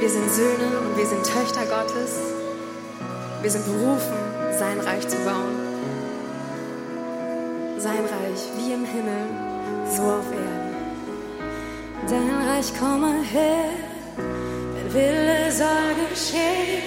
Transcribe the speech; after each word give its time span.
Wir 0.00 0.08
sind 0.08 0.32
Söhne 0.32 0.80
und 0.80 0.96
wir 0.96 1.04
sind 1.04 1.22
Töchter 1.24 1.66
Gottes. 1.66 2.16
Wir 3.42 3.50
sind 3.50 3.66
berufen, 3.66 4.16
sein 4.58 4.80
Reich 4.80 5.06
zu 5.06 5.16
bauen. 5.18 5.54
Sein 7.76 8.04
Reich 8.06 8.42
wie 8.56 8.72
im 8.72 8.86
Himmel, 8.86 9.26
so 9.94 10.02
auf 10.02 10.24
Erden. 10.32 10.70
Dein 12.08 12.48
Reich 12.48 12.72
komme 12.78 13.22
her, 13.30 13.68
dein 14.16 14.94
Wille 14.94 15.52
soll 15.52 15.92
geschehen, 16.10 16.82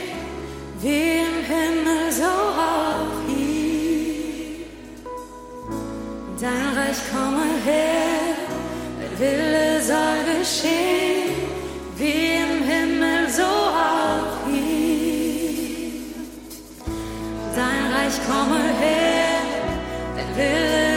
wie 0.82 1.20
im 1.20 1.38
Himmel, 1.45 2.11
so 2.11 2.23
auch 2.23 3.14
hier. 3.27 4.66
Dein 6.41 6.77
Reich 6.77 6.98
komme 7.11 7.45
her, 7.64 8.36
dein 9.00 9.20
Wille 9.20 9.82
soll 9.84 10.39
geschehen, 10.39 11.36
wie 11.95 12.38
im 12.38 12.43
Dein 18.23 18.32
Reich 18.32 18.39
komme 18.39 18.59
her, 20.37 20.93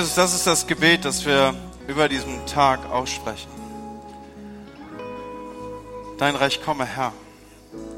Jesus, 0.00 0.14
das 0.14 0.32
ist 0.32 0.46
das 0.46 0.66
Gebet, 0.66 1.04
das 1.04 1.26
wir 1.26 1.54
über 1.86 2.08
diesen 2.08 2.46
Tag 2.46 2.90
aussprechen. 2.90 3.50
Dein 6.16 6.36
Reich 6.36 6.62
komme, 6.62 6.86
Herr. 6.86 7.12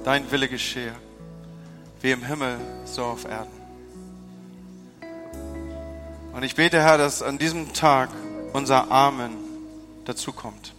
Dein 0.03 0.29
Wille 0.33 0.49
geschehe. 0.49 0.97
Wie 2.01 2.11
im 2.11 2.25
Himmel, 2.25 2.59
so 2.87 3.05
auf 3.05 3.25
Erden. 3.25 3.53
Und 6.33 6.43
ich 6.43 6.57
bete, 6.57 6.83
Herr, 6.83 6.99
dass 6.99 7.23
an 7.23 7.39
diesem 7.39 7.73
Tag 7.73 8.09
unser 8.53 8.91
Amen 8.91 9.37
dazukommt. 10.05 10.75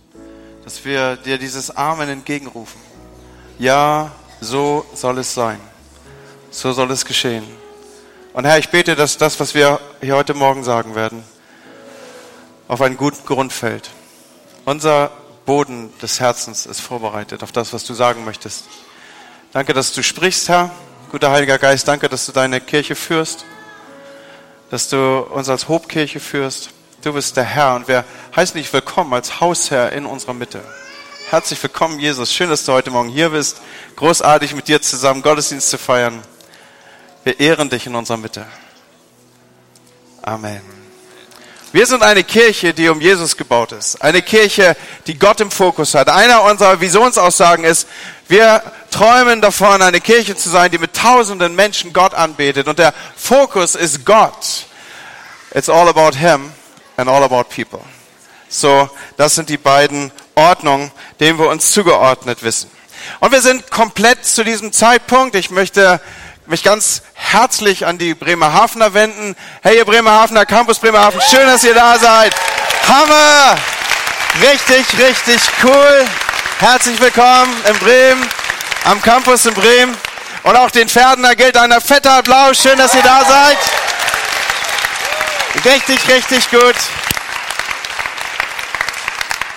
Dass 0.66 0.84
wir 0.84 1.16
dir 1.16 1.38
dieses 1.38 1.72
Amen 1.72 2.10
entgegenrufen. 2.10 2.82
Ja, 3.60 4.12
so 4.42 4.86
soll 4.94 5.20
es 5.20 5.34
sein. 5.34 5.62
So 6.52 6.74
soll 6.74 6.92
es 6.92 7.06
geschehen. 7.06 7.63
Und 8.34 8.46
Herr, 8.46 8.58
ich 8.58 8.70
bete, 8.70 8.96
dass 8.96 9.20
das, 9.20 9.40
was 9.40 9.54
wir 9.54 9.80
hier 10.02 10.16
heute 10.16 10.34
Morgen 10.34 10.64
sagen 10.64 10.96
werden, 10.96 11.24
auf 12.68 12.82
einen 12.82 12.98
guten 12.98 13.24
Grund 13.28 13.54
fällt. 13.54 13.92
Unser 14.66 15.12
Boden 15.46 15.94
des 16.02 16.20
Herzens 16.20 16.66
ist 16.66 16.80
vorbereitet 16.80 17.44
auf 17.44 17.52
das, 17.52 17.74
was 17.74 17.84
du 17.84 17.94
sagen 17.94 18.26
möchtest. 18.26 18.66
Danke, 19.52 19.74
dass 19.74 19.94
du 19.94 20.02
sprichst, 20.02 20.50
Herr. 20.50 20.72
Guter 21.12 21.30
Heiliger 21.30 21.60
Geist, 21.60 21.88
danke, 21.88 22.10
dass 22.10 22.26
du 22.26 22.32
deine 22.32 22.60
Kirche 22.60 22.96
führst, 22.96 23.46
dass 24.72 24.90
du 24.90 25.20
uns 25.20 25.48
als 25.48 25.68
Hobkirche 25.70 26.20
führst. 26.20 26.72
Du 27.04 27.14
bist 27.14 27.38
der 27.38 27.44
Herr 27.44 27.76
und 27.76 27.88
wir 27.88 28.04
heißen 28.36 28.58
dich 28.58 28.74
willkommen 28.74 29.14
als 29.14 29.42
Hausherr 29.42 29.92
in 29.92 30.08
unserer 30.08 30.34
Mitte. 30.34 30.64
Herzlich 31.30 31.62
willkommen, 31.62 32.00
Jesus. 32.00 32.34
Schön, 32.34 32.50
dass 32.50 32.66
du 32.66 32.72
heute 32.72 32.90
Morgen 32.90 33.10
hier 33.10 33.30
bist. 33.30 33.62
Großartig 33.96 34.56
mit 34.56 34.68
dir 34.68 34.82
zusammen 34.82 35.22
Gottesdienst 35.22 35.70
zu 35.70 35.78
feiern. 35.78 36.24
Wir 37.24 37.40
ehren 37.40 37.70
dich 37.70 37.88
in 37.88 37.96
unserer 37.96 38.18
Mitte. 38.18 38.46
Amen. 40.22 40.62
Wir 41.72 41.88
sind 41.88 42.04
eine 42.04 42.24
Kirche, 42.24 42.74
die 42.74 42.88
um 42.90 43.02
Jesus 43.02 43.36
gebaut 43.36 43.72
ist. 43.72 44.00
Eine 44.02 44.22
Kirche, 44.22 44.76
die 45.08 45.18
Gott 45.18 45.40
im 45.40 45.50
Fokus 45.50 45.96
hat. 45.96 46.08
Einer 46.08 46.44
unserer 46.44 46.80
Visionsaussagen 46.80 47.66
ist, 47.66 47.88
wir 48.28 48.62
träumen 48.92 49.42
davon, 49.42 49.82
eine 49.82 50.00
Kirche 50.00 50.36
zu 50.36 50.50
sein, 50.50 50.70
die 50.70 50.78
mit 50.78 50.94
tausenden 50.94 51.56
Menschen 51.56 51.92
Gott 51.92 52.14
anbetet. 52.14 52.68
Und 52.68 52.78
der 52.78 52.94
Fokus 53.16 53.74
ist 53.74 54.06
Gott. 54.06 54.68
It's 55.56 55.70
all 55.70 55.88
about 55.88 56.16
Him 56.18 56.52
and 56.98 57.10
all 57.10 57.24
about 57.24 57.46
people. 57.46 57.82
So, 58.50 58.88
das 59.18 59.34
sind 59.34 59.50
die 59.50 59.58
beiden 59.58 60.12
Ordnungen, 60.36 60.92
denen 61.20 61.40
wir 61.40 61.48
uns 61.48 61.72
zugeordnet 61.72 62.44
wissen. 62.44 62.70
Und 63.20 63.32
wir 63.32 63.42
sind 63.42 63.72
komplett 63.72 64.26
zu 64.26 64.44
diesem 64.44 64.72
Zeitpunkt. 64.72 65.36
Ich 65.36 65.50
möchte 65.50 66.00
mich 66.46 66.64
ganz 66.64 67.02
herzlich 67.14 67.86
an 67.86 67.98
die 67.98 68.14
Bremerhavener 68.14 68.94
wenden. 68.94 69.36
Hey, 69.62 69.78
ihr 69.78 69.86
Bremerhavener, 69.86 70.46
Campus 70.46 70.80
Bremerhaven, 70.80 71.22
schön, 71.22 71.46
dass 71.46 71.64
ihr 71.64 71.74
da 71.74 71.98
seid. 71.98 72.34
Hammer! 72.88 73.58
Richtig, 74.42 74.86
richtig 74.98 75.42
cool. 75.64 76.06
Herzlich 76.60 77.00
willkommen 77.00 77.54
in 77.70 77.78
Bremen, 77.78 78.30
am 78.86 79.02
Campus 79.02 79.46
in 79.46 79.54
Bremen. 79.54 79.96
Und 80.44 80.58
auch 80.58 80.72
den 80.72 80.90
Pferdener 80.90 81.36
gilt 81.36 81.56
ein 81.56 81.72
fetter 81.80 82.18
Applaus. 82.18 82.58
Schön, 82.58 82.78
dass 82.78 82.94
ihr 82.96 83.04
da 83.04 83.24
seid. 83.24 83.58
Richtig, 85.64 86.08
richtig 86.10 86.50
gut. 86.50 86.76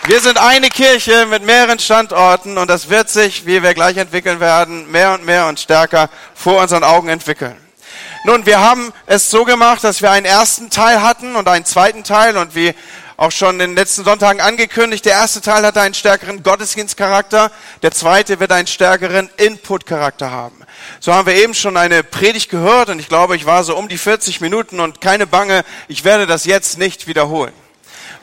Wir 0.07 0.21
sind 0.21 0.39
eine 0.39 0.69
Kirche 0.69 1.27
mit 1.27 1.43
mehreren 1.43 1.81
Standorten 1.81 2.59
und 2.59 2.71
das 2.71 2.89
wird 2.89 3.09
sich, 3.09 3.45
wie 3.45 3.65
wir 3.65 3.75
gleich 3.75 3.97
entwickeln 3.97 4.39
werden, 4.39 4.89
mehr 4.89 5.15
und 5.15 5.25
mehr 5.25 5.49
und 5.49 5.59
stärker 5.59 6.11
vor 6.33 6.63
unseren 6.63 6.85
Augen 6.85 7.09
entwickeln. 7.09 7.57
Nun, 8.25 8.47
wir 8.47 8.61
haben 8.61 8.93
es 9.07 9.29
so 9.29 9.45
gemacht, 9.45 9.83
dass 9.83 10.03
wir 10.03 10.13
einen 10.13 10.25
ersten 10.25 10.71
Teil 10.71 11.03
hatten 11.03 11.35
und 11.35 11.49
einen 11.49 11.65
zweiten 11.65 12.05
Teil 12.05 12.37
und 12.37 12.55
wie 12.55 12.73
auch 13.17 13.33
schon 13.33 13.55
in 13.55 13.71
den 13.71 13.75
letzten 13.75 14.05
Sonntagen 14.05 14.41
angekündigt. 14.41 15.05
Der 15.07 15.15
erste 15.15 15.41
Teil 15.41 15.67
hat 15.67 15.77
einen 15.77 15.95
stärkeren 15.95 16.45
Gottesdienstcharakter. 16.45 17.51
Der 17.83 17.91
zweite 17.91 18.39
wird 18.39 18.53
einen 18.53 18.69
stärkeren 18.69 19.29
Input-Charakter 19.39 20.31
haben. 20.31 20.55
So 21.01 21.15
haben 21.15 21.27
wir 21.27 21.35
eben 21.35 21.55
schon 21.55 21.77
eine 21.77 22.05
Predigt 22.05 22.49
gehört 22.49 22.91
und 22.91 23.01
ich 23.01 23.09
glaube, 23.09 23.35
ich 23.35 23.45
war 23.45 23.65
so 23.65 23.77
um 23.77 23.89
die 23.89 23.99
40 23.99 24.41
Minuten 24.41 24.79
und 24.79 25.01
keine 25.01 25.27
Bange, 25.27 25.65
ich 25.89 26.05
werde 26.05 26.29
das 26.29 26.45
jetzt 26.45 26.79
nicht 26.79 27.09
wiederholen. 27.09 27.66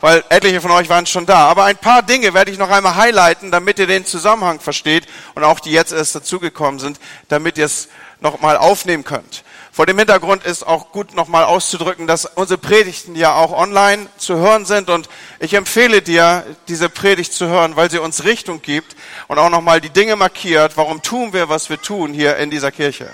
Weil 0.04 0.22
etliche 0.28 0.60
von 0.60 0.70
euch 0.70 0.90
waren 0.90 1.06
schon 1.06 1.24
da. 1.24 1.48
Aber 1.48 1.64
ein 1.64 1.78
paar 1.78 2.02
Dinge 2.02 2.34
werde 2.34 2.50
ich 2.50 2.58
noch 2.58 2.68
einmal 2.68 2.96
highlighten, 2.96 3.50
damit 3.50 3.78
ihr 3.78 3.86
den 3.86 4.04
Zusammenhang 4.04 4.60
versteht 4.60 5.06
und 5.34 5.44
auch 5.44 5.60
die 5.60 5.70
jetzt 5.70 5.94
erst 5.94 6.14
dazugekommen 6.14 6.78
sind, 6.78 7.00
damit 7.28 7.56
ihr 7.56 7.64
es 7.64 7.88
noch 8.20 8.38
mal 8.42 8.58
aufnehmen 8.58 9.04
könnt. 9.04 9.44
Vor 9.72 9.86
dem 9.86 9.96
Hintergrund 9.96 10.44
ist 10.44 10.66
auch 10.66 10.92
gut 10.92 11.14
nochmal 11.14 11.44
auszudrücken, 11.44 12.06
dass 12.06 12.26
unsere 12.26 12.58
Predigten 12.58 13.16
ja 13.16 13.34
auch 13.34 13.58
online 13.58 14.06
zu 14.18 14.36
hören 14.36 14.66
sind 14.66 14.90
und 14.90 15.08
ich 15.38 15.54
empfehle 15.54 16.02
dir, 16.02 16.44
diese 16.68 16.90
Predigt 16.90 17.32
zu 17.32 17.46
hören, 17.46 17.74
weil 17.74 17.90
sie 17.90 17.98
uns 17.98 18.24
Richtung 18.24 18.60
gibt 18.60 18.96
und 19.28 19.38
auch 19.38 19.48
nochmal 19.48 19.80
die 19.80 19.88
Dinge 19.88 20.16
markiert, 20.16 20.76
warum 20.76 21.00
tun 21.00 21.32
wir, 21.32 21.48
was 21.48 21.70
wir 21.70 21.80
tun 21.80 22.12
hier 22.12 22.36
in 22.36 22.50
dieser 22.50 22.72
Kirche. 22.72 23.08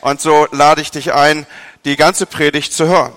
Und 0.00 0.22
so 0.22 0.48
lade 0.50 0.80
ich 0.80 0.90
dich 0.90 1.12
ein, 1.12 1.46
die 1.84 1.96
ganze 1.96 2.24
Predigt 2.24 2.72
zu 2.72 2.86
hören. 2.86 3.12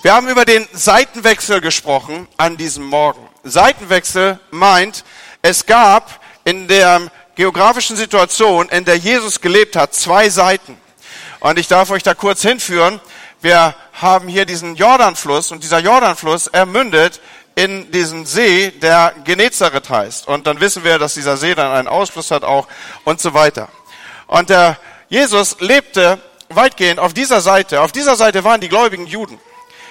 Wir 0.00 0.14
haben 0.14 0.28
über 0.28 0.44
den 0.44 0.64
Seitenwechsel 0.72 1.60
gesprochen 1.60 2.28
an 2.36 2.56
diesem 2.56 2.84
Morgen. 2.84 3.28
Seitenwechsel 3.42 4.38
meint, 4.52 5.04
es 5.42 5.66
gab 5.66 6.20
in 6.44 6.68
der 6.68 7.10
geografischen 7.34 7.96
Situation, 7.96 8.68
in 8.68 8.84
der 8.84 8.96
Jesus 8.96 9.40
gelebt 9.40 9.74
hat, 9.74 9.94
zwei 9.94 10.28
Seiten. 10.28 10.76
Und 11.40 11.58
ich 11.58 11.66
darf 11.66 11.90
euch 11.90 12.04
da 12.04 12.14
kurz 12.14 12.42
hinführen. 12.42 13.00
Wir 13.40 13.74
haben 13.92 14.28
hier 14.28 14.44
diesen 14.44 14.76
Jordanfluss 14.76 15.50
und 15.50 15.64
dieser 15.64 15.80
Jordanfluss 15.80 16.46
ermündet 16.46 17.20
in 17.56 17.90
diesen 17.90 18.24
See, 18.24 18.70
der 18.70 19.12
Genezareth 19.24 19.90
heißt. 19.90 20.28
Und 20.28 20.46
dann 20.46 20.60
wissen 20.60 20.84
wir, 20.84 21.00
dass 21.00 21.14
dieser 21.14 21.36
See 21.36 21.56
dann 21.56 21.72
einen 21.72 21.88
Ausfluss 21.88 22.30
hat 22.30 22.44
auch 22.44 22.68
und 23.02 23.20
so 23.20 23.34
weiter. 23.34 23.68
Und 24.28 24.48
der 24.48 24.78
Jesus 25.08 25.56
lebte 25.58 26.20
weitgehend 26.50 27.00
auf 27.00 27.14
dieser 27.14 27.40
Seite. 27.40 27.80
Auf 27.80 27.90
dieser 27.90 28.14
Seite 28.14 28.44
waren 28.44 28.60
die 28.60 28.68
gläubigen 28.68 29.08
Juden. 29.08 29.40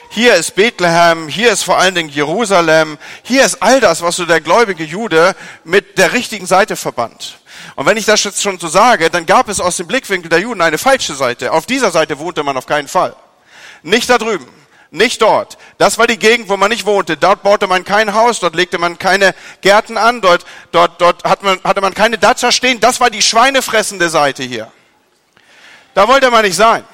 Hier 0.09 0.35
ist 0.35 0.55
Bethlehem, 0.55 1.27
hier 1.27 1.51
ist 1.51 1.63
vor 1.63 1.77
allen 1.77 1.93
Dingen 1.93 2.09
Jerusalem, 2.09 2.97
hier 3.23 3.43
ist 3.43 3.61
all 3.61 3.79
das, 3.81 4.01
was 4.01 4.15
so 4.15 4.25
der 4.25 4.41
gläubige 4.41 4.83
Jude 4.83 5.35
mit 5.63 5.97
der 5.97 6.13
richtigen 6.13 6.45
Seite 6.45 6.75
verband. 6.75 7.39
Und 7.75 7.85
wenn 7.85 7.97
ich 7.97 8.05
das 8.05 8.23
jetzt 8.23 8.41
schon 8.41 8.57
so 8.57 8.67
sage, 8.67 9.09
dann 9.09 9.25
gab 9.25 9.49
es 9.49 9.59
aus 9.59 9.77
dem 9.77 9.87
Blickwinkel 9.87 10.29
der 10.29 10.39
Juden 10.39 10.61
eine 10.61 10.77
falsche 10.77 11.13
Seite. 11.13 11.51
Auf 11.51 11.65
dieser 11.65 11.91
Seite 11.91 12.19
wohnte 12.19 12.43
man 12.43 12.57
auf 12.57 12.65
keinen 12.65 12.87
Fall. 12.87 13.15
Nicht 13.83 14.09
da 14.09 14.17
drüben. 14.17 14.47
Nicht 14.89 15.21
dort. 15.21 15.57
Das 15.77 15.97
war 15.97 16.07
die 16.07 16.17
Gegend, 16.17 16.47
wo 16.47 16.55
man 16.55 16.69
nicht 16.69 16.85
wohnte. 16.85 17.17
Dort 17.17 17.43
baute 17.43 17.67
man 17.67 17.83
kein 17.83 18.13
Haus, 18.13 18.39
dort 18.39 18.55
legte 18.55 18.77
man 18.77 18.97
keine 18.97 19.35
Gärten 19.61 19.97
an, 19.97 20.21
dort, 20.21 20.45
dort, 20.71 21.01
dort 21.01 21.25
hat 21.25 21.43
man, 21.43 21.59
hatte 21.63 21.81
man 21.81 21.93
keine 21.93 22.17
Datscha 22.17 22.53
stehen. 22.53 22.79
Das 22.79 23.01
war 23.01 23.09
die 23.09 23.21
schweinefressende 23.21 24.09
Seite 24.09 24.43
hier. 24.43 24.71
Da 25.93 26.07
wollte 26.07 26.31
man 26.31 26.45
nicht 26.45 26.55
sein. 26.55 26.85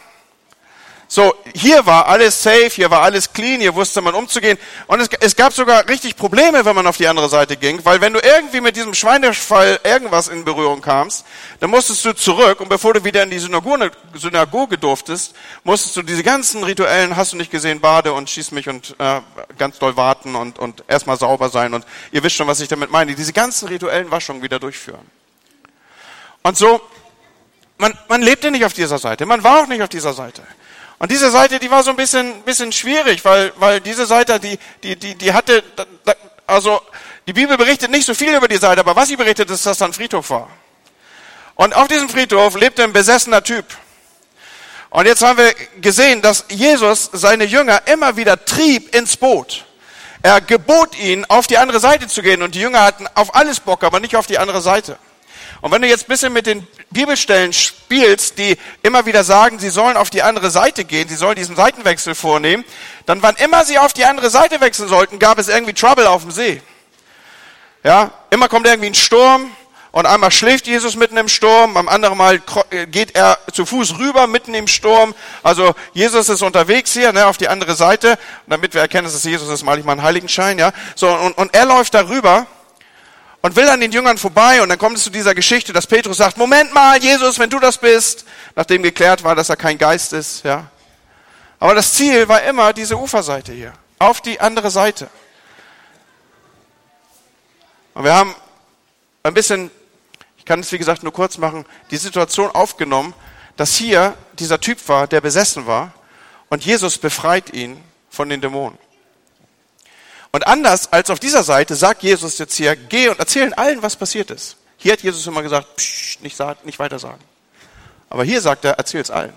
So, 1.13 1.35
hier 1.53 1.85
war 1.85 2.07
alles 2.07 2.41
safe, 2.41 2.71
hier 2.71 2.89
war 2.89 3.03
alles 3.03 3.31
clean, 3.31 3.61
hier 3.61 3.75
wusste 3.75 4.01
man 4.01 4.15
umzugehen. 4.15 4.57
Und 4.87 4.99
es, 4.99 5.09
es, 5.19 5.35
gab 5.35 5.53
sogar 5.53 5.87
richtig 5.87 6.15
Probleme, 6.15 6.65
wenn 6.65 6.75
man 6.75 6.87
auf 6.87 6.97
die 6.97 7.07
andere 7.07 7.29
Seite 7.29 7.55
ging, 7.55 7.85
weil 7.85 8.01
wenn 8.01 8.13
du 8.13 8.19
irgendwie 8.19 8.61
mit 8.61 8.75
diesem 8.75 8.95
Schweinefall 8.95 9.79
irgendwas 9.83 10.27
in 10.27 10.43
Berührung 10.43 10.81
kamst, 10.81 11.23
dann 11.59 11.69
musstest 11.69 12.03
du 12.03 12.13
zurück 12.13 12.61
und 12.61 12.67
bevor 12.67 12.95
du 12.95 13.03
wieder 13.03 13.21
in 13.21 13.29
die 13.29 13.37
Synagoge, 13.37 13.91
Synagoge 14.15 14.79
durftest, 14.79 15.35
musstest 15.63 15.95
du 15.97 16.01
diese 16.01 16.23
ganzen 16.23 16.63
rituellen, 16.63 17.15
hast 17.15 17.33
du 17.33 17.37
nicht 17.37 17.51
gesehen, 17.51 17.79
Bade 17.79 18.11
und 18.11 18.27
schieß 18.27 18.49
mich 18.49 18.67
und 18.67 18.95
äh, 18.97 19.21
ganz 19.59 19.77
doll 19.77 19.95
warten 19.95 20.33
und, 20.33 20.57
und 20.57 20.83
erstmal 20.87 21.19
sauber 21.19 21.49
sein 21.49 21.75
und 21.75 21.85
ihr 22.11 22.23
wisst 22.23 22.37
schon, 22.37 22.47
was 22.47 22.59
ich 22.59 22.69
damit 22.69 22.89
meine, 22.89 23.13
diese 23.13 23.33
ganzen 23.33 23.67
rituellen 23.67 24.09
Waschungen 24.09 24.41
wieder 24.41 24.57
durchführen. 24.57 25.05
Und 26.41 26.57
so, 26.57 26.81
man, 27.77 27.95
man 28.09 28.23
lebte 28.23 28.49
nicht 28.49 28.65
auf 28.65 28.73
dieser 28.73 28.97
Seite, 28.97 29.27
man 29.27 29.43
war 29.43 29.61
auch 29.61 29.67
nicht 29.67 29.83
auf 29.83 29.89
dieser 29.89 30.13
Seite. 30.13 30.41
Und 31.03 31.11
diese 31.11 31.29
Seite, 31.29 31.59
die 31.59 31.69
war 31.69 31.83
so 31.83 31.89
ein 31.89 31.97
bisschen, 31.97 32.43
bisschen 32.43 32.71
schwierig, 32.71 33.25
weil, 33.25 33.51
weil 33.57 33.81
diese 33.81 34.05
Seite, 34.05 34.39
die, 34.39 34.57
die, 34.83 34.95
die, 34.95 35.15
die 35.15 35.33
hatte, 35.33 35.61
also 36.47 36.81
die 37.27 37.33
Bibel 37.33 37.57
berichtet 37.57 37.91
nicht 37.91 38.05
so 38.05 38.13
viel 38.13 38.33
über 38.33 38.47
die 38.47 38.55
Seite, 38.55 38.79
aber 38.79 38.95
was 38.95 39.09
sie 39.09 39.17
berichtet, 39.17 39.49
ist, 39.49 39.65
dass 39.65 39.79
da 39.79 39.83
ein 39.83 39.91
Friedhof 39.91 40.29
war. 40.29 40.47
Und 41.55 41.75
auf 41.75 41.89
diesem 41.89 42.07
Friedhof 42.07 42.55
lebte 42.57 42.85
ein 42.85 42.93
besessener 42.93 43.43
Typ. 43.43 43.65
Und 44.91 45.05
jetzt 45.05 45.21
haben 45.21 45.37
wir 45.37 45.53
gesehen, 45.81 46.21
dass 46.21 46.45
Jesus 46.47 47.09
seine 47.11 47.43
Jünger 47.43 47.81
immer 47.87 48.15
wieder 48.15 48.45
trieb 48.45 48.95
ins 48.95 49.17
Boot. 49.17 49.65
Er 50.21 50.39
gebot 50.39 50.97
ihnen, 50.97 51.25
auf 51.25 51.47
die 51.47 51.57
andere 51.57 51.81
Seite 51.81 52.07
zu 52.07 52.21
gehen. 52.21 52.41
Und 52.41 52.55
die 52.55 52.61
Jünger 52.61 52.81
hatten 52.81 53.07
auf 53.13 53.35
alles 53.35 53.59
Bock, 53.59 53.83
aber 53.83 53.99
nicht 53.99 54.15
auf 54.15 54.27
die 54.27 54.37
andere 54.37 54.61
Seite. 54.61 54.97
Und 55.63 55.71
wenn 55.71 55.81
du 55.81 55.87
jetzt 55.87 56.03
ein 56.03 56.07
bisschen 56.09 56.33
mit 56.33 56.45
den 56.45 56.67
Bibelstellen 56.89 57.53
spielst, 57.53 58.37
die 58.37 58.57
immer 58.81 59.05
wieder 59.05 59.23
sagen, 59.23 59.59
sie 59.59 59.69
sollen 59.69 59.95
auf 59.95 60.09
die 60.09 60.21
andere 60.21 60.51
Seite 60.51 60.83
gehen, 60.83 61.07
sie 61.07 61.15
sollen 61.15 61.37
diesen 61.37 61.55
Seitenwechsel 61.55 62.15
vornehmen, 62.15 62.65
dann 63.05 63.23
wann 63.23 63.37
immer 63.37 63.63
sie 63.63 63.79
auf 63.79 63.93
die 63.93 64.03
andere 64.03 64.29
Seite 64.29 64.59
wechseln 64.59 64.89
sollten, 64.89 65.19
gab 65.19 65.39
es 65.39 65.47
irgendwie 65.47 65.71
Trouble 65.71 66.05
auf 66.09 66.23
dem 66.23 66.31
See. 66.31 66.61
Ja, 67.81 68.11
immer 68.29 68.49
kommt 68.49 68.67
irgendwie 68.67 68.89
ein 68.89 68.93
Sturm 68.93 69.51
und 69.93 70.05
einmal 70.05 70.31
schläft 70.31 70.67
Jesus 70.67 70.97
mitten 70.97 71.15
im 71.15 71.29
Sturm, 71.29 71.75
beim 71.75 71.87
anderen 71.87 72.17
Mal 72.17 72.41
äh, 72.71 72.85
geht 72.85 73.15
er 73.15 73.37
zu 73.53 73.65
Fuß 73.65 73.99
rüber 73.99 74.27
mitten 74.27 74.53
im 74.53 74.67
Sturm. 74.67 75.15
Also 75.43 75.75
Jesus 75.93 76.27
ist 76.27 76.41
unterwegs 76.41 76.91
hier, 76.91 77.13
ne, 77.13 77.25
auf 77.25 77.37
die 77.37 77.47
andere 77.47 77.75
Seite, 77.75 78.09
und 78.09 78.49
damit 78.49 78.73
wir 78.73 78.81
erkennen, 78.81 79.05
dass 79.05 79.13
es 79.13 79.23
Jesus 79.23 79.47
ist, 79.47 79.63
mal 79.63 79.79
ich 79.79 79.85
mal 79.85 79.93
einen 79.93 80.03
Heiligenschein, 80.03 80.59
ja. 80.59 80.73
So 80.95 81.07
und, 81.07 81.37
und 81.37 81.55
er 81.55 81.65
läuft 81.65 81.93
darüber 81.93 82.47
und 83.43 83.57
will 83.57 83.67
an 83.67 83.81
den 83.81 83.91
Jüngern 83.91 84.17
vorbei 84.17 84.61
und 84.61 84.69
dann 84.69 84.77
kommt 84.79 84.97
es 84.97 85.03
zu 85.03 85.09
dieser 85.09 85.35
Geschichte, 85.35 85.73
dass 85.73 85.85
Petrus 85.85 86.17
sagt, 86.17 86.37
Moment 86.37 86.73
mal, 86.73 86.97
Jesus, 87.03 87.37
wenn 87.37 87.49
du 87.49 87.59
das 87.59 87.77
bist, 87.77 88.25
nachdem 88.55 88.81
geklärt 88.81 89.23
war, 89.23 89.35
dass 89.35 89.49
er 89.49 89.57
kein 89.57 89.77
Geist 89.77 90.13
ist, 90.13 90.45
ja. 90.45 90.71
Aber 91.59 91.75
das 91.75 91.93
Ziel 91.93 92.27
war 92.29 92.41
immer 92.43 92.71
diese 92.71 92.97
Uferseite 92.97 93.51
hier, 93.51 93.73
auf 93.99 94.21
die 94.21 94.39
andere 94.39 94.71
Seite. 94.71 95.09
Und 97.93 98.05
wir 98.05 98.15
haben 98.15 98.33
ein 99.23 99.33
bisschen, 99.33 99.69
ich 100.37 100.45
kann 100.45 100.61
es 100.61 100.71
wie 100.71 100.77
gesagt 100.77 101.03
nur 101.03 101.13
kurz 101.13 101.37
machen, 101.37 101.65
die 101.91 101.97
Situation 101.97 102.49
aufgenommen, 102.49 103.13
dass 103.57 103.75
hier 103.75 104.15
dieser 104.39 104.59
Typ 104.61 104.87
war, 104.87 105.05
der 105.05 105.19
besessen 105.19 105.67
war 105.67 105.93
und 106.47 106.63
Jesus 106.63 106.97
befreit 106.97 107.53
ihn 107.53 107.83
von 108.09 108.29
den 108.29 108.39
Dämonen. 108.39 108.77
Und 110.33 110.47
anders 110.47 110.91
als 110.91 111.11
auf 111.11 111.19
dieser 111.19 111.43
Seite 111.43 111.75
sagt 111.75 112.01
Jesus 112.01 112.39
jetzt 112.39 112.55
hier, 112.55 112.75
geh 112.75 113.07
und 113.07 113.19
erzählen 113.19 113.53
allen, 113.53 113.83
was 113.83 113.95
passiert 113.95 114.31
ist. 114.31 114.57
Hier 114.77 114.93
hat 114.93 115.01
Jesus 115.01 115.25
immer 115.27 115.43
gesagt, 115.43 115.75
psch, 115.77 116.19
nicht, 116.21 116.37
nicht 116.65 116.79
weiter 116.79 116.97
sagen. 116.97 117.23
Aber 118.09 118.23
hier 118.23 118.41
sagt 118.41 118.65
er, 118.65 118.73
erzähl's 118.73 119.11
allen. 119.11 119.33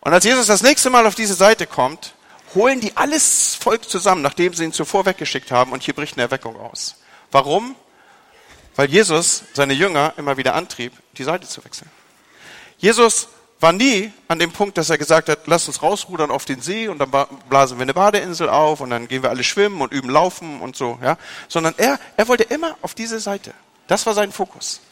Und 0.00 0.14
als 0.14 0.24
Jesus 0.24 0.46
das 0.46 0.62
nächste 0.62 0.88
Mal 0.88 1.06
auf 1.06 1.14
diese 1.14 1.34
Seite 1.34 1.66
kommt, 1.66 2.14
holen 2.54 2.80
die 2.80 2.96
alles 2.96 3.56
Volk 3.56 3.88
zusammen, 3.88 4.22
nachdem 4.22 4.54
sie 4.54 4.64
ihn 4.64 4.72
zuvor 4.72 5.04
weggeschickt 5.04 5.50
haben, 5.50 5.72
und 5.72 5.82
hier 5.82 5.94
bricht 5.94 6.14
eine 6.14 6.22
Erweckung 6.22 6.58
aus. 6.58 6.96
Warum? 7.30 7.76
Weil 8.76 8.90
Jesus 8.90 9.44
seine 9.52 9.74
Jünger 9.74 10.14
immer 10.16 10.38
wieder 10.38 10.54
antrieb, 10.54 10.94
die 11.18 11.24
Seite 11.24 11.46
zu 11.46 11.62
wechseln. 11.62 11.90
Jesus 12.78 13.28
war 13.64 13.72
nie 13.72 14.12
an 14.28 14.38
dem 14.38 14.52
Punkt, 14.52 14.76
dass 14.76 14.90
er 14.90 14.98
gesagt 14.98 15.30
hat, 15.30 15.46
lass 15.46 15.66
uns 15.68 15.82
rausrudern 15.82 16.30
auf 16.30 16.44
den 16.44 16.60
See 16.60 16.86
und 16.86 16.98
dann 16.98 17.10
blasen 17.48 17.78
wir 17.78 17.82
eine 17.82 17.94
Badeinsel 17.94 18.50
auf 18.50 18.82
und 18.82 18.90
dann 18.90 19.08
gehen 19.08 19.22
wir 19.22 19.30
alle 19.30 19.42
schwimmen 19.42 19.80
und 19.80 19.90
üben 19.90 20.10
laufen 20.10 20.60
und 20.60 20.76
so, 20.76 20.98
ja. 21.02 21.16
Sondern 21.48 21.72
er, 21.78 21.98
er 22.18 22.28
wollte 22.28 22.42
immer 22.42 22.76
auf 22.82 22.92
diese 22.92 23.18
Seite. 23.20 23.54
Das 23.86 24.04
war 24.04 24.12
sein 24.12 24.32
Fokus. 24.32 24.82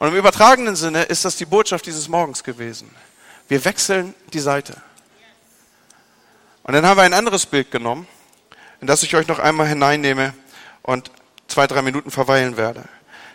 Und 0.00 0.08
im 0.08 0.16
übertragenen 0.16 0.74
Sinne 0.74 1.04
ist 1.04 1.24
das 1.24 1.36
die 1.36 1.44
Botschaft 1.44 1.86
dieses 1.86 2.08
Morgens 2.08 2.42
gewesen. 2.42 2.90
Wir 3.46 3.64
wechseln 3.64 4.12
die 4.32 4.40
Seite. 4.40 4.74
Und 6.64 6.74
dann 6.74 6.84
haben 6.84 6.96
wir 6.96 7.04
ein 7.04 7.14
anderes 7.14 7.46
Bild 7.46 7.70
genommen, 7.70 8.08
in 8.80 8.88
das 8.88 9.04
ich 9.04 9.14
euch 9.14 9.28
noch 9.28 9.38
einmal 9.38 9.68
hineinnehme 9.68 10.34
und 10.82 11.12
zwei, 11.46 11.68
drei 11.68 11.82
Minuten 11.82 12.10
verweilen 12.10 12.56
werde. 12.56 12.82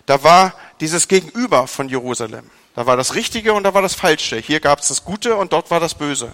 Da 0.05 0.21
war 0.21 0.53
dieses 0.81 1.07
Gegenüber 1.07 1.65
von 1.65 1.87
Jerusalem. 1.87 2.49
Da 2.75 2.85
war 2.87 2.97
das 2.97 3.13
Richtige 3.13 3.53
und 3.53 3.63
da 3.63 3.73
war 3.73 3.83
das 3.83 3.93
Falsche. 3.93 4.37
Hier 4.37 4.59
gab 4.59 4.79
es 4.79 4.87
das 4.87 5.05
Gute 5.05 5.35
und 5.35 5.53
dort 5.53 5.69
war 5.69 5.79
das 5.79 5.93
Böse. 5.93 6.33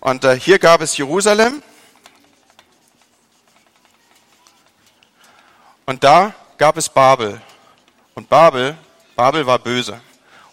Und 0.00 0.24
äh, 0.24 0.38
hier 0.38 0.58
gab 0.58 0.80
es 0.80 0.96
Jerusalem. 0.96 1.62
Und 5.84 6.04
da 6.04 6.34
gab 6.56 6.76
es 6.76 6.88
Babel. 6.88 7.40
Und 8.14 8.28
Babel, 8.28 8.78
Babel 9.14 9.46
war 9.46 9.58
böse. 9.58 10.00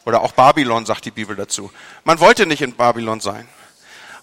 Oder 0.05 0.21
auch 0.21 0.33
Babylon, 0.33 0.85
sagt 0.85 1.05
die 1.05 1.11
Bibel 1.11 1.35
dazu. 1.35 1.71
Man 2.03 2.19
wollte 2.19 2.45
nicht 2.45 2.61
in 2.61 2.73
Babylon 2.73 3.21
sein. 3.21 3.47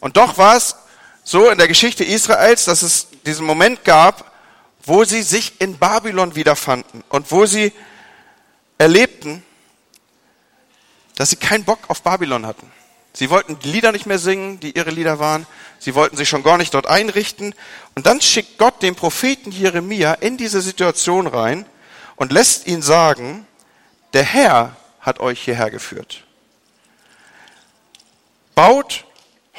Und 0.00 0.16
doch 0.16 0.36
war 0.36 0.56
es 0.56 0.76
so 1.24 1.48
in 1.50 1.58
der 1.58 1.68
Geschichte 1.68 2.04
Israels, 2.04 2.66
dass 2.66 2.82
es 2.82 3.08
diesen 3.24 3.46
Moment 3.46 3.84
gab, 3.84 4.30
wo 4.84 5.04
sie 5.04 5.22
sich 5.22 5.60
in 5.60 5.78
Babylon 5.78 6.34
wiederfanden 6.34 7.04
und 7.08 7.30
wo 7.30 7.46
sie 7.46 7.72
erlebten, 8.78 9.44
dass 11.22 11.30
sie 11.30 11.36
keinen 11.36 11.62
Bock 11.62 11.78
auf 11.86 12.02
Babylon 12.02 12.46
hatten. 12.46 12.68
Sie 13.12 13.30
wollten 13.30 13.56
die 13.60 13.70
Lieder 13.70 13.92
nicht 13.92 14.06
mehr 14.06 14.18
singen, 14.18 14.58
die 14.58 14.76
ihre 14.76 14.90
Lieder 14.90 15.20
waren. 15.20 15.46
Sie 15.78 15.94
wollten 15.94 16.16
sich 16.16 16.28
schon 16.28 16.42
gar 16.42 16.58
nicht 16.58 16.74
dort 16.74 16.88
einrichten. 16.88 17.54
Und 17.94 18.06
dann 18.06 18.20
schickt 18.20 18.58
Gott 18.58 18.82
den 18.82 18.96
Propheten 18.96 19.52
Jeremia 19.52 20.14
in 20.14 20.36
diese 20.36 20.60
Situation 20.60 21.28
rein 21.28 21.64
und 22.16 22.32
lässt 22.32 22.66
ihn 22.66 22.82
sagen, 22.82 23.46
der 24.14 24.24
Herr 24.24 24.74
hat 24.98 25.20
euch 25.20 25.40
hierher 25.40 25.70
geführt. 25.70 26.24
Baut 28.56 29.04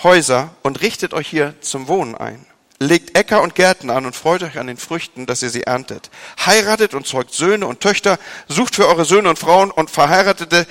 Häuser 0.04 0.54
und 0.64 0.82
richtet 0.82 1.14
euch 1.14 1.30
hier 1.30 1.56
zum 1.62 1.88
Wohnen 1.88 2.16
ein. 2.16 2.46
Legt 2.80 3.18
Äcker 3.18 3.42
und 3.42 3.56
Gärten 3.56 3.90
an 3.90 4.06
und 4.06 4.16
freut 4.16 4.44
euch 4.44 4.60
an 4.60 4.68
den 4.68 4.76
Früchten, 4.76 5.26
dass 5.26 5.42
ihr 5.42 5.50
sie 5.50 5.64
erntet. 5.64 6.10
Heiratet 6.46 6.94
und 6.94 7.08
zeugt 7.08 7.34
Söhne 7.34 7.66
und 7.66 7.80
Töchter, 7.80 8.20
sucht 8.50 8.76
für 8.76 8.88
eure 8.88 9.06
Söhne 9.06 9.30
und 9.30 9.40
Frauen 9.40 9.72
und 9.72 9.90
verheiratete, 9.90 10.68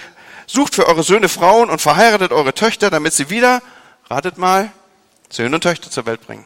sucht 0.53 0.75
für 0.75 0.87
eure 0.87 1.03
Söhne 1.03 1.29
Frauen 1.29 1.71
und 1.71 1.81
verheiratet 1.81 2.31
eure 2.33 2.55
Töchter, 2.55 2.91
damit 2.91 3.15
sie 3.15 3.31
wieder, 3.31 3.63
ratet 4.11 4.37
mal, 4.37 4.71
Söhne 5.31 5.57
und 5.57 5.63
Töchter 5.63 5.91
zur 5.91 6.05
Welt 6.05 6.21
bringen. 6.27 6.45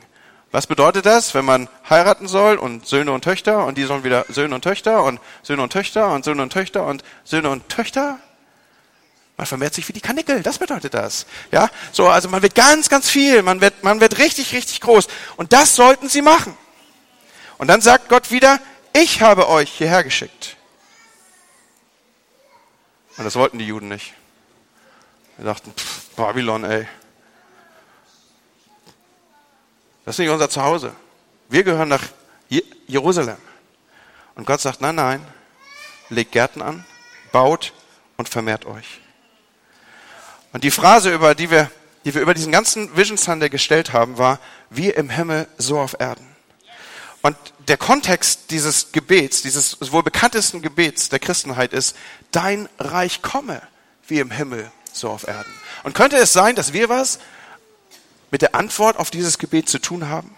Was 0.52 0.68
bedeutet 0.68 1.04
das, 1.04 1.34
wenn 1.34 1.44
man 1.44 1.68
heiraten 1.90 2.28
soll 2.28 2.56
und 2.56 2.86
Söhne 2.86 3.10
und 3.10 3.24
Töchter 3.24 3.66
und 3.66 3.76
die 3.76 3.84
sollen 3.84 4.04
wieder 4.04 4.24
Söhne 4.28 4.54
und 4.54 4.62
Töchter 4.62 5.02
und 5.02 5.20
Söhne 5.42 5.62
und 5.62 5.72
Töchter 5.72 6.12
und 6.12 6.24
Söhne 6.24 6.42
und 6.42 6.52
Töchter 6.52 6.86
und 6.86 7.02
Söhne 7.24 7.50
und 7.50 7.68
Töchter? 7.68 8.18
Man 9.36 9.46
vermehrt 9.46 9.74
sich 9.74 9.88
wie 9.88 9.92
die 9.92 10.00
Kanickel, 10.00 10.42
das 10.42 10.58
bedeutet 10.58 10.94
das. 10.94 11.26
Ja, 11.50 11.68
so, 11.92 12.08
also 12.08 12.28
man 12.28 12.42
wird 12.42 12.54
ganz, 12.54 12.88
ganz 12.88 13.10
viel, 13.10 13.42
man 13.42 13.60
wird, 13.60 13.82
man 13.82 14.00
wird 14.00 14.18
richtig, 14.18 14.54
richtig 14.54 14.80
groß. 14.80 15.08
Und 15.36 15.52
das 15.52 15.74
sollten 15.74 16.08
sie 16.08 16.22
machen. 16.22 16.56
Und 17.58 17.68
dann 17.68 17.80
sagt 17.80 18.08
Gott 18.08 18.30
wieder, 18.30 18.60
ich 18.94 19.20
habe 19.20 19.48
euch 19.48 19.70
hierher 19.70 20.04
geschickt. 20.04 20.55
Und 23.16 23.24
das 23.24 23.36
wollten 23.36 23.58
die 23.58 23.66
Juden 23.66 23.88
nicht. 23.88 24.14
Sie 25.38 25.44
dachten, 25.44 25.72
pff, 25.72 26.10
Babylon, 26.16 26.64
ey. 26.64 26.86
Das 30.04 30.14
ist 30.14 30.18
nicht 30.20 30.30
unser 30.30 30.48
Zuhause. 30.48 30.94
Wir 31.48 31.64
gehören 31.64 31.88
nach 31.88 32.02
Jerusalem. 32.86 33.36
Und 34.34 34.46
Gott 34.46 34.60
sagt, 34.60 34.80
nein, 34.80 34.94
nein, 34.94 35.26
legt 36.10 36.32
Gärten 36.32 36.62
an, 36.62 36.84
baut 37.32 37.72
und 38.16 38.28
vermehrt 38.28 38.66
euch. 38.66 39.00
Und 40.52 40.62
die 40.64 40.70
Phrase, 40.70 41.12
über 41.12 41.34
die 41.34 41.50
wir, 41.50 41.70
die 42.04 42.14
wir 42.14 42.22
über 42.22 42.34
diesen 42.34 42.52
ganzen 42.52 42.96
Vision 42.96 43.18
Sunday 43.18 43.48
gestellt 43.48 43.92
haben, 43.92 44.16
war, 44.18 44.38
wie 44.70 44.90
im 44.90 45.10
Himmel, 45.10 45.48
so 45.58 45.78
auf 45.78 45.96
Erden. 45.98 46.26
Und 47.22 47.36
der 47.66 47.76
Kontext 47.76 48.50
dieses 48.50 48.92
Gebets, 48.92 49.42
dieses 49.42 49.76
wohl 49.90 50.02
bekanntesten 50.04 50.62
Gebets 50.62 51.08
der 51.08 51.18
Christenheit 51.18 51.72
ist, 51.72 51.96
dein 52.36 52.68
Reich 52.78 53.22
komme, 53.22 53.62
wie 54.06 54.20
im 54.20 54.30
Himmel, 54.30 54.70
so 54.92 55.08
auf 55.08 55.26
Erden. 55.26 55.52
Und 55.84 55.94
könnte 55.94 56.16
es 56.16 56.32
sein, 56.32 56.54
dass 56.54 56.74
wir 56.74 56.88
was 56.90 57.18
mit 58.30 58.42
der 58.42 58.54
Antwort 58.54 58.98
auf 58.98 59.10
dieses 59.10 59.38
Gebet 59.38 59.68
zu 59.68 59.78
tun 59.78 60.08
haben? 60.08 60.34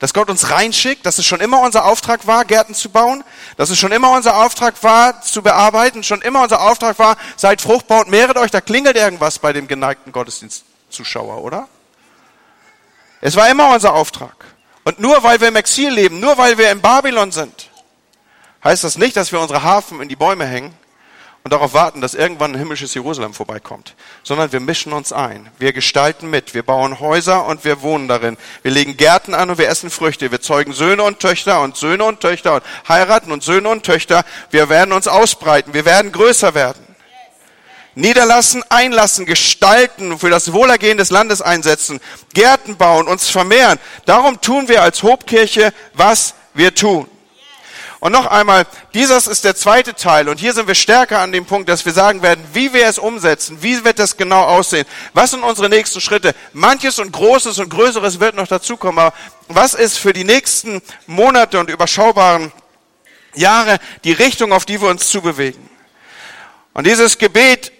dass 0.00 0.14
Gott 0.14 0.30
uns 0.30 0.50
reinschickt, 0.50 1.04
dass 1.04 1.18
es 1.18 1.26
schon 1.26 1.40
immer 1.40 1.60
unser 1.62 1.84
Auftrag 1.84 2.24
war, 2.28 2.44
Gärten 2.44 2.72
zu 2.72 2.88
bauen, 2.88 3.24
dass 3.56 3.70
es 3.70 3.80
schon 3.80 3.90
immer 3.90 4.12
unser 4.12 4.36
Auftrag 4.36 4.80
war, 4.84 5.22
zu 5.22 5.42
bearbeiten, 5.42 6.04
schon 6.04 6.22
immer 6.22 6.42
unser 6.42 6.60
Auftrag 6.60 7.00
war, 7.00 7.16
seid 7.34 7.60
fruchtbar 7.60 8.02
und 8.02 8.08
mehret 8.08 8.36
euch, 8.36 8.52
da 8.52 8.60
klingelt 8.60 8.96
irgendwas 8.96 9.40
bei 9.40 9.52
dem 9.52 9.66
geneigten 9.66 10.12
Gottesdienstzuschauer, 10.12 11.42
oder? 11.42 11.66
Es 13.20 13.34
war 13.34 13.50
immer 13.50 13.74
unser 13.74 13.92
Auftrag. 13.92 14.36
Und 14.84 15.00
nur 15.00 15.20
weil 15.24 15.40
wir 15.40 15.48
im 15.48 15.56
Exil 15.56 15.90
leben, 15.90 16.20
nur 16.20 16.38
weil 16.38 16.58
wir 16.58 16.70
in 16.70 16.80
Babylon 16.80 17.32
sind, 17.32 17.68
heißt 18.62 18.84
das 18.84 18.98
nicht, 18.98 19.16
dass 19.16 19.32
wir 19.32 19.40
unsere 19.40 19.64
Hafen 19.64 20.00
in 20.00 20.08
die 20.08 20.14
Bäume 20.14 20.46
hängen 20.46 20.77
und 21.48 21.52
darauf 21.52 21.72
warten, 21.72 22.02
dass 22.02 22.12
irgendwann 22.12 22.52
ein 22.52 22.58
himmlisches 22.58 22.92
Jerusalem 22.92 23.32
vorbeikommt, 23.32 23.94
sondern 24.22 24.52
wir 24.52 24.60
mischen 24.60 24.92
uns 24.92 25.14
ein. 25.14 25.48
Wir 25.58 25.72
gestalten 25.72 26.28
mit. 26.28 26.52
Wir 26.52 26.62
bauen 26.62 27.00
Häuser 27.00 27.46
und 27.46 27.64
wir 27.64 27.80
wohnen 27.80 28.06
darin. 28.06 28.36
Wir 28.60 28.70
legen 28.70 28.98
Gärten 28.98 29.32
an 29.32 29.48
und 29.48 29.56
wir 29.56 29.66
essen 29.70 29.88
Früchte. 29.88 30.30
Wir 30.30 30.42
zeugen 30.42 30.74
Söhne 30.74 31.04
und 31.04 31.20
Töchter 31.20 31.62
und 31.62 31.74
Söhne 31.74 32.04
und 32.04 32.20
Töchter 32.20 32.56
und 32.56 32.64
heiraten 32.86 33.32
und 33.32 33.42
Söhne 33.42 33.70
und 33.70 33.82
Töchter. 33.82 34.26
Wir 34.50 34.68
werden 34.68 34.92
uns 34.92 35.08
ausbreiten. 35.08 35.72
Wir 35.72 35.86
werden 35.86 36.12
größer 36.12 36.52
werden. 36.52 36.84
Niederlassen, 37.94 38.62
einlassen, 38.68 39.24
gestalten, 39.24 40.18
für 40.18 40.28
das 40.28 40.52
Wohlergehen 40.52 40.98
des 40.98 41.08
Landes 41.08 41.40
einsetzen, 41.40 41.98
Gärten 42.34 42.76
bauen, 42.76 43.08
uns 43.08 43.30
vermehren. 43.30 43.78
Darum 44.04 44.42
tun 44.42 44.68
wir 44.68 44.82
als 44.82 45.02
Hobkirche, 45.02 45.72
was 45.94 46.34
wir 46.52 46.74
tun. 46.74 47.08
Und 48.00 48.12
noch 48.12 48.26
einmal, 48.26 48.64
dieses 48.94 49.26
ist 49.26 49.44
der 49.44 49.56
zweite 49.56 49.94
Teil. 49.94 50.28
Und 50.28 50.38
hier 50.38 50.52
sind 50.52 50.68
wir 50.68 50.76
stärker 50.76 51.18
an 51.18 51.32
dem 51.32 51.46
Punkt, 51.46 51.68
dass 51.68 51.84
wir 51.84 51.92
sagen 51.92 52.22
werden, 52.22 52.44
wie 52.52 52.72
wir 52.72 52.86
es 52.86 52.98
umsetzen, 52.98 53.60
wie 53.60 53.84
wird 53.84 53.98
das 53.98 54.16
genau 54.16 54.42
aussehen, 54.44 54.86
was 55.14 55.32
sind 55.32 55.42
unsere 55.42 55.68
nächsten 55.68 56.00
Schritte. 56.00 56.34
Manches 56.52 57.00
und 57.00 57.12
Großes 57.12 57.58
und 57.58 57.70
Größeres 57.70 58.20
wird 58.20 58.36
noch 58.36 58.46
dazukommen, 58.46 59.00
aber 59.00 59.16
was 59.48 59.74
ist 59.74 59.98
für 59.98 60.12
die 60.12 60.24
nächsten 60.24 60.80
Monate 61.06 61.58
und 61.58 61.70
überschaubaren 61.70 62.52
Jahre 63.34 63.78
die 64.04 64.12
Richtung, 64.12 64.52
auf 64.52 64.64
die 64.64 64.80
wir 64.80 64.88
uns 64.88 65.08
zubewegen? 65.08 65.68
Und 66.74 66.86
dieses 66.86 67.18
Gebet, 67.18 67.72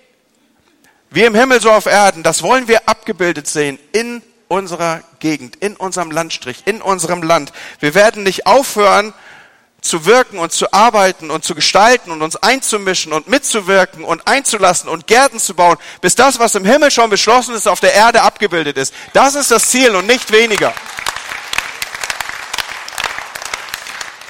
wie 1.11 1.23
im 1.23 1.37
Himmel 1.37 1.61
so 1.61 1.71
auf 1.71 1.87
Erden, 1.87 2.25
das 2.25 2.43
wollen 2.43 2.67
wir 2.67 2.89
abgebildet 2.89 3.47
sehen 3.47 3.79
in 3.93 4.23
unserer 4.49 5.03
Gegend, 5.21 5.57
in 5.57 5.77
unserem 5.77 6.11
Landstrich, 6.11 6.63
in 6.65 6.83
unserem 6.83 7.23
Land. 7.23 7.53
Wir 7.79 7.95
werden 7.95 8.25
nicht 8.25 8.47
aufhören, 8.47 9.15
zu 9.88 10.04
wirken 10.04 10.38
und 10.38 10.52
zu 10.52 10.73
arbeiten 10.73 11.30
und 11.30 11.45
zu 11.45 11.54
gestalten 11.54 12.12
und 12.12 12.23
uns 12.23 12.37
einzumischen 12.37 13.12
und 13.12 13.28
mitzuwirken 13.28 14.04
und 14.04 14.28
einzulassen 14.28 14.88
und 14.88 15.07
Gärten 15.07 15.40
zu 15.40 15.54
bauen, 15.54 15.78
bis 16.00 16.14
das, 16.14 16.38
was 16.38 16.54
im 16.54 16.64
Himmel 16.64 16.90
schon 16.90 17.11
beschlossen 17.11 17.54
ist, 17.54 17.66
auf 17.66 17.80
der 17.80 17.95
Erde 17.95 18.23
abgebildet 18.23 18.76
ist. 18.76 18.95
Das 19.12 19.35
ist 19.35 19.50
das 19.50 19.68
Ziel 19.71 19.97
und 19.97 20.07
nicht 20.07 20.30
weniger. 20.30 20.73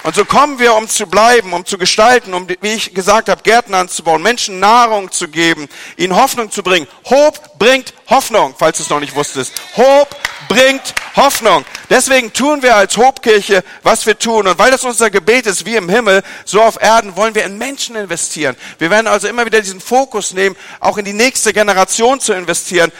Und 0.04 0.14
so 0.14 0.24
kommen 0.24 0.58
wir, 0.58 0.74
um 0.74 0.88
zu 0.88 1.06
bleiben, 1.06 1.52
um 1.52 1.66
zu 1.66 1.76
gestalten, 1.76 2.32
um, 2.32 2.48
wie 2.48 2.72
ich 2.72 2.94
gesagt 2.94 3.28
habe, 3.28 3.42
Gärten 3.42 3.74
anzubauen, 3.74 4.22
Menschen 4.22 4.58
Nahrung 4.58 5.10
zu 5.10 5.28
geben, 5.28 5.68
ihnen 5.98 6.16
Hoffnung 6.16 6.50
zu 6.50 6.62
bringen. 6.62 6.86
Hob 7.10 7.58
bringt 7.58 7.92
Hoffnung, 8.08 8.54
falls 8.56 8.78
du 8.78 8.84
es 8.84 8.88
noch 8.88 9.00
nicht 9.00 9.14
wusstest. 9.14 9.52
Hob 9.76 10.16
bringt 10.48 10.94
Hoffnung. 11.16 11.64
Deswegen 11.90 12.32
tun 12.32 12.62
wir 12.62 12.76
als 12.76 12.96
Hobkirche, 12.96 13.62
was 13.82 14.06
wir 14.06 14.18
tun. 14.18 14.46
Und 14.46 14.58
weil 14.58 14.70
das 14.70 14.84
unser 14.84 15.10
Gebet 15.10 15.46
ist, 15.46 15.66
wie 15.66 15.76
im 15.76 15.88
Himmel, 15.88 16.22
so 16.44 16.62
auf 16.62 16.80
Erden, 16.80 17.16
wollen 17.16 17.34
wir 17.34 17.44
in 17.44 17.58
Menschen 17.58 17.96
investieren. 17.96 18.56
Wir 18.78 18.90
werden 18.90 19.06
also 19.06 19.28
immer 19.28 19.46
wieder 19.46 19.60
diesen 19.60 19.80
Fokus 19.80 20.32
nehmen, 20.32 20.56
auch 20.80 20.98
in 20.98 21.04
die 21.04 21.12
nächste 21.12 21.52
Generation 21.52 22.20
zu 22.20 22.32
investieren 22.32 22.92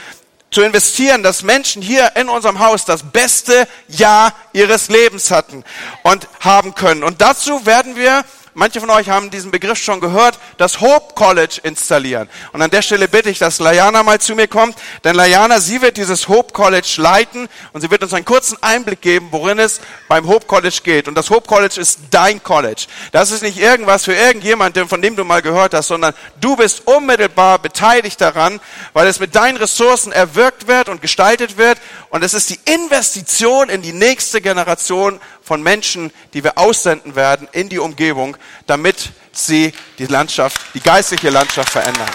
zu 0.51 0.61
investieren, 0.63 1.21
dass 1.21 1.43
Menschen 1.43 1.81
hier 1.81 2.15
in 2.15 2.27
unserem 2.27 2.59
Haus 2.59 2.85
das 2.85 3.03
beste 3.03 3.67
Jahr 3.87 4.33
ihres 4.51 4.89
Lebens 4.89 5.29
hatten 5.29 5.63
und 6.03 6.27
haben 6.39 6.73
können. 6.73 7.03
Und 7.03 7.21
dazu 7.21 7.65
werden 7.65 7.95
wir 7.95 8.23
Manche 8.59 8.81
von 8.81 8.89
euch 8.89 9.07
haben 9.09 9.31
diesen 9.31 9.51
Begriff 9.51 9.77
schon 9.77 10.01
gehört, 10.01 10.37
das 10.57 10.81
Hope 10.81 11.13
College 11.15 11.61
installieren. 11.63 12.27
Und 12.51 12.61
an 12.61 12.69
der 12.69 12.81
Stelle 12.81 13.07
bitte 13.07 13.29
ich, 13.29 13.39
dass 13.39 13.59
Layana 13.59 14.03
mal 14.03 14.19
zu 14.19 14.35
mir 14.35 14.49
kommt, 14.49 14.75
denn 15.05 15.15
Layana, 15.15 15.61
sie 15.61 15.81
wird 15.81 15.95
dieses 15.95 16.27
Hope 16.27 16.51
College 16.51 16.95
leiten 16.97 17.47
und 17.71 17.79
sie 17.79 17.89
wird 17.89 18.03
uns 18.03 18.13
einen 18.13 18.25
kurzen 18.25 18.61
Einblick 18.61 18.99
geben, 18.99 19.29
worin 19.31 19.59
es 19.59 19.79
beim 20.09 20.27
Hope 20.27 20.45
College 20.45 20.81
geht. 20.83 21.07
Und 21.07 21.15
das 21.15 21.29
Hope 21.29 21.47
College 21.47 21.79
ist 21.79 21.99
dein 22.11 22.43
College. 22.43 22.87
Das 23.13 23.31
ist 23.31 23.43
nicht 23.43 23.57
irgendwas 23.57 24.03
für 24.03 24.13
irgendjemanden, 24.13 24.89
von 24.89 25.01
dem 25.01 25.15
du 25.15 25.23
mal 25.23 25.41
gehört 25.41 25.73
hast, 25.73 25.87
sondern 25.87 26.13
du 26.41 26.57
bist 26.57 26.85
unmittelbar 26.85 27.59
beteiligt 27.59 28.19
daran, 28.19 28.59
weil 28.91 29.07
es 29.07 29.21
mit 29.21 29.35
deinen 29.35 29.55
Ressourcen 29.55 30.11
erwirkt 30.11 30.67
wird 30.67 30.89
und 30.89 31.01
gestaltet 31.01 31.55
wird. 31.55 31.77
Und 32.09 32.25
es 32.25 32.33
ist 32.33 32.49
die 32.49 32.59
Investition 32.65 33.69
in 33.69 33.81
die 33.81 33.93
nächste 33.93 34.41
Generation 34.41 35.21
von 35.49 35.63
Menschen, 35.63 36.11
die 36.35 36.43
wir 36.43 36.59
aussenden 36.59 37.15
werden 37.15 37.47
in 37.53 37.69
die 37.69 37.79
Umgebung, 37.79 38.37
damit 38.67 39.09
sie 39.31 39.73
die 39.97 40.05
Landschaft, 40.05 40.61
die 40.75 40.79
geistliche 40.79 41.31
Landschaft 41.31 41.71
verändern. 41.71 42.07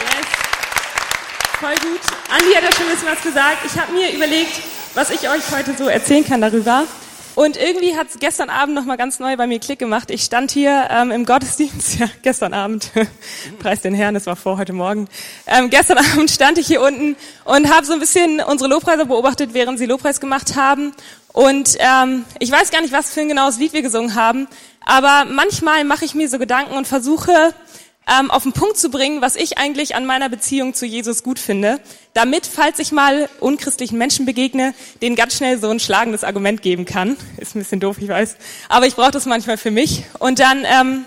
Yes. 0.00 0.26
Voll 1.60 1.74
gut. 1.74 2.00
Andi 2.30 2.54
hat 2.54 2.62
ja 2.62 2.72
schon 2.72 2.86
ein 2.86 2.92
bisschen 2.92 3.08
was 3.08 3.22
gesagt. 3.22 3.58
Ich 3.66 3.78
habe 3.78 3.92
mir 3.92 4.10
überlegt, 4.14 4.62
was 4.94 5.10
ich 5.10 5.28
euch 5.28 5.42
heute 5.50 5.76
so 5.76 5.88
erzählen 5.88 6.26
kann 6.26 6.40
darüber. 6.40 6.86
Und 7.36 7.58
irgendwie 7.58 7.94
hat 7.94 8.08
es 8.08 8.18
gestern 8.18 8.48
Abend 8.48 8.74
nochmal 8.74 8.96
ganz 8.96 9.18
neu 9.18 9.36
bei 9.36 9.46
mir 9.46 9.58
Klick 9.58 9.78
gemacht. 9.78 10.10
Ich 10.10 10.22
stand 10.22 10.50
hier 10.50 10.88
ähm, 10.90 11.10
im 11.10 11.26
Gottesdienst, 11.26 11.98
ja, 11.98 12.08
gestern 12.22 12.54
Abend, 12.54 12.90
preis 13.58 13.82
den 13.82 13.92
Herrn, 13.92 14.14
das 14.14 14.24
war 14.24 14.36
vor 14.36 14.56
heute 14.56 14.72
Morgen. 14.72 15.06
Ähm, 15.46 15.68
gestern 15.68 15.98
Abend 16.12 16.30
stand 16.30 16.56
ich 16.56 16.66
hier 16.66 16.80
unten 16.80 17.14
und 17.44 17.70
habe 17.70 17.84
so 17.84 17.92
ein 17.92 18.00
bisschen 18.00 18.40
unsere 18.40 18.70
Lobpreise 18.70 19.04
beobachtet, 19.04 19.50
während 19.52 19.78
sie 19.78 19.84
Lobpreis 19.84 20.18
gemacht 20.18 20.56
haben. 20.56 20.94
Und 21.34 21.76
ähm, 21.78 22.24
ich 22.38 22.50
weiß 22.50 22.70
gar 22.70 22.80
nicht, 22.80 22.94
was 22.94 23.12
für 23.12 23.20
ein 23.20 23.28
genaues 23.28 23.58
Lied 23.58 23.74
wir 23.74 23.82
gesungen 23.82 24.14
haben, 24.14 24.48
aber 24.86 25.26
manchmal 25.30 25.84
mache 25.84 26.06
ich 26.06 26.14
mir 26.14 26.30
so 26.30 26.38
Gedanken 26.38 26.74
und 26.74 26.88
versuche 26.88 27.52
ähm, 28.08 28.30
auf 28.30 28.44
den 28.44 28.52
Punkt 28.52 28.76
zu 28.76 28.90
bringen, 28.90 29.20
was 29.20 29.36
ich 29.36 29.58
eigentlich 29.58 29.96
an 29.96 30.06
meiner 30.06 30.28
Beziehung 30.28 30.74
zu 30.74 30.86
Jesus 30.86 31.22
gut 31.22 31.38
finde, 31.38 31.80
damit, 32.14 32.46
falls 32.46 32.78
ich 32.78 32.92
mal 32.92 33.28
unchristlichen 33.40 33.98
Menschen 33.98 34.26
begegne, 34.26 34.74
denen 35.02 35.16
ganz 35.16 35.34
schnell 35.34 35.58
so 35.58 35.68
ein 35.68 35.80
schlagendes 35.80 36.22
Argument 36.22 36.62
geben 36.62 36.84
kann. 36.84 37.16
Ist 37.36 37.56
ein 37.56 37.60
bisschen 37.60 37.80
doof, 37.80 37.96
ich 38.00 38.08
weiß, 38.08 38.36
aber 38.68 38.86
ich 38.86 38.94
brauche 38.94 39.10
das 39.10 39.26
manchmal 39.26 39.56
für 39.56 39.70
mich. 39.70 40.04
Und 40.18 40.38
dann 40.38 40.64
ähm, 40.64 41.04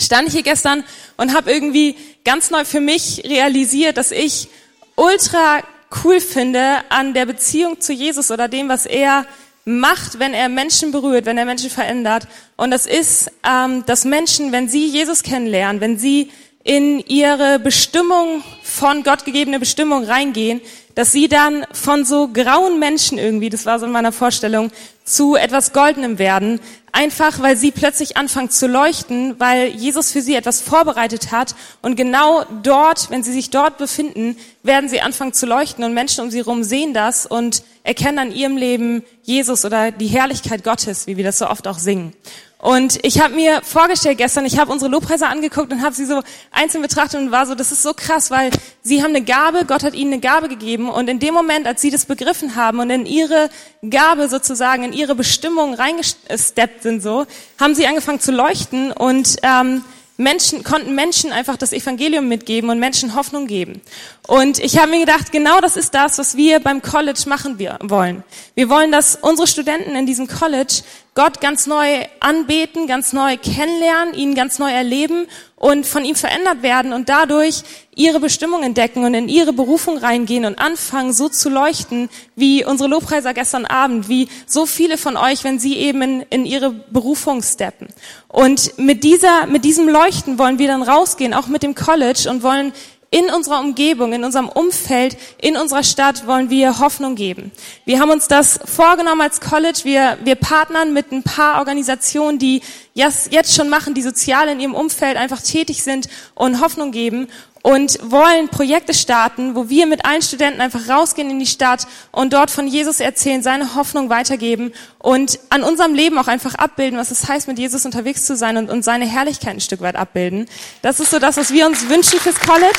stand 0.00 0.28
ich 0.28 0.34
hier 0.34 0.42
gestern 0.42 0.84
und 1.16 1.34
habe 1.34 1.50
irgendwie 1.50 1.96
ganz 2.24 2.50
neu 2.50 2.64
für 2.64 2.80
mich 2.80 3.22
realisiert, 3.24 3.96
dass 3.96 4.12
ich 4.12 4.48
ultra 4.94 5.62
cool 6.04 6.20
finde 6.20 6.78
an 6.88 7.14
der 7.14 7.26
Beziehung 7.26 7.80
zu 7.80 7.92
Jesus 7.92 8.30
oder 8.30 8.48
dem, 8.48 8.68
was 8.68 8.86
er 8.86 9.26
macht, 9.66 10.20
wenn 10.20 10.32
er 10.32 10.48
Menschen 10.48 10.92
berührt, 10.92 11.26
wenn 11.26 11.36
er 11.36 11.44
Menschen 11.44 11.68
verändert. 11.68 12.28
Und 12.56 12.70
das 12.70 12.86
ist, 12.86 13.30
ähm, 13.46 13.84
dass 13.84 14.04
Menschen, 14.04 14.52
wenn 14.52 14.68
sie 14.68 14.86
Jesus 14.86 15.22
kennenlernen, 15.22 15.80
wenn 15.80 15.98
sie 15.98 16.30
in 16.62 17.00
ihre 17.00 17.58
Bestimmung 17.58 18.42
von 18.62 19.02
Gott 19.02 19.24
gegebene 19.24 19.58
Bestimmung 19.60 20.04
reingehen, 20.04 20.60
dass 20.96 21.12
sie 21.12 21.28
dann 21.28 21.66
von 21.72 22.04
so 22.04 22.28
grauen 22.28 22.78
Menschen 22.78 23.18
irgendwie, 23.18 23.50
das 23.50 23.66
war 23.66 23.78
so 23.78 23.86
in 23.86 23.92
meiner 23.92 24.12
Vorstellung, 24.12 24.72
zu 25.04 25.36
etwas 25.36 25.72
Goldenem 25.72 26.18
werden, 26.18 26.58
einfach 26.90 27.40
weil 27.40 27.56
sie 27.56 27.70
plötzlich 27.70 28.16
anfangen 28.16 28.50
zu 28.50 28.66
leuchten, 28.66 29.38
weil 29.38 29.68
Jesus 29.68 30.10
für 30.10 30.22
sie 30.22 30.34
etwas 30.34 30.60
vorbereitet 30.60 31.30
hat. 31.30 31.54
Und 31.82 31.96
genau 31.96 32.44
dort, 32.62 33.10
wenn 33.10 33.22
sie 33.22 33.32
sich 33.32 33.50
dort 33.50 33.78
befinden, 33.78 34.36
werden 34.62 34.88
sie 34.88 35.02
anfangen 35.02 35.34
zu 35.34 35.46
leuchten 35.46 35.84
und 35.84 35.92
Menschen 35.92 36.24
um 36.24 36.30
sie 36.30 36.38
herum 36.38 36.64
sehen 36.64 36.94
das. 36.94 37.26
Und 37.26 37.62
erkennen 37.86 38.18
an 38.18 38.32
ihrem 38.32 38.56
Leben 38.56 39.04
Jesus 39.22 39.64
oder 39.64 39.92
die 39.92 40.08
Herrlichkeit 40.08 40.64
Gottes, 40.64 41.06
wie 41.06 41.16
wir 41.16 41.24
das 41.24 41.38
so 41.38 41.48
oft 41.48 41.68
auch 41.68 41.78
singen. 41.78 42.12
Und 42.58 42.98
ich 43.04 43.20
habe 43.20 43.34
mir 43.34 43.60
vorgestellt 43.62 44.18
gestern, 44.18 44.44
ich 44.44 44.58
habe 44.58 44.72
unsere 44.72 44.90
Lobpreise 44.90 45.28
angeguckt 45.28 45.72
und 45.72 45.82
habe 45.82 45.94
sie 45.94 46.06
so 46.06 46.22
einzeln 46.50 46.82
betrachtet 46.82 47.20
und 47.20 47.30
war 47.30 47.46
so, 47.46 47.54
das 47.54 47.70
ist 47.70 47.82
so 47.82 47.92
krass, 47.94 48.30
weil 48.30 48.50
sie 48.82 49.02
haben 49.02 49.10
eine 49.10 49.22
Gabe, 49.22 49.66
Gott 49.66 49.84
hat 49.84 49.94
ihnen 49.94 50.14
eine 50.14 50.20
Gabe 50.20 50.48
gegeben 50.48 50.88
und 50.88 51.08
in 51.08 51.20
dem 51.20 51.34
Moment, 51.34 51.66
als 51.66 51.80
sie 51.80 51.90
das 51.90 52.06
begriffen 52.06 52.56
haben 52.56 52.80
und 52.80 52.90
in 52.90 53.06
ihre 53.06 53.50
Gabe 53.88 54.28
sozusagen, 54.28 54.82
in 54.82 54.92
ihre 54.92 55.14
Bestimmung 55.14 55.74
reingesteppt 55.74 56.82
sind 56.82 57.02
so, 57.02 57.26
haben 57.60 57.74
sie 57.74 57.86
angefangen 57.86 58.20
zu 58.20 58.32
leuchten 58.32 58.90
und 58.90 59.36
ähm, 59.42 59.84
Menschen, 60.18 60.64
konnten 60.64 60.94
Menschen 60.94 61.32
einfach 61.32 61.56
das 61.56 61.72
Evangelium 61.72 62.28
mitgeben 62.28 62.70
und 62.70 62.78
Menschen 62.78 63.14
Hoffnung 63.14 63.46
geben. 63.46 63.82
Und 64.26 64.58
ich 64.58 64.78
habe 64.78 64.90
mir 64.90 65.00
gedacht, 65.00 65.30
genau 65.30 65.60
das 65.60 65.76
ist 65.76 65.94
das, 65.94 66.18
was 66.18 66.36
wir 66.36 66.60
beim 66.60 66.80
College 66.80 67.24
machen 67.26 67.58
wir 67.58 67.78
wollen. 67.82 68.24
Wir 68.54 68.68
wollen, 68.70 68.92
dass 68.92 69.16
unsere 69.16 69.46
Studenten 69.46 69.94
in 69.94 70.06
diesem 70.06 70.26
College 70.26 70.82
Gott 71.16 71.40
ganz 71.40 71.66
neu 71.66 72.04
anbeten, 72.20 72.86
ganz 72.86 73.14
neu 73.14 73.38
kennenlernen, 73.38 74.12
ihn 74.12 74.34
ganz 74.34 74.58
neu 74.58 74.70
erleben 74.70 75.26
und 75.56 75.86
von 75.86 76.04
ihm 76.04 76.14
verändert 76.14 76.62
werden 76.62 76.92
und 76.92 77.08
dadurch 77.08 77.62
ihre 77.94 78.20
Bestimmung 78.20 78.62
entdecken 78.62 79.02
und 79.02 79.14
in 79.14 79.30
ihre 79.30 79.54
Berufung 79.54 79.96
reingehen 79.96 80.44
und 80.44 80.58
anfangen, 80.58 81.14
so 81.14 81.30
zu 81.30 81.48
leuchten, 81.48 82.10
wie 82.34 82.66
unsere 82.66 82.90
Lobpreiser 82.90 83.32
gestern 83.32 83.64
Abend, 83.64 84.10
wie 84.10 84.28
so 84.46 84.66
viele 84.66 84.98
von 84.98 85.16
euch, 85.16 85.42
wenn 85.42 85.58
sie 85.58 85.78
eben 85.78 86.02
in, 86.02 86.20
in 86.28 86.44
ihre 86.44 86.70
Berufung 86.70 87.42
steppen. 87.42 87.88
Und 88.28 88.76
mit 88.78 89.02
dieser, 89.02 89.46
mit 89.46 89.64
diesem 89.64 89.88
Leuchten 89.88 90.38
wollen 90.38 90.58
wir 90.58 90.68
dann 90.68 90.82
rausgehen, 90.82 91.32
auch 91.32 91.46
mit 91.46 91.62
dem 91.62 91.74
College 91.74 92.28
und 92.28 92.42
wollen 92.42 92.74
in 93.10 93.30
unserer 93.30 93.60
Umgebung, 93.60 94.12
in 94.12 94.24
unserem 94.24 94.48
Umfeld, 94.48 95.16
in 95.40 95.56
unserer 95.56 95.84
Stadt 95.84 96.26
wollen 96.26 96.50
wir 96.50 96.80
Hoffnung 96.80 97.14
geben. 97.14 97.52
Wir 97.84 98.00
haben 98.00 98.10
uns 98.10 98.26
das 98.28 98.58
vorgenommen 98.64 99.20
als 99.20 99.40
College. 99.40 99.80
Wir, 99.84 100.18
wir 100.24 100.34
partnern 100.34 100.92
mit 100.92 101.12
ein 101.12 101.22
paar 101.22 101.58
Organisationen, 101.58 102.38
die 102.38 102.62
jetzt 102.94 103.54
schon 103.54 103.68
machen, 103.68 103.94
die 103.94 104.02
sozial 104.02 104.48
in 104.48 104.60
ihrem 104.60 104.74
Umfeld 104.74 105.16
einfach 105.16 105.40
tätig 105.40 105.82
sind 105.82 106.08
und 106.34 106.60
Hoffnung 106.60 106.90
geben 106.90 107.28
und 107.66 107.98
wollen 108.00 108.48
Projekte 108.48 108.94
starten, 108.94 109.56
wo 109.56 109.68
wir 109.68 109.86
mit 109.86 110.04
allen 110.04 110.22
Studenten 110.22 110.60
einfach 110.60 110.88
rausgehen 110.88 111.28
in 111.30 111.40
die 111.40 111.48
Stadt 111.48 111.88
und 112.12 112.32
dort 112.32 112.48
von 112.48 112.68
Jesus 112.68 113.00
erzählen, 113.00 113.42
seine 113.42 113.74
Hoffnung 113.74 114.08
weitergeben 114.08 114.72
und 115.00 115.40
an 115.50 115.64
unserem 115.64 115.92
Leben 115.92 116.16
auch 116.16 116.28
einfach 116.28 116.54
abbilden, 116.54 116.96
was 116.96 117.10
es 117.10 117.28
heißt, 117.28 117.48
mit 117.48 117.58
Jesus 117.58 117.84
unterwegs 117.84 118.24
zu 118.24 118.36
sein 118.36 118.56
und, 118.56 118.70
und 118.70 118.84
seine 118.84 119.04
Herrlichkeit 119.04 119.54
ein 119.54 119.60
Stück 119.60 119.80
weit 119.80 119.96
abbilden. 119.96 120.46
Das 120.82 121.00
ist 121.00 121.10
so 121.10 121.18
das, 121.18 121.38
was 121.38 121.52
wir 121.52 121.66
uns 121.66 121.88
wünschen 121.88 122.20
fürs 122.20 122.38
College. 122.38 122.78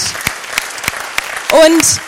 Und 1.65 1.99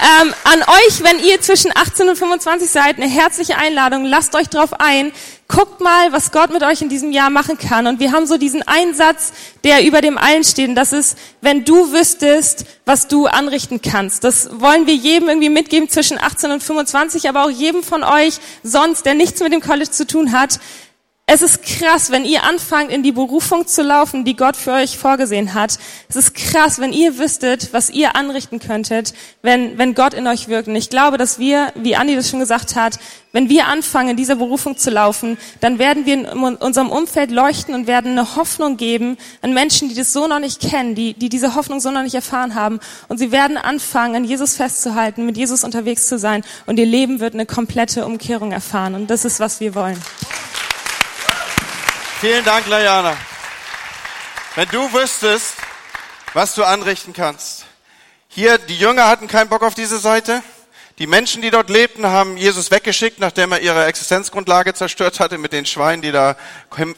ähm, 0.00 0.34
an 0.44 0.62
euch, 0.62 1.02
wenn 1.02 1.18
ihr 1.18 1.40
zwischen 1.42 1.70
18 1.76 2.08
und 2.08 2.16
25 2.16 2.70
seid, 2.70 2.96
eine 2.96 3.06
herzliche 3.06 3.58
Einladung. 3.58 4.04
Lasst 4.04 4.34
euch 4.34 4.48
drauf 4.48 4.80
ein. 4.80 5.12
Guckt 5.46 5.80
mal, 5.80 6.12
was 6.12 6.32
Gott 6.32 6.50
mit 6.50 6.62
euch 6.62 6.80
in 6.80 6.88
diesem 6.88 7.12
Jahr 7.12 7.28
machen 7.28 7.58
kann. 7.58 7.86
Und 7.86 8.00
wir 8.00 8.12
haben 8.12 8.26
so 8.26 8.38
diesen 8.38 8.62
Einsatz, 8.66 9.32
der 9.62 9.84
über 9.84 10.00
dem 10.00 10.16
allen 10.16 10.44
steht. 10.44 10.70
Und 10.70 10.74
das 10.74 10.92
ist, 10.92 11.18
wenn 11.42 11.64
du 11.64 11.92
wüsstest, 11.92 12.64
was 12.86 13.08
du 13.08 13.26
anrichten 13.26 13.82
kannst. 13.82 14.24
Das 14.24 14.48
wollen 14.60 14.86
wir 14.86 14.94
jedem 14.94 15.28
irgendwie 15.28 15.50
mitgeben 15.50 15.88
zwischen 15.88 16.18
18 16.18 16.50
und 16.50 16.62
25, 16.62 17.28
aber 17.28 17.44
auch 17.44 17.50
jedem 17.50 17.82
von 17.82 18.02
euch 18.02 18.38
sonst, 18.62 19.04
der 19.04 19.14
nichts 19.14 19.40
mit 19.40 19.52
dem 19.52 19.60
College 19.60 19.90
zu 19.90 20.06
tun 20.06 20.32
hat. 20.32 20.60
Es 21.32 21.42
ist 21.42 21.62
krass, 21.62 22.10
wenn 22.10 22.24
ihr 22.24 22.42
anfangt, 22.42 22.90
in 22.90 23.04
die 23.04 23.12
Berufung 23.12 23.64
zu 23.64 23.84
laufen, 23.84 24.24
die 24.24 24.34
Gott 24.34 24.56
für 24.56 24.72
euch 24.72 24.98
vorgesehen 24.98 25.54
hat. 25.54 25.78
Es 26.08 26.16
ist 26.16 26.34
krass, 26.34 26.80
wenn 26.80 26.92
ihr 26.92 27.18
wüsstet, 27.18 27.72
was 27.72 27.88
ihr 27.88 28.16
anrichten 28.16 28.58
könntet, 28.58 29.14
wenn, 29.40 29.78
wenn 29.78 29.94
Gott 29.94 30.12
in 30.12 30.26
euch 30.26 30.48
wirkt. 30.48 30.66
Und 30.66 30.74
ich 30.74 30.90
glaube, 30.90 31.18
dass 31.18 31.38
wir, 31.38 31.72
wie 31.76 31.94
Andi 31.94 32.16
das 32.16 32.28
schon 32.28 32.40
gesagt 32.40 32.74
hat, 32.74 32.98
wenn 33.30 33.48
wir 33.48 33.68
anfangen, 33.68 34.08
in 34.08 34.16
dieser 34.16 34.34
Berufung 34.34 34.76
zu 34.76 34.90
laufen, 34.90 35.38
dann 35.60 35.78
werden 35.78 36.04
wir 36.04 36.14
in 36.14 36.26
unserem 36.56 36.90
Umfeld 36.90 37.30
leuchten 37.30 37.76
und 37.76 37.86
werden 37.86 38.10
eine 38.10 38.34
Hoffnung 38.34 38.76
geben 38.76 39.16
an 39.40 39.54
Menschen, 39.54 39.88
die 39.88 39.94
das 39.94 40.12
so 40.12 40.26
noch 40.26 40.40
nicht 40.40 40.60
kennen, 40.60 40.96
die, 40.96 41.14
die 41.14 41.28
diese 41.28 41.54
Hoffnung 41.54 41.78
so 41.78 41.92
noch 41.92 42.02
nicht 42.02 42.16
erfahren 42.16 42.56
haben. 42.56 42.80
Und 43.06 43.18
sie 43.18 43.30
werden 43.30 43.56
anfangen, 43.56 44.16
an 44.16 44.24
Jesus 44.24 44.56
festzuhalten, 44.56 45.26
mit 45.26 45.36
Jesus 45.36 45.62
unterwegs 45.62 46.08
zu 46.08 46.18
sein. 46.18 46.42
Und 46.66 46.80
ihr 46.80 46.86
Leben 46.86 47.20
wird 47.20 47.34
eine 47.34 47.46
komplette 47.46 48.04
Umkehrung 48.04 48.50
erfahren. 48.50 48.96
Und 48.96 49.10
das 49.10 49.24
ist, 49.24 49.38
was 49.38 49.60
wir 49.60 49.76
wollen. 49.76 50.02
Vielen 52.20 52.44
Dank, 52.44 52.66
Layana. 52.66 53.16
Wenn 54.54 54.68
du 54.68 54.92
wüsstest, 54.92 55.54
was 56.34 56.54
du 56.54 56.64
anrichten 56.64 57.14
kannst. 57.14 57.64
Hier, 58.28 58.58
die 58.58 58.76
Jünger 58.76 59.08
hatten 59.08 59.26
keinen 59.26 59.48
Bock 59.48 59.62
auf 59.62 59.74
diese 59.74 59.98
Seite. 59.98 60.42
Die 60.98 61.06
Menschen, 61.06 61.40
die 61.40 61.48
dort 61.48 61.70
lebten, 61.70 62.04
haben 62.04 62.36
Jesus 62.36 62.70
weggeschickt, 62.70 63.20
nachdem 63.20 63.52
er 63.52 63.60
ihre 63.60 63.86
Existenzgrundlage 63.86 64.74
zerstört 64.74 65.18
hatte 65.18 65.38
mit 65.38 65.54
den 65.54 65.64
Schweinen, 65.64 66.02
die 66.02 66.12
da 66.12 66.36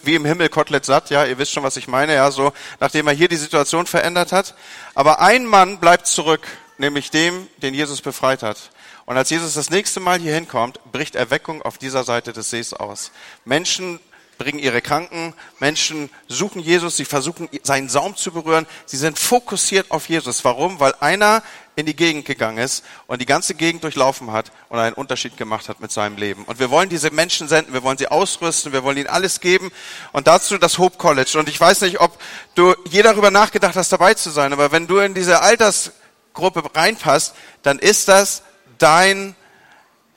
wie 0.03 0.17
im 0.17 0.25
Himmel 0.25 0.49
Kotelett 0.49 0.85
satt, 0.85 1.11
ja, 1.11 1.25
ihr 1.25 1.39
wisst 1.39 1.53
schon, 1.53 1.63
was 1.63 1.77
ich 1.77 1.87
meine, 1.87 2.17
ja, 2.17 2.29
so, 2.33 2.53
nachdem 2.81 3.07
er 3.07 3.15
hier 3.15 3.29
die 3.29 3.37
Situation 3.37 3.87
verändert 3.87 4.33
hat. 4.33 4.57
Aber 4.97 5.21
ein 5.21 5.47
Mann 5.47 5.79
bleibt 5.79 6.09
zurück, 6.09 6.49
nämlich 6.79 7.13
dem, 7.13 7.47
den 7.59 7.75
Jesus 7.75 8.01
befreit 8.01 8.43
hat. 8.43 8.59
Und 9.07 9.17
als 9.17 9.31
Jesus 9.31 9.55
das 9.55 9.71
nächste 9.71 10.01
Mal 10.01 10.19
hier 10.19 10.35
hinkommt, 10.35 10.81
bricht 10.91 11.15
Erweckung 11.15 11.63
auf 11.63 11.79
dieser 11.79 12.03
Seite 12.03 12.33
des 12.33 12.51
Sees 12.51 12.75
aus. 12.75 13.13
Menschen 13.45 14.01
bringen 14.43 14.59
ihre 14.59 14.83
kranken 14.83 15.35
Menschen, 15.61 16.11
suchen 16.27 16.61
Jesus, 16.61 16.97
sie 16.97 17.05
versuchen 17.05 17.49
seinen 17.63 17.89
Saum 17.89 18.17
zu 18.17 18.33
berühren. 18.33 18.67
Sie 18.87 18.97
sind 18.97 19.17
fokussiert 19.17 19.91
auf 19.93 20.09
Jesus. 20.09 20.45
Warum? 20.45 20.81
Weil 20.81 20.95
einer 20.99 21.45
in 21.77 21.87
die 21.87 21.95
Gegend 21.95 22.25
gegangen 22.25 22.59
ist 22.59 22.85
und 23.07 23.21
die 23.21 23.27
ganze 23.27 23.55
Gegend 23.55 23.85
durchlaufen 23.85 24.33
hat 24.33 24.51
und 24.69 24.81
einen 24.81 24.95
Unterschied 24.95 25.37
gemacht 25.37 25.69
hat 25.69 25.81
mit 25.81 25.93
seinem 25.93 26.17
Leben. 26.17 26.45
Und 26.45 26.59
wir 26.59 26.71
wollen 26.71 26.89
diese 26.89 27.13
Menschen 27.13 27.47
senden, 27.47 27.73
wir 27.73 27.85
wollen 27.85 27.99
sie 27.99 28.09
ausrüsten, 28.09 28.73
wir 28.73 28.83
wollen 28.83 28.99
ihnen 28.99 29.07
alles 29.07 29.39
geben 29.39 29.71
und 30.11 30.27
dazu 30.27 30.59
das 30.59 30.77
Hope 30.79 30.99
College. 30.99 31.39
Und 31.39 31.49
ich 31.49 31.59
weiß 31.59 31.83
nicht, 31.83 32.01
ob 32.01 32.19
du 32.57 32.75
je 32.91 33.03
darüber 33.03 33.31
nachgedacht 33.31 33.77
hast, 33.77 33.93
dabei 33.93 34.15
zu 34.15 34.31
sein, 34.31 34.53
aber 34.53 34.73
wenn 34.73 34.89
du 34.89 34.99
in 34.99 35.15
diese 35.15 35.41
Altersgruppe 35.41 36.65
reinpasst, 36.75 37.35
dann 37.63 37.79
ist 37.79 38.09
das 38.09 38.43
dein, 38.79 39.37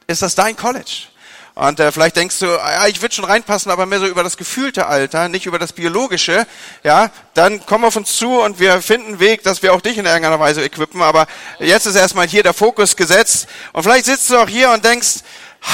ist 0.07 0.23
das 0.23 0.33
dein 0.33 0.57
College. 0.57 1.09
Und 1.55 1.79
äh, 1.79 1.89
vielleicht 1.93 2.17
denkst 2.17 2.39
du, 2.39 2.47
ah, 2.47 2.71
ja, 2.71 2.87
ich 2.87 3.01
würde 3.01 3.15
schon 3.15 3.23
reinpassen, 3.23 3.71
aber 3.71 3.85
mehr 3.85 4.01
so 4.01 4.07
über 4.07 4.23
das 4.23 4.35
gefühlte 4.35 4.87
Alter, 4.87 5.29
nicht 5.29 5.45
über 5.45 5.57
das 5.57 5.71
biologische. 5.71 6.45
Ja, 6.83 7.09
dann 7.33 7.65
komm 7.65 7.85
auf 7.85 7.95
uns 7.95 8.17
zu 8.17 8.41
und 8.41 8.59
wir 8.59 8.81
finden 8.81 9.07
einen 9.07 9.19
Weg, 9.19 9.41
dass 9.43 9.63
wir 9.63 9.73
auch 9.73 9.79
dich 9.79 9.97
in 9.97 10.05
irgendeiner 10.05 10.39
Weise 10.39 10.61
equippen. 10.61 11.01
Aber 11.01 11.27
jetzt 11.59 11.85
ist 11.85 11.95
erstmal 11.95 12.27
hier 12.27 12.43
der 12.43 12.53
Fokus 12.53 12.97
gesetzt. 12.97 13.47
Und 13.71 13.83
vielleicht 13.83 14.03
sitzt 14.05 14.29
du 14.29 14.37
auch 14.37 14.49
hier 14.49 14.69
und 14.71 14.83
denkst, 14.83 15.21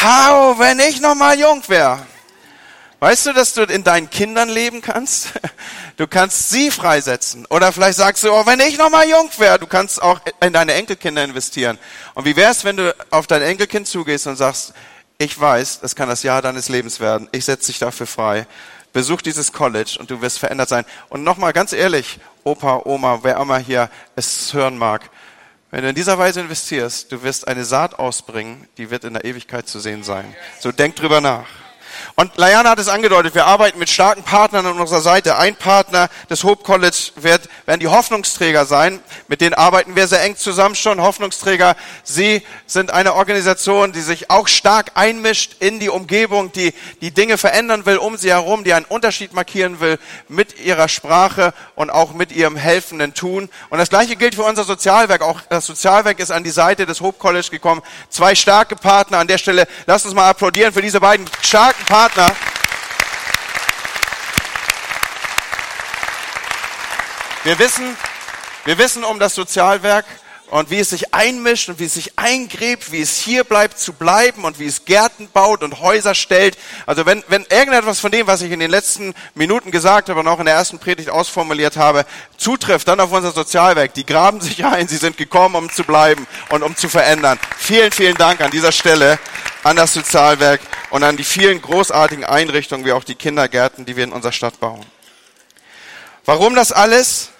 hau, 0.04 0.60
wenn 0.60 0.80
ich 0.80 1.02
noch 1.02 1.16
mal 1.16 1.40
jung 1.40 1.64
wäre. 1.68 2.06
Weißt 3.00 3.26
du, 3.26 3.34
dass 3.34 3.54
du 3.56 3.64
in 3.64 3.84
deinen 3.84 4.12
Kindern 4.12 4.50
leben 4.50 4.82
kannst? 4.82 5.30
Du 5.98 6.08
kannst 6.08 6.50
sie 6.50 6.72
freisetzen. 6.72 7.46
Oder 7.48 7.72
vielleicht 7.72 7.98
sagst 7.98 8.24
du, 8.24 8.32
oh, 8.32 8.48
wenn 8.48 8.60
ich 8.60 8.76
noch 8.80 8.90
mal 8.90 9.08
jung 9.08 9.30
wäre, 9.38 9.60
du 9.60 9.68
kannst 9.68 10.02
auch 10.02 10.20
in 10.42 10.52
deine 10.52 10.74
Enkelkinder 10.74 11.24
investieren. 11.24 11.78
Und 12.16 12.26
wie 12.26 12.36
wär's, 12.36 12.64
wenn 12.64 12.78
du 12.78 12.96
auf 13.12 13.28
dein 13.28 13.44
Enkelkind 13.44 13.88
zugehst 13.88 14.26
und 14.26 14.36
sagst, 14.36 14.74
ich 15.22 15.40
weiß, 15.40 15.82
das 15.82 15.96
kann 15.96 16.10
das 16.10 16.24
Jahr 16.24 16.42
deines 16.42 16.68
Lebens 16.68 17.00
werden. 17.00 17.30
Ich 17.32 17.46
setze 17.46 17.68
dich 17.68 17.78
dafür 17.78 18.08
frei. 18.08 18.48
Besuch 18.92 19.22
dieses 19.22 19.54
College 19.54 19.98
und 20.00 20.10
du 20.10 20.20
wirst 20.20 20.40
verändert 20.40 20.68
sein. 20.68 20.84
Und 21.10 21.24
nochmal 21.24 21.54
ganz 21.54 21.74
ehrlich, 21.74 22.20
Opa, 22.44 22.82
Oma, 22.86 23.20
wer 23.22 23.38
immer 23.38 23.60
hier 23.60 23.92
es 24.16 24.52
hören 24.52 24.80
mag, 24.80 25.12
wenn 25.70 25.84
du 25.84 25.90
in 25.90 25.96
dieser 25.96 26.18
Weise 26.18 26.42
investierst, 26.42 27.12
du 27.12 27.22
wirst 27.22 27.48
eine 27.48 27.66
Saat 27.66 28.00
ausbringen, 28.00 28.68
die 28.78 28.90
wird 28.90 29.04
in 29.04 29.14
der 29.14 29.24
Ewigkeit 29.24 29.68
zu 29.68 29.80
sehen 29.80 30.04
sein. 30.04 30.36
So 30.60 30.72
denk 30.72 30.96
drüber 30.96 31.22
nach. 31.22 31.46
Und 32.16 32.38
Layana 32.38 32.72
hat 32.72 32.80
es 32.80 32.88
angedeutet, 32.88 33.36
wir 33.36 33.46
arbeiten 33.46 33.80
mit 33.80 33.90
starken 33.90 34.24
Partnern 34.24 34.66
an 34.66 34.80
unserer 34.80 35.02
Seite. 35.02 35.38
Ein 35.38 35.56
Partner 35.56 36.10
des 36.30 36.44
Hope 36.44 36.64
College 36.64 37.12
wird, 37.16 37.50
werden 37.66 37.80
die 37.80 37.88
Hoffnungsträger 37.88 38.66
sein. 38.66 39.00
Mit 39.28 39.42
denen 39.42 39.54
arbeiten 39.54 39.96
wir 39.96 40.08
sehr 40.08 40.22
eng 40.22 40.36
zusammen 40.36 40.76
schon. 40.76 41.02
Hoffnungsträger, 41.02 41.76
sie 42.04 42.44
sind 42.66 42.92
eine 42.92 43.14
Organisation, 43.16 43.92
die 43.92 44.02
sich 44.02 44.30
auch 44.30 44.48
stark 44.48 44.92
einmischt 44.96 45.56
in 45.60 45.80
die 45.80 45.90
Umgebung, 45.90 46.52
die 46.52 46.74
die 47.02 47.12
Dinge 47.12 47.38
verändern 47.38 47.86
will 47.86 47.98
um 47.98 48.18
sie 48.18 48.32
herum, 48.32 48.64
die 48.64 48.74
einen 48.74 48.86
Unterschied 48.86 49.34
markieren 49.34 49.80
will 49.80 50.00
mit 50.28 50.60
ihrer 50.60 50.88
Sprache 50.88 51.54
und 51.76 51.90
auch 51.90 52.14
mit 52.14 52.32
ihrem 52.32 52.56
helfenden 52.56 53.14
Tun. 53.14 53.50
Und 53.70 53.78
das 53.78 53.90
Gleiche 53.90 54.16
gilt 54.16 54.36
für 54.36 54.44
unser 54.44 54.64
Sozialwerk. 54.64 55.22
Auch 55.22 55.42
das 55.50 55.66
Sozialwerk 55.66 56.20
ist 56.20 56.32
an 56.32 56.44
die 56.44 56.52
Seite 56.52 56.86
des 56.86 57.02
Hope 57.02 57.20
College 57.20 57.48
gekommen. 57.50 57.82
Zwei 58.10 58.36
starke 58.36 58.76
Partner 58.76 59.20
an 59.20 59.28
der 59.28 59.38
Stelle. 59.38 59.68
Lasst 59.86 60.06
uns 60.06 60.14
mal 60.14 60.30
applaudieren 60.30 60.74
für 60.74 60.82
diese 60.82 61.00
beiden 61.00 61.26
starken 61.42 61.86
Partner. 61.92 62.34
Wir 67.44 67.60
wissen, 67.60 67.98
wir 68.64 68.78
wissen 68.78 69.04
um 69.04 69.20
das 69.20 69.36
Sozialwerk 69.36 70.06
und 70.52 70.70
wie 70.70 70.80
es 70.80 70.92
sich 70.92 71.14
einmischt 71.14 71.68
und 71.68 71.80
wie 71.80 71.86
es 71.86 71.96
sich 71.96 72.18
eingräbt, 72.18 72.94
wie 72.94 73.02
es 73.02 73.18
hier 73.18 73.44
bleibt 73.44 73.78
zu 73.78 73.92
bleiben 73.92 74.46
und 74.46 74.58
wie 74.58 74.68
es 74.68 74.86
Gärten 74.86 75.28
baut 75.34 75.64
und 75.64 75.82
Häuser 75.82 76.16
stellt. 76.16 76.58
Also 76.86 77.06
wenn, 77.06 77.26
wenn 77.28 77.46
irgendetwas 77.50 78.00
von 78.00 78.10
dem, 78.10 78.26
was 78.26 78.42
ich 78.42 78.54
in 78.54 78.62
den 78.62 78.72
letzten 78.72 79.14
Minuten 79.36 79.70
gesagt 79.70 80.08
habe 80.08 80.22
und 80.22 80.30
auch 80.30 80.40
in 80.40 80.46
der 80.46 80.56
ersten 80.56 80.80
Predigt 80.80 81.10
ausformuliert 81.10 81.76
habe, 81.76 82.06
zutrifft, 82.38 82.88
dann 82.88 83.02
auf 83.02 83.12
unser 83.12 83.34
Sozialwerk. 83.34 83.94
Die 83.96 84.06
graben 84.06 84.40
sich 84.40 84.64
ein, 84.64 84.88
sie 84.88 84.96
sind 84.96 85.18
gekommen, 85.18 85.56
um 85.56 85.70
zu 85.70 85.84
bleiben 85.84 86.26
und 86.52 86.64
um 86.64 86.74
zu 86.74 86.88
verändern. 86.88 87.38
Vielen, 87.58 87.92
vielen 87.92 88.16
Dank 88.16 88.40
an 88.40 88.50
dieser 88.50 88.72
Stelle 88.72 89.20
an 89.64 89.76
das 89.76 89.94
Sozialwerk 89.94 90.62
und 90.90 91.04
an 91.04 91.18
die 91.18 91.24
vielen 91.24 91.62
großartigen 91.62 92.26
Einrichtungen, 92.26 92.86
wie 92.86 92.92
auch 92.92 93.04
die 93.04 93.16
Kindergärten, 93.16 93.86
die 93.86 93.96
wir 93.96 94.04
in 94.04 94.12
unserer 94.12 94.32
Stadt 94.32 94.60
bauen. 94.60 94.86
Warum 96.26 96.56
das 96.56 96.72
alles? 96.72 97.32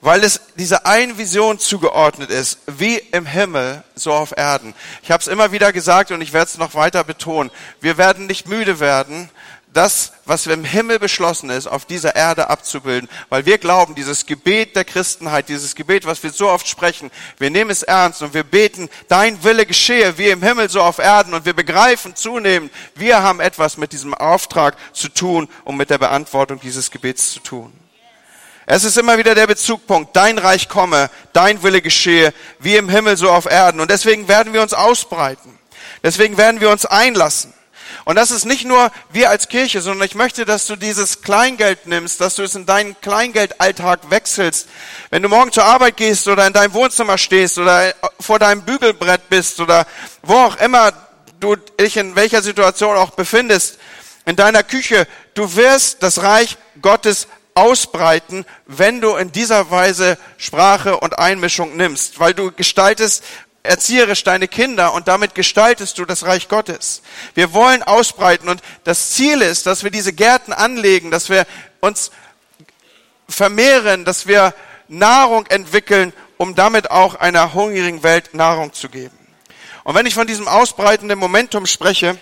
weil 0.00 0.22
es 0.22 0.40
dieser 0.56 0.86
einen 0.86 1.18
Vision 1.18 1.58
zugeordnet 1.58 2.30
ist, 2.30 2.58
wie 2.66 2.96
im 2.96 3.26
Himmel, 3.26 3.82
so 3.94 4.12
auf 4.12 4.36
Erden. 4.36 4.74
Ich 5.02 5.10
habe 5.10 5.20
es 5.20 5.26
immer 5.26 5.52
wieder 5.52 5.72
gesagt 5.72 6.10
und 6.12 6.20
ich 6.20 6.32
werde 6.32 6.50
es 6.50 6.58
noch 6.58 6.74
weiter 6.74 7.02
betonen. 7.02 7.50
Wir 7.80 7.98
werden 7.98 8.26
nicht 8.26 8.46
müde 8.46 8.78
werden, 8.78 9.30
das, 9.76 10.12
was 10.24 10.46
im 10.46 10.64
Himmel 10.64 10.98
beschlossen 10.98 11.50
ist, 11.50 11.66
auf 11.66 11.84
dieser 11.84 12.16
Erde 12.16 12.48
abzubilden, 12.48 13.08
weil 13.28 13.44
wir 13.46 13.58
glauben, 13.58 13.94
dieses 13.94 14.26
Gebet 14.26 14.74
der 14.74 14.84
Christenheit, 14.84 15.48
dieses 15.48 15.74
Gebet, 15.74 16.06
was 16.06 16.22
wir 16.22 16.30
so 16.30 16.48
oft 16.48 16.66
sprechen, 16.66 17.10
wir 17.38 17.50
nehmen 17.50 17.70
es 17.70 17.82
ernst 17.82 18.22
und 18.22 18.32
wir 18.32 18.42
beten, 18.42 18.88
dein 19.08 19.42
Wille 19.44 19.66
geschehe, 19.66 20.16
wie 20.18 20.28
im 20.28 20.42
Himmel, 20.42 20.70
so 20.70 20.80
auf 20.80 20.98
Erden 20.98 21.34
und 21.34 21.44
wir 21.44 21.52
begreifen 21.52 22.16
zunehmend, 22.16 22.72
wir 22.94 23.22
haben 23.22 23.40
etwas 23.40 23.76
mit 23.76 23.92
diesem 23.92 24.14
Auftrag 24.14 24.76
zu 24.92 25.08
tun 25.08 25.48
und 25.64 25.76
mit 25.76 25.90
der 25.90 25.98
Beantwortung 25.98 26.58
dieses 26.60 26.90
Gebets 26.90 27.32
zu 27.32 27.40
tun. 27.40 27.72
Es 28.64 28.82
ist 28.82 28.98
immer 28.98 29.16
wieder 29.16 29.36
der 29.36 29.46
Bezugpunkt, 29.46 30.16
dein 30.16 30.38
Reich 30.38 30.68
komme, 30.68 31.08
dein 31.32 31.62
Wille 31.62 31.80
geschehe, 31.80 32.34
wie 32.58 32.76
im 32.76 32.88
Himmel 32.88 33.16
so 33.16 33.30
auf 33.30 33.46
Erden. 33.46 33.80
Und 33.80 33.92
deswegen 33.92 34.26
werden 34.26 34.52
wir 34.52 34.60
uns 34.60 34.74
ausbreiten. 34.74 35.56
Deswegen 36.02 36.36
werden 36.36 36.60
wir 36.60 36.70
uns 36.70 36.84
einlassen. 36.84 37.54
Und 38.06 38.14
das 38.14 38.30
ist 38.30 38.44
nicht 38.44 38.64
nur 38.64 38.92
wir 39.10 39.30
als 39.30 39.48
Kirche, 39.48 39.80
sondern 39.80 40.06
ich 40.06 40.14
möchte, 40.14 40.44
dass 40.44 40.68
du 40.68 40.76
dieses 40.76 41.22
Kleingeld 41.22 41.88
nimmst, 41.88 42.20
dass 42.20 42.36
du 42.36 42.44
es 42.44 42.54
in 42.54 42.64
deinen 42.64 42.94
Kleingeldalltag 43.00 44.10
wechselst. 44.10 44.68
Wenn 45.10 45.24
du 45.24 45.28
morgen 45.28 45.50
zur 45.50 45.64
Arbeit 45.64 45.96
gehst 45.96 46.28
oder 46.28 46.46
in 46.46 46.52
deinem 46.52 46.72
Wohnzimmer 46.72 47.18
stehst 47.18 47.58
oder 47.58 47.92
vor 48.20 48.38
deinem 48.38 48.62
Bügelbrett 48.62 49.28
bist 49.28 49.58
oder 49.58 49.88
wo 50.22 50.34
auch 50.34 50.56
immer 50.58 50.92
du 51.40 51.56
dich 51.56 51.96
in 51.96 52.14
welcher 52.14 52.42
Situation 52.42 52.96
auch 52.96 53.10
befindest, 53.10 53.76
in 54.24 54.36
deiner 54.36 54.62
Küche, 54.62 55.08
du 55.34 55.56
wirst 55.56 56.00
das 56.04 56.22
Reich 56.22 56.58
Gottes 56.80 57.26
ausbreiten, 57.56 58.44
wenn 58.66 59.00
du 59.00 59.16
in 59.16 59.32
dieser 59.32 59.72
Weise 59.72 60.16
Sprache 60.36 61.00
und 61.00 61.18
Einmischung 61.18 61.76
nimmst, 61.76 62.20
weil 62.20 62.34
du 62.34 62.52
gestaltest 62.52 63.24
erzieherisch 63.66 64.24
deine 64.24 64.48
Kinder 64.48 64.94
und 64.94 65.08
damit 65.08 65.34
gestaltest 65.34 65.98
du 65.98 66.04
das 66.04 66.24
Reich 66.24 66.48
Gottes. 66.48 67.02
Wir 67.34 67.52
wollen 67.52 67.82
ausbreiten 67.82 68.48
und 68.48 68.62
das 68.84 69.10
Ziel 69.10 69.42
ist, 69.42 69.66
dass 69.66 69.84
wir 69.84 69.90
diese 69.90 70.12
Gärten 70.12 70.52
anlegen, 70.52 71.10
dass 71.10 71.28
wir 71.28 71.46
uns 71.80 72.10
vermehren, 73.28 74.04
dass 74.04 74.26
wir 74.26 74.54
Nahrung 74.88 75.46
entwickeln, 75.46 76.12
um 76.36 76.54
damit 76.54 76.90
auch 76.90 77.14
einer 77.16 77.54
hungrigen 77.54 78.02
Welt 78.02 78.34
Nahrung 78.34 78.72
zu 78.72 78.88
geben. 78.88 79.16
Und 79.84 79.94
wenn 79.94 80.06
ich 80.06 80.14
von 80.14 80.26
diesem 80.26 80.48
ausbreitenden 80.48 81.18
Momentum 81.18 81.66
spreche, 81.66 82.18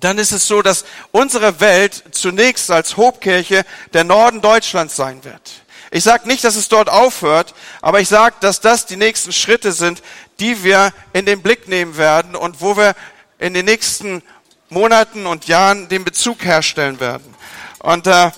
dann 0.00 0.18
ist 0.18 0.32
es 0.32 0.46
so, 0.46 0.62
dass 0.62 0.84
unsere 1.10 1.60
Welt 1.60 2.02
zunächst 2.12 2.70
als 2.70 2.96
Hobkirche 2.96 3.64
der 3.92 4.04
Norden 4.04 4.40
Deutschlands 4.40 4.96
sein 4.96 5.24
wird. 5.24 5.62
Ich 5.90 6.04
sage 6.04 6.26
nicht, 6.26 6.42
dass 6.42 6.56
es 6.56 6.68
dort 6.68 6.88
aufhört, 6.88 7.54
aber 7.82 8.00
ich 8.00 8.08
sage, 8.08 8.36
dass 8.40 8.60
das 8.60 8.86
die 8.86 8.96
nächsten 8.96 9.30
Schritte 9.30 9.72
sind, 9.72 10.02
die 10.40 10.64
wir 10.64 10.92
in 11.12 11.26
den 11.26 11.42
Blick 11.42 11.68
nehmen 11.68 11.96
werden 11.96 12.34
und 12.34 12.60
wo 12.60 12.76
wir 12.76 12.94
in 13.38 13.54
den 13.54 13.64
nächsten 13.64 14.22
Monaten 14.68 15.26
und 15.26 15.46
Jahren 15.46 15.88
den 15.88 16.04
Bezug 16.04 16.44
herstellen 16.44 17.00
werden. 17.00 17.34
Und 17.80 18.06
äh, 18.06 18.30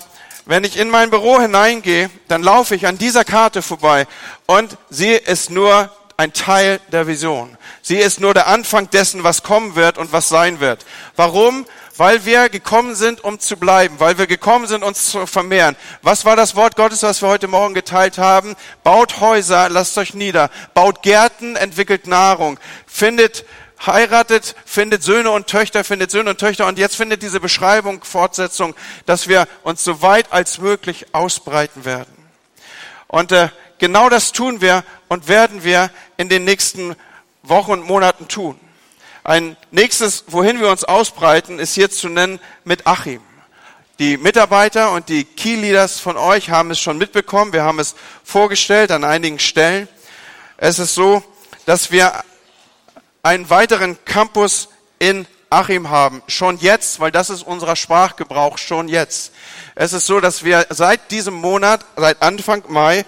wenn 0.45 0.63
ich 0.63 0.77
in 0.77 0.89
mein 0.89 1.09
Büro 1.09 1.39
hineingehe, 1.39 2.09
dann 2.27 2.43
laufe 2.43 2.75
ich 2.75 2.87
an 2.87 2.97
dieser 2.97 3.23
Karte 3.23 3.61
vorbei 3.61 4.05
und 4.45 4.77
sie 4.89 5.11
ist 5.11 5.49
nur 5.49 5.91
ein 6.17 6.33
Teil 6.33 6.79
der 6.91 7.07
Vision. 7.07 7.57
Sie 7.81 7.97
ist 7.97 8.19
nur 8.19 8.33
der 8.33 8.47
Anfang 8.47 8.89
dessen, 8.89 9.23
was 9.23 9.43
kommen 9.43 9.75
wird 9.75 9.97
und 9.97 10.11
was 10.11 10.29
sein 10.29 10.59
wird. 10.59 10.85
Warum? 11.15 11.65
Weil 11.97 12.25
wir 12.25 12.49
gekommen 12.49 12.93
sind, 12.93 13.23
um 13.23 13.39
zu 13.39 13.55
bleiben, 13.55 13.99
weil 13.99 14.17
wir 14.17 14.27
gekommen 14.27 14.67
sind, 14.67 14.83
uns 14.83 15.11
zu 15.11 15.25
vermehren. 15.25 15.77
Was 16.01 16.25
war 16.25 16.35
das 16.35 16.55
Wort 16.55 16.75
Gottes, 16.75 17.03
was 17.03 17.21
wir 17.21 17.29
heute 17.29 17.47
Morgen 17.47 17.73
geteilt 17.73 18.17
haben? 18.17 18.55
Baut 18.83 19.21
Häuser, 19.21 19.69
lasst 19.69 19.97
euch 19.97 20.13
nieder. 20.13 20.49
Baut 20.73 21.03
Gärten, 21.03 21.55
entwickelt 21.55 22.05
Nahrung. 22.05 22.59
Findet, 22.85 23.45
heiratet, 23.85 24.55
findet 24.65 25.03
Söhne 25.03 25.31
und 25.31 25.47
Töchter, 25.47 25.85
findet 25.85 26.11
Söhne 26.11 26.31
und 26.31 26.37
Töchter. 26.37 26.67
Und 26.67 26.77
jetzt 26.77 26.97
findet 26.97 27.21
diese 27.21 27.39
Beschreibung, 27.39 28.03
Fortsetzung, 28.03 28.75
dass 29.05 29.29
wir 29.29 29.47
uns 29.63 29.81
so 29.81 30.01
weit 30.01 30.33
als 30.33 30.57
möglich 30.59 31.05
ausbreiten 31.13 31.85
werden. 31.85 32.13
Und 33.07 33.31
äh, 33.31 33.47
genau 33.77 34.09
das 34.09 34.33
tun 34.33 34.59
wir 34.59 34.83
und 35.07 35.29
werden 35.29 35.63
wir 35.63 35.89
in 36.17 36.27
den 36.27 36.43
nächsten 36.43 36.97
Wochen 37.43 37.71
und 37.71 37.87
Monaten 37.87 38.27
tun. 38.27 38.59
Ein 39.25 39.57
nächstes, 39.71 40.25
wohin 40.27 40.59
wir 40.59 40.69
uns 40.69 40.83
ausbreiten, 40.83 41.57
ist 41.57 41.73
hier 41.73 41.89
zu 41.89 42.09
nennen 42.09 42.39
mit 42.63 42.85
Achim. 42.85 43.21
Die 43.97 44.17
Mitarbeiter 44.17 44.91
und 44.91 45.09
die 45.09 45.23
Key 45.23 45.55
Leaders 45.55 45.99
von 45.99 46.15
euch 46.15 46.51
haben 46.51 46.69
es 46.69 46.79
schon 46.79 46.99
mitbekommen. 46.99 47.51
Wir 47.51 47.63
haben 47.63 47.79
es 47.79 47.95
vorgestellt 48.23 48.91
an 48.91 49.03
einigen 49.03 49.39
Stellen. 49.39 49.87
Es 50.57 50.77
ist 50.77 50.93
so, 50.93 51.23
dass 51.65 51.89
wir 51.89 52.13
einen 53.23 53.49
weiteren 53.49 53.97
Campus 54.05 54.69
in 54.99 55.25
Achim 55.49 55.89
haben. 55.89 56.21
Schon 56.27 56.59
jetzt, 56.59 56.99
weil 56.99 57.11
das 57.11 57.31
ist 57.31 57.41
unser 57.41 57.75
Sprachgebrauch, 57.75 58.59
schon 58.59 58.87
jetzt. 58.87 59.31
Es 59.73 59.93
ist 59.93 60.05
so, 60.05 60.19
dass 60.19 60.43
wir 60.43 60.67
seit 60.69 61.09
diesem 61.09 61.33
Monat, 61.33 61.83
seit 61.97 62.21
Anfang 62.21 62.61
Mai, 62.67 63.05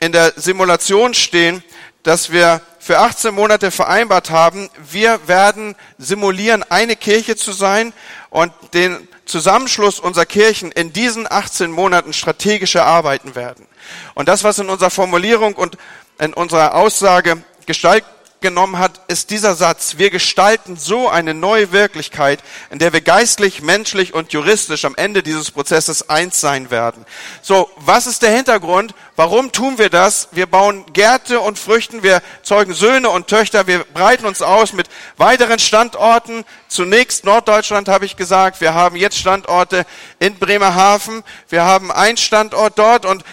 in 0.00 0.10
der 0.10 0.32
Simulation 0.34 1.14
stehen, 1.14 1.62
dass 2.02 2.32
wir 2.32 2.60
für 2.78 2.98
18 2.98 3.34
Monate 3.34 3.70
vereinbart 3.70 4.30
haben, 4.30 4.68
wir 4.90 5.28
werden 5.28 5.76
simulieren, 5.98 6.64
eine 6.68 6.96
Kirche 6.96 7.36
zu 7.36 7.52
sein 7.52 7.92
und 8.30 8.52
den 8.74 9.08
Zusammenschluss 9.24 10.00
unserer 10.00 10.26
Kirchen 10.26 10.72
in 10.72 10.92
diesen 10.92 11.30
18 11.30 11.70
Monaten 11.70 12.12
strategisch 12.12 12.74
erarbeiten 12.74 13.34
werden. 13.34 13.66
Und 14.14 14.28
das, 14.28 14.42
was 14.42 14.58
in 14.58 14.68
unserer 14.68 14.90
Formulierung 14.90 15.54
und 15.54 15.78
in 16.18 16.34
unserer 16.34 16.74
Aussage 16.74 17.42
Gestalt 17.66 18.04
genommen 18.42 18.78
hat, 18.78 19.00
ist 19.08 19.30
dieser 19.30 19.54
Satz. 19.54 19.94
Wir 19.96 20.10
gestalten 20.10 20.76
so 20.76 21.08
eine 21.08 21.32
neue 21.32 21.72
Wirklichkeit, 21.72 22.40
in 22.70 22.78
der 22.78 22.92
wir 22.92 23.00
geistlich, 23.00 23.62
menschlich 23.62 24.12
und 24.12 24.32
juristisch 24.32 24.84
am 24.84 24.94
Ende 24.96 25.22
dieses 25.22 25.50
Prozesses 25.50 26.10
eins 26.10 26.40
sein 26.40 26.70
werden. 26.70 27.06
So, 27.40 27.70
was 27.76 28.06
ist 28.06 28.22
der 28.22 28.30
Hintergrund? 28.36 28.94
Warum 29.16 29.52
tun 29.52 29.78
wir 29.78 29.88
das? 29.88 30.28
Wir 30.32 30.46
bauen 30.46 30.84
Gärte 30.92 31.40
und 31.40 31.58
Früchten, 31.58 32.02
wir 32.02 32.20
zeugen 32.42 32.74
Söhne 32.74 33.08
und 33.08 33.28
Töchter, 33.28 33.66
wir 33.66 33.84
breiten 33.84 34.26
uns 34.26 34.42
aus 34.42 34.72
mit 34.72 34.88
weiteren 35.16 35.58
Standorten. 35.58 36.44
Zunächst 36.68 37.24
Norddeutschland 37.24 37.88
habe 37.88 38.04
ich 38.04 38.16
gesagt, 38.16 38.60
wir 38.60 38.74
haben 38.74 38.96
jetzt 38.96 39.16
Standorte 39.18 39.86
in 40.18 40.34
Bremerhaven, 40.34 41.22
wir 41.48 41.64
haben 41.64 41.90
einen 41.90 42.16
Standort 42.16 42.78
dort 42.78 43.06
und 43.06 43.24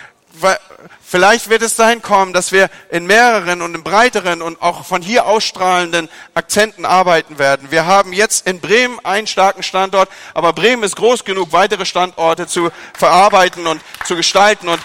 Vielleicht 1.01 1.49
wird 1.49 1.61
es 1.61 1.75
dahin 1.75 2.01
kommen, 2.01 2.33
dass 2.33 2.51
wir 2.51 2.69
in 2.89 3.07
mehreren 3.07 3.61
und 3.61 3.73
in 3.73 3.83
breiteren 3.83 4.41
und 4.41 4.61
auch 4.61 4.85
von 4.85 5.01
hier 5.01 5.25
ausstrahlenden 5.25 6.09
Akzenten 6.33 6.85
arbeiten 6.85 7.39
werden. 7.39 7.71
Wir 7.71 7.85
haben 7.85 8.13
jetzt 8.13 8.45
in 8.45 8.59
Bremen 8.59 8.99
einen 9.03 9.27
starken 9.27 9.63
Standort, 9.63 10.09
aber 10.33 10.53
Bremen 10.53 10.83
ist 10.83 10.95
groß 10.95 11.25
genug, 11.25 11.51
weitere 11.51 11.85
Standorte 11.85 12.47
zu 12.47 12.69
verarbeiten 12.93 13.65
und 13.65 13.81
zu 14.05 14.15
gestalten. 14.15 14.69
Und 14.69 14.79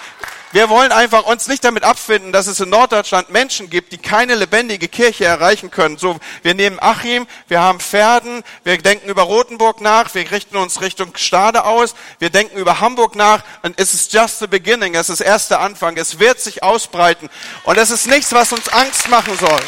Wir 0.55 0.69
wollen 0.69 0.93
einfach 0.93 1.25
uns 1.25 1.49
nicht 1.49 1.65
damit 1.65 1.83
abfinden, 1.83 2.31
dass 2.31 2.47
es 2.47 2.61
in 2.61 2.69
Norddeutschland 2.69 3.29
Menschen 3.29 3.71
gibt, 3.71 3.91
die 3.91 3.99
keine 3.99 4.37
lebendige 4.37 4.87
Kirche 4.87 5.25
erreichen 5.25 5.73
können. 5.73 5.99
So, 5.99 6.21
wir 6.45 6.55
nehmen 6.55 6.79
Achim, 6.81 7.27
wir 7.49 7.61
haben 7.61 7.81
Pferden, 7.81 8.45
wir 8.63 8.79
denken 8.79 9.09
über 9.09 9.23
Rothenburg 9.23 9.81
nach, 9.81 10.15
wir 10.15 10.31
richten 10.31 10.57
uns 10.57 10.81
Richtung 10.81 11.17
Stade 11.17 11.65
aus, 11.65 11.97
wir 12.21 12.31
denken 12.31 12.57
über 12.57 12.79
Hamburg 12.79 13.17
nach 13.17 13.43
und 13.63 13.81
es 13.81 13.95
ist 13.95 14.13
just 14.13 14.39
the 14.39 14.47
beginning, 14.47 14.95
es 14.95 15.09
ist 15.09 15.23
erst 15.23 15.51
der 15.51 15.59
Anfang, 15.59 15.97
es 15.97 16.21
wird 16.21 16.41
sich 16.41 16.63
ausbreiten 16.63 17.31
und 17.65 17.77
es 17.77 17.91
ist 17.91 18.07
nichts, 18.07 18.33
was 18.33 18.53
uns 18.53 18.69
Angst 18.69 19.09
machen 19.09 19.37
soll. 19.37 19.61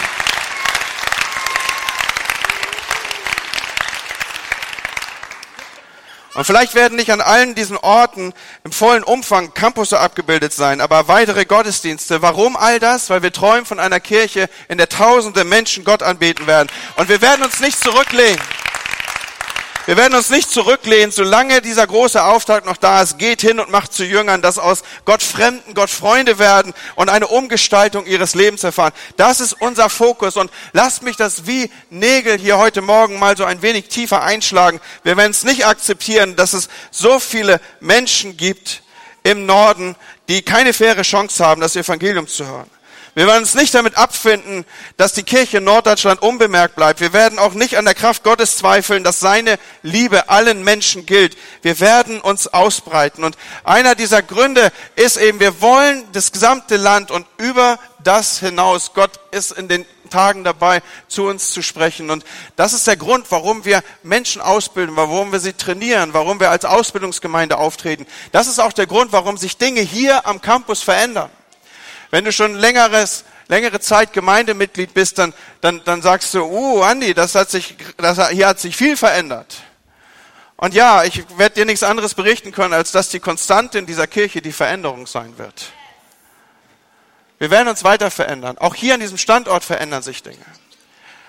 Und 6.36 6.44
vielleicht 6.44 6.74
werden 6.74 6.96
nicht 6.96 7.10
an 7.12 7.22
allen 7.22 7.54
diesen 7.54 7.78
Orten 7.78 8.34
im 8.62 8.70
vollen 8.70 9.02
Umfang 9.02 9.54
Campusse 9.54 9.98
abgebildet 9.98 10.52
sein, 10.52 10.82
aber 10.82 11.08
weitere 11.08 11.46
Gottesdienste. 11.46 12.20
Warum 12.20 12.58
all 12.58 12.78
das? 12.78 13.08
Weil 13.08 13.22
wir 13.22 13.32
träumen 13.32 13.64
von 13.64 13.80
einer 13.80 14.00
Kirche, 14.00 14.50
in 14.68 14.76
der 14.76 14.90
tausende 14.90 15.44
Menschen 15.44 15.82
Gott 15.82 16.02
anbeten 16.02 16.46
werden. 16.46 16.68
Und 16.96 17.08
wir 17.08 17.22
werden 17.22 17.42
uns 17.42 17.60
nicht 17.60 17.82
zurücklehnen. 17.82 18.38
Wir 19.86 19.96
werden 19.96 20.16
uns 20.16 20.30
nicht 20.30 20.50
zurücklehnen, 20.50 21.12
solange 21.12 21.62
dieser 21.62 21.86
große 21.86 22.22
Auftrag 22.22 22.66
noch 22.66 22.76
da 22.76 23.02
ist. 23.02 23.18
Geht 23.18 23.40
hin 23.40 23.60
und 23.60 23.70
macht 23.70 23.92
zu 23.92 24.04
Jüngern, 24.04 24.42
dass 24.42 24.58
aus 24.58 24.82
Gott 25.04 25.22
Fremden 25.22 25.74
Gott 25.74 25.90
Freunde 25.90 26.40
werden 26.40 26.74
und 26.96 27.08
eine 27.08 27.28
Umgestaltung 27.28 28.04
ihres 28.04 28.34
Lebens 28.34 28.64
erfahren. 28.64 28.92
Das 29.16 29.38
ist 29.38 29.52
unser 29.52 29.88
Fokus 29.88 30.36
und 30.36 30.50
lasst 30.72 31.04
mich 31.04 31.16
das 31.16 31.46
wie 31.46 31.70
Nägel 31.88 32.36
hier 32.36 32.58
heute 32.58 32.82
Morgen 32.82 33.20
mal 33.20 33.36
so 33.36 33.44
ein 33.44 33.62
wenig 33.62 33.86
tiefer 33.86 34.24
einschlagen. 34.24 34.80
Wir 35.04 35.16
werden 35.16 35.30
es 35.30 35.44
nicht 35.44 35.66
akzeptieren, 35.66 36.34
dass 36.34 36.52
es 36.52 36.68
so 36.90 37.20
viele 37.20 37.60
Menschen 37.78 38.36
gibt 38.36 38.82
im 39.22 39.46
Norden, 39.46 39.94
die 40.28 40.42
keine 40.42 40.72
faire 40.72 41.02
Chance 41.02 41.44
haben, 41.44 41.60
das 41.60 41.76
Evangelium 41.76 42.26
zu 42.26 42.44
hören. 42.44 42.75
Wir 43.16 43.26
werden 43.26 43.44
uns 43.44 43.54
nicht 43.54 43.74
damit 43.74 43.96
abfinden, 43.96 44.66
dass 44.98 45.14
die 45.14 45.22
Kirche 45.22 45.56
in 45.56 45.64
Norddeutschland 45.64 46.20
unbemerkt 46.20 46.76
bleibt. 46.76 47.00
Wir 47.00 47.14
werden 47.14 47.38
auch 47.38 47.54
nicht 47.54 47.78
an 47.78 47.86
der 47.86 47.94
Kraft 47.94 48.24
Gottes 48.24 48.58
zweifeln, 48.58 49.04
dass 49.04 49.20
seine 49.20 49.58
Liebe 49.82 50.28
allen 50.28 50.62
Menschen 50.62 51.06
gilt. 51.06 51.34
Wir 51.62 51.80
werden 51.80 52.20
uns 52.20 52.46
ausbreiten. 52.46 53.24
Und 53.24 53.38
einer 53.64 53.94
dieser 53.94 54.20
Gründe 54.20 54.70
ist 54.96 55.16
eben, 55.16 55.40
wir 55.40 55.62
wollen 55.62 56.04
das 56.12 56.30
gesamte 56.30 56.76
Land 56.76 57.10
und 57.10 57.26
über 57.38 57.78
das 58.04 58.38
hinaus. 58.38 58.92
Gott 58.92 59.12
ist 59.30 59.52
in 59.52 59.68
den 59.68 59.86
Tagen 60.10 60.44
dabei, 60.44 60.82
zu 61.08 61.24
uns 61.24 61.52
zu 61.52 61.62
sprechen. 61.62 62.10
Und 62.10 62.22
das 62.56 62.74
ist 62.74 62.86
der 62.86 62.98
Grund, 62.98 63.24
warum 63.30 63.64
wir 63.64 63.82
Menschen 64.02 64.42
ausbilden, 64.42 64.94
warum 64.94 65.32
wir 65.32 65.40
sie 65.40 65.54
trainieren, 65.54 66.12
warum 66.12 66.38
wir 66.38 66.50
als 66.50 66.66
Ausbildungsgemeinde 66.66 67.56
auftreten. 67.56 68.06
Das 68.32 68.46
ist 68.46 68.60
auch 68.60 68.74
der 68.74 68.86
Grund, 68.86 69.12
warum 69.12 69.38
sich 69.38 69.56
Dinge 69.56 69.80
hier 69.80 70.26
am 70.26 70.42
Campus 70.42 70.82
verändern. 70.82 71.30
Wenn 72.10 72.24
du 72.24 72.32
schon 72.32 72.54
längeres, 72.54 73.24
längere 73.48 73.80
Zeit 73.80 74.12
Gemeindemitglied 74.12 74.94
bist, 74.94 75.18
dann, 75.18 75.34
dann, 75.60 75.82
dann 75.84 76.02
sagst 76.02 76.32
du, 76.34 76.44
uh, 76.44 76.82
Andi, 76.82 77.14
das 77.14 77.34
hat 77.34 77.50
sich, 77.50 77.76
das, 77.96 78.30
hier 78.30 78.48
hat 78.48 78.60
sich 78.60 78.76
viel 78.76 78.96
verändert. 78.96 79.56
Und 80.56 80.72
ja, 80.74 81.04
ich 81.04 81.24
werde 81.36 81.56
dir 81.56 81.64
nichts 81.66 81.82
anderes 81.82 82.14
berichten 82.14 82.52
können, 82.52 82.72
als 82.72 82.92
dass 82.92 83.10
die 83.10 83.20
Konstante 83.20 83.78
in 83.78 83.86
dieser 83.86 84.06
Kirche 84.06 84.40
die 84.40 84.52
Veränderung 84.52 85.06
sein 85.06 85.36
wird. 85.36 85.70
Wir 87.38 87.50
werden 87.50 87.68
uns 87.68 87.84
weiter 87.84 88.10
verändern. 88.10 88.56
Auch 88.56 88.74
hier 88.74 88.94
an 88.94 89.00
diesem 89.00 89.18
Standort 89.18 89.64
verändern 89.64 90.02
sich 90.02 90.22
Dinge. 90.22 90.44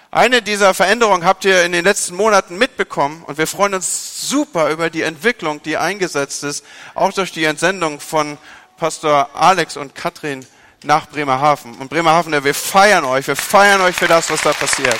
Eine 0.10 0.42
dieser 0.42 0.74
Veränderungen 0.74 1.26
habt 1.26 1.44
ihr 1.44 1.63
in 1.63 1.74
den 1.74 1.84
letzten 1.84 2.16
Monaten 2.16 2.58
mitbekommen 2.58 3.24
und 3.28 3.38
wir 3.38 3.46
freuen 3.46 3.74
uns 3.74 4.30
super 4.30 4.70
über 4.70 4.90
die 4.90 5.02
Entwicklung, 5.02 5.62
die 5.62 5.76
eingesetzt 5.76 6.46
ist, 6.46 6.63
auch 6.96 7.12
durch 7.12 7.34
die 7.34 7.44
Entsendung 7.44 8.00
von 8.00 8.38
Pastor 8.78 9.30
Alex 9.34 9.76
und 9.76 9.96
Katrin 9.96 10.46
nach 10.84 11.08
Bremerhaven. 11.08 11.76
Und 11.76 11.90
Bremerhaven, 11.90 12.44
wir 12.44 12.54
feiern 12.54 13.06
euch, 13.06 13.28
wir 13.28 13.36
feiern 13.36 13.82
euch 13.82 13.96
für 13.96 14.08
das, 14.08 14.30
was 14.30 14.42
da 14.42 14.54
passiert. 14.54 14.98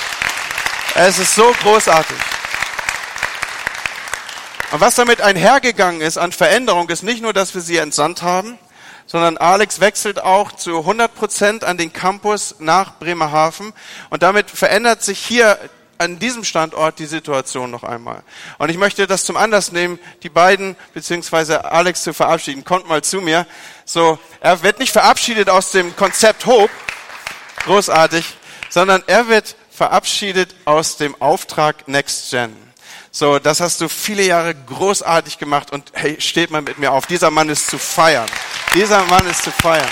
Es 0.96 1.20
ist 1.20 1.36
so 1.36 1.54
großartig. 1.62 2.18
Und 4.72 4.82
was 4.82 4.96
damit 4.96 5.22
einhergegangen 5.22 6.02
ist 6.02 6.18
an 6.18 6.32
Veränderung, 6.32 6.90
ist 6.90 7.04
nicht 7.04 7.22
nur, 7.22 7.34
dass 7.34 7.54
wir 7.54 7.62
sie 7.62 7.78
entsandt 7.78 8.22
haben, 8.22 8.58
sondern 9.06 9.38
Alex 9.38 9.80
wechselt 9.80 10.22
auch 10.22 10.52
zu 10.52 10.80
100 10.80 11.16
Prozent 11.16 11.64
an 11.64 11.78
den 11.78 11.94
Campus 11.94 12.56
nach 12.60 13.00
Bremerhaven. 13.00 13.74
Und 14.10 14.24
damit 14.24 14.50
verändert 14.50 15.04
sich 15.04 15.20
hier 15.20 15.58
an 15.98 16.20
diesem 16.20 16.44
Standort 16.44 17.00
die 17.00 17.06
Situation 17.06 17.72
noch 17.72 17.84
einmal. 17.84 18.24
Und 18.58 18.70
ich 18.70 18.78
möchte 18.78 19.08
das 19.08 19.26
zum 19.26 19.38
Anlass 19.38 19.72
nehmen, 19.72 20.00
die 20.24 20.30
beiden, 20.30 20.76
beziehungsweise 20.94 21.66
Alex 21.66 22.04
zu 22.04 22.14
verabschieden. 22.14 22.64
Kommt 22.64 22.88
mal 22.88 23.04
zu 23.04 23.22
mir. 23.22 23.46
So, 23.86 24.20
er 24.40 24.64
wird 24.64 24.80
nicht 24.80 24.92
verabschiedet 24.92 25.50
aus 25.50 25.72
dem 25.72 25.96
Konzept 25.96 26.46
Hope, 26.46 26.74
großartig, 27.64 28.38
sondern 28.70 29.04
er 29.08 29.28
wird 29.28 29.56
verabschiedet 29.72 30.56
aus 30.66 30.98
dem 30.98 31.20
Auftrag 31.22 31.88
Next 31.88 32.32
Gen. 32.32 32.56
So, 33.12 33.40
das 33.40 33.62
hast 33.62 33.82
du 33.82 33.90
viele 33.90 34.24
Jahre 34.24 34.54
großartig 34.54 35.40
gemacht 35.40 35.72
und 35.72 35.92
hey, 35.94 36.22
steht 36.22 36.52
mal 36.52 36.62
mit 36.62 36.78
mir 36.78 36.92
auf. 36.92 37.08
Dieser 37.08 37.32
Mann 37.32 37.50
ist 37.50 37.68
zu 37.68 37.78
feiern. 37.80 38.28
Dieser 38.76 39.04
Mann 39.06 39.26
ist 39.26 39.44
zu 39.44 39.52
feiern. 39.52 39.90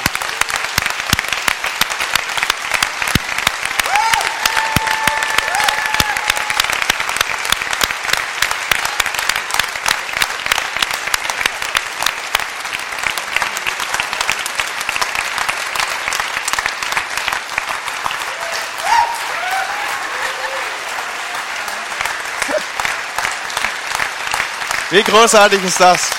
Wie 24.96 25.04
großartig 25.04 25.62
ist 25.62 25.78
das? 25.78 26.10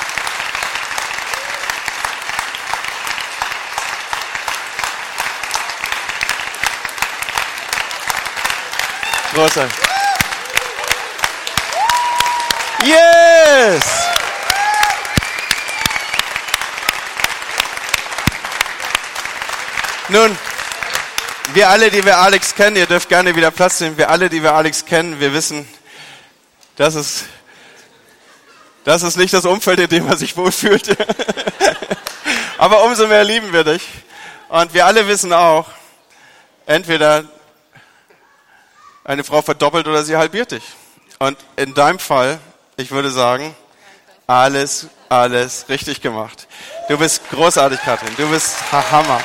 Großartig. 9.32 9.78
Yes! 12.84 13.82
Nun, 20.08 20.38
wir 21.54 21.70
alle, 21.70 21.90
die 21.90 22.04
wir 22.04 22.18
Alex 22.18 22.54
kennen, 22.54 22.76
ihr 22.76 22.84
dürft 22.84 23.08
gerne 23.08 23.34
wieder 23.34 23.50
Platz 23.50 23.80
nehmen, 23.80 23.96
wir 23.96 24.10
alle, 24.10 24.28
die 24.28 24.42
wir 24.42 24.52
Alex 24.52 24.84
kennen, 24.84 25.18
wir 25.18 25.32
wissen, 25.32 25.66
dass 26.76 26.94
es 26.94 27.24
das 28.86 29.02
ist 29.02 29.16
nicht 29.16 29.34
das 29.34 29.44
Umfeld, 29.44 29.80
in 29.80 29.88
dem 29.88 30.06
man 30.06 30.16
sich 30.16 30.36
wohlfühlt. 30.36 30.96
Aber 32.58 32.84
umso 32.84 33.08
mehr 33.08 33.24
lieben 33.24 33.52
wir 33.52 33.64
dich. 33.64 33.82
Und 34.48 34.72
wir 34.74 34.86
alle 34.86 35.08
wissen 35.08 35.32
auch, 35.32 35.66
entweder 36.66 37.24
eine 39.02 39.24
Frau 39.24 39.42
verdoppelt 39.42 39.88
oder 39.88 40.04
sie 40.04 40.16
halbiert 40.16 40.52
dich. 40.52 40.62
Und 41.18 41.36
in 41.56 41.74
deinem 41.74 41.98
Fall, 41.98 42.38
ich 42.76 42.92
würde 42.92 43.10
sagen, 43.10 43.56
alles, 44.28 44.86
alles 45.08 45.68
richtig 45.68 46.00
gemacht. 46.00 46.46
Du 46.88 46.96
bist 46.96 47.28
großartig, 47.30 47.80
Katrin. 47.80 48.14
Du 48.16 48.30
bist 48.30 48.56
Hammer. 48.70 49.20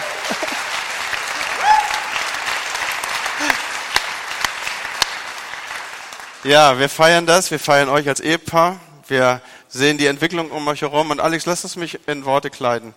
Ja, 6.44 6.80
wir 6.80 6.90
feiern 6.90 7.28
das. 7.28 7.52
Wir 7.52 7.60
feiern 7.60 7.90
euch 7.90 8.08
als 8.08 8.22
Ehepaar. 8.22 8.80
Wir 9.08 9.40
sehen 9.72 9.98
die 9.98 10.06
Entwicklung 10.06 10.52
um 10.52 10.68
euch 10.68 10.82
herum. 10.82 11.10
Und 11.10 11.20
Alex, 11.20 11.46
lass 11.46 11.64
es 11.64 11.76
mich 11.76 12.00
in 12.08 12.26
Worte 12.26 12.50
kleiden. 12.50 12.94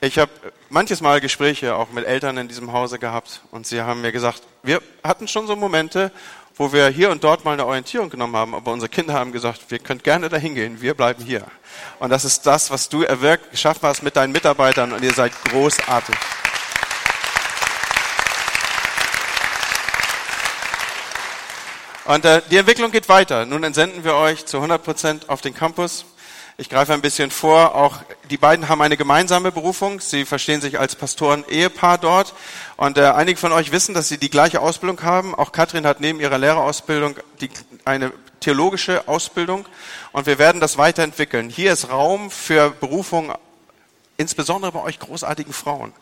Ich 0.00 0.18
habe 0.18 0.30
manches 0.68 1.00
Mal 1.00 1.20
Gespräche 1.20 1.74
auch 1.76 1.90
mit 1.90 2.04
Eltern 2.04 2.36
in 2.36 2.46
diesem 2.46 2.72
Hause 2.72 2.98
gehabt 2.98 3.40
und 3.50 3.66
sie 3.66 3.80
haben 3.80 4.02
mir 4.02 4.12
gesagt, 4.12 4.42
wir 4.62 4.82
hatten 5.02 5.26
schon 5.28 5.46
so 5.46 5.56
Momente, 5.56 6.12
wo 6.56 6.72
wir 6.72 6.88
hier 6.88 7.10
und 7.10 7.24
dort 7.24 7.44
mal 7.44 7.52
eine 7.52 7.64
Orientierung 7.64 8.10
genommen 8.10 8.36
haben, 8.36 8.54
aber 8.54 8.72
unsere 8.72 8.90
Kinder 8.90 9.14
haben 9.14 9.32
gesagt, 9.32 9.62
wir 9.70 9.78
können 9.78 10.02
gerne 10.02 10.28
dahin 10.28 10.54
gehen, 10.54 10.82
wir 10.82 10.94
bleiben 10.94 11.24
hier. 11.24 11.44
Und 12.00 12.10
das 12.10 12.24
ist 12.24 12.46
das, 12.46 12.70
was 12.70 12.88
du 12.88 13.02
erwirkt, 13.02 13.50
geschaffen 13.50 13.88
hast 13.88 14.02
mit 14.02 14.14
deinen 14.14 14.32
Mitarbeitern 14.32 14.92
und 14.92 15.02
ihr 15.02 15.14
seid 15.14 15.32
großartig. 15.44 16.16
Und 22.06 22.26
äh, 22.26 22.42
die 22.50 22.58
Entwicklung 22.58 22.90
geht 22.90 23.08
weiter. 23.08 23.46
Nun 23.46 23.64
entsenden 23.64 24.04
wir 24.04 24.14
euch 24.14 24.44
zu 24.44 24.58
100 24.58 24.84
Prozent 24.84 25.30
auf 25.30 25.40
den 25.40 25.54
Campus. 25.54 26.04
Ich 26.58 26.68
greife 26.68 26.92
ein 26.92 27.00
bisschen 27.00 27.30
vor. 27.30 27.74
Auch 27.74 28.02
die 28.28 28.36
beiden 28.36 28.68
haben 28.68 28.82
eine 28.82 28.98
gemeinsame 28.98 29.50
Berufung. 29.50 30.00
Sie 30.00 30.26
verstehen 30.26 30.60
sich 30.60 30.78
als 30.78 30.96
Pastoren-Ehepaar 30.96 31.96
dort. 31.96 32.34
Und 32.76 32.98
äh, 32.98 33.06
einige 33.06 33.40
von 33.40 33.52
euch 33.52 33.72
wissen, 33.72 33.94
dass 33.94 34.08
sie 34.08 34.18
die 34.18 34.28
gleiche 34.28 34.60
Ausbildung 34.60 35.02
haben. 35.02 35.34
Auch 35.34 35.50
Katrin 35.50 35.86
hat 35.86 36.00
neben 36.00 36.20
ihrer 36.20 36.36
Lehrerausbildung 36.36 37.16
die, 37.40 37.48
eine 37.86 38.12
theologische 38.40 39.08
Ausbildung. 39.08 39.64
Und 40.12 40.26
wir 40.26 40.38
werden 40.38 40.60
das 40.60 40.76
weiterentwickeln. 40.76 41.48
Hier 41.48 41.72
ist 41.72 41.88
Raum 41.88 42.30
für 42.30 42.68
Berufung 42.68 43.32
insbesondere 44.16 44.72
bei 44.72 44.80
euch 44.80 44.98
großartigen 44.98 45.52
Frauen. 45.52 45.92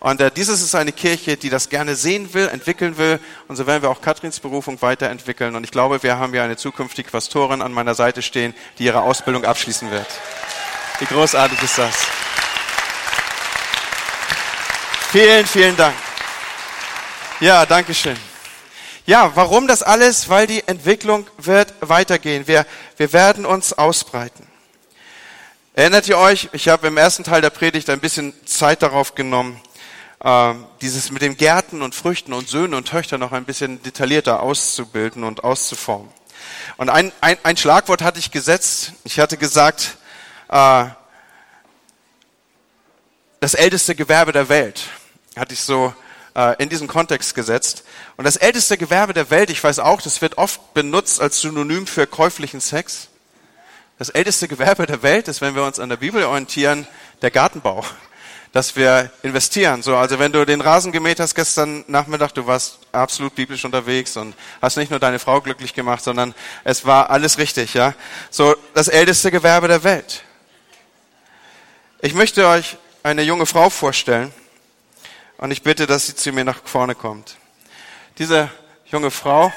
Und 0.00 0.20
äh, 0.20 0.30
dieses 0.30 0.62
ist 0.62 0.74
eine 0.74 0.92
Kirche, 0.92 1.36
die 1.36 1.50
das 1.50 1.68
gerne 1.68 1.94
sehen 1.94 2.34
will, 2.34 2.48
entwickeln 2.48 2.98
will. 2.98 3.18
Und 3.48 3.56
so 3.56 3.66
werden 3.66 3.82
wir 3.82 3.90
auch 3.90 4.00
Katrins 4.00 4.40
Berufung 4.40 4.80
weiterentwickeln. 4.82 5.56
Und 5.56 5.64
ich 5.64 5.70
glaube, 5.70 6.02
wir 6.02 6.18
haben 6.18 6.32
hier 6.32 6.42
eine 6.42 6.56
zukünftige 6.56 7.10
Pastorin 7.10 7.62
an 7.62 7.72
meiner 7.72 7.94
Seite 7.94 8.22
stehen, 8.22 8.54
die 8.78 8.84
ihre 8.84 9.02
Ausbildung 9.02 9.44
abschließen 9.44 9.90
wird. 9.90 10.06
Wie 10.98 11.06
großartig 11.06 11.62
ist 11.62 11.78
das? 11.78 11.94
Vielen, 15.10 15.46
vielen 15.46 15.76
Dank. 15.76 15.94
Ja, 17.40 17.66
danke 17.66 17.94
schön. 17.94 18.16
Ja, 19.04 19.32
warum 19.34 19.66
das 19.66 19.82
alles? 19.82 20.28
Weil 20.28 20.46
die 20.46 20.66
Entwicklung 20.66 21.26
wird 21.36 21.74
weitergehen. 21.80 22.46
Wir, 22.46 22.66
wir 22.96 23.12
werden 23.12 23.44
uns 23.44 23.72
ausbreiten. 23.72 24.51
Erinnert 25.74 26.06
ihr 26.06 26.18
euch? 26.18 26.50
Ich 26.52 26.68
habe 26.68 26.88
im 26.88 26.98
ersten 26.98 27.24
Teil 27.24 27.40
der 27.40 27.48
Predigt 27.48 27.88
ein 27.88 28.00
bisschen 28.00 28.34
Zeit 28.44 28.82
darauf 28.82 29.14
genommen, 29.14 29.58
äh, 30.22 30.52
dieses 30.82 31.10
mit 31.10 31.22
den 31.22 31.38
Gärten 31.38 31.80
und 31.80 31.94
Früchten 31.94 32.34
und 32.34 32.46
Söhnen 32.46 32.74
und 32.74 32.88
Töchtern 32.88 33.20
noch 33.20 33.32
ein 33.32 33.46
bisschen 33.46 33.82
detaillierter 33.82 34.42
auszubilden 34.42 35.24
und 35.24 35.44
auszuformen. 35.44 36.10
Und 36.76 36.90
ein, 36.90 37.10
ein, 37.22 37.38
ein 37.42 37.56
Schlagwort 37.56 38.02
hatte 38.02 38.18
ich 38.18 38.30
gesetzt. 38.30 38.92
Ich 39.04 39.18
hatte 39.18 39.38
gesagt, 39.38 39.96
äh, 40.50 40.84
das 43.40 43.54
älteste 43.54 43.94
Gewerbe 43.94 44.32
der 44.32 44.50
Welt. 44.50 44.82
Hatte 45.38 45.54
ich 45.54 45.60
so 45.62 45.94
äh, 46.34 46.54
in 46.62 46.68
diesen 46.68 46.86
Kontext 46.86 47.34
gesetzt. 47.34 47.84
Und 48.18 48.24
das 48.26 48.36
älteste 48.36 48.76
Gewerbe 48.76 49.14
der 49.14 49.30
Welt, 49.30 49.48
ich 49.48 49.64
weiß 49.64 49.78
auch, 49.78 50.02
das 50.02 50.20
wird 50.20 50.36
oft 50.36 50.74
benutzt 50.74 51.18
als 51.18 51.40
Synonym 51.40 51.86
für 51.86 52.06
käuflichen 52.06 52.60
Sex. 52.60 53.08
Das 54.02 54.08
älteste 54.08 54.48
Gewerbe 54.48 54.84
der 54.86 55.04
Welt 55.04 55.28
ist, 55.28 55.40
wenn 55.42 55.54
wir 55.54 55.62
uns 55.62 55.78
an 55.78 55.88
der 55.88 55.96
Bibel 55.96 56.24
orientieren, 56.24 56.88
der 57.22 57.30
Gartenbau. 57.30 57.84
Dass 58.50 58.74
wir 58.74 59.12
investieren. 59.22 59.80
So, 59.84 59.96
also 59.96 60.18
wenn 60.18 60.32
du 60.32 60.44
den 60.44 60.60
Rasen 60.60 60.90
gemäht 60.90 61.20
hast 61.20 61.36
gestern 61.36 61.84
Nachmittag, 61.86 62.32
du 62.32 62.44
warst 62.44 62.80
absolut 62.90 63.36
biblisch 63.36 63.64
unterwegs 63.64 64.16
und 64.16 64.34
hast 64.60 64.76
nicht 64.76 64.90
nur 64.90 64.98
deine 64.98 65.20
Frau 65.20 65.40
glücklich 65.40 65.72
gemacht, 65.72 66.02
sondern 66.02 66.34
es 66.64 66.84
war 66.84 67.10
alles 67.10 67.38
richtig, 67.38 67.74
ja. 67.74 67.94
So, 68.28 68.56
das 68.74 68.88
älteste 68.88 69.30
Gewerbe 69.30 69.68
der 69.68 69.84
Welt. 69.84 70.24
Ich 72.00 72.14
möchte 72.14 72.48
euch 72.48 72.78
eine 73.04 73.22
junge 73.22 73.46
Frau 73.46 73.70
vorstellen 73.70 74.34
und 75.38 75.52
ich 75.52 75.62
bitte, 75.62 75.86
dass 75.86 76.08
sie 76.08 76.16
zu 76.16 76.32
mir 76.32 76.42
nach 76.42 76.58
vorne 76.64 76.96
kommt. 76.96 77.36
Diese 78.18 78.50
junge 78.86 79.12
Frau, 79.12 79.52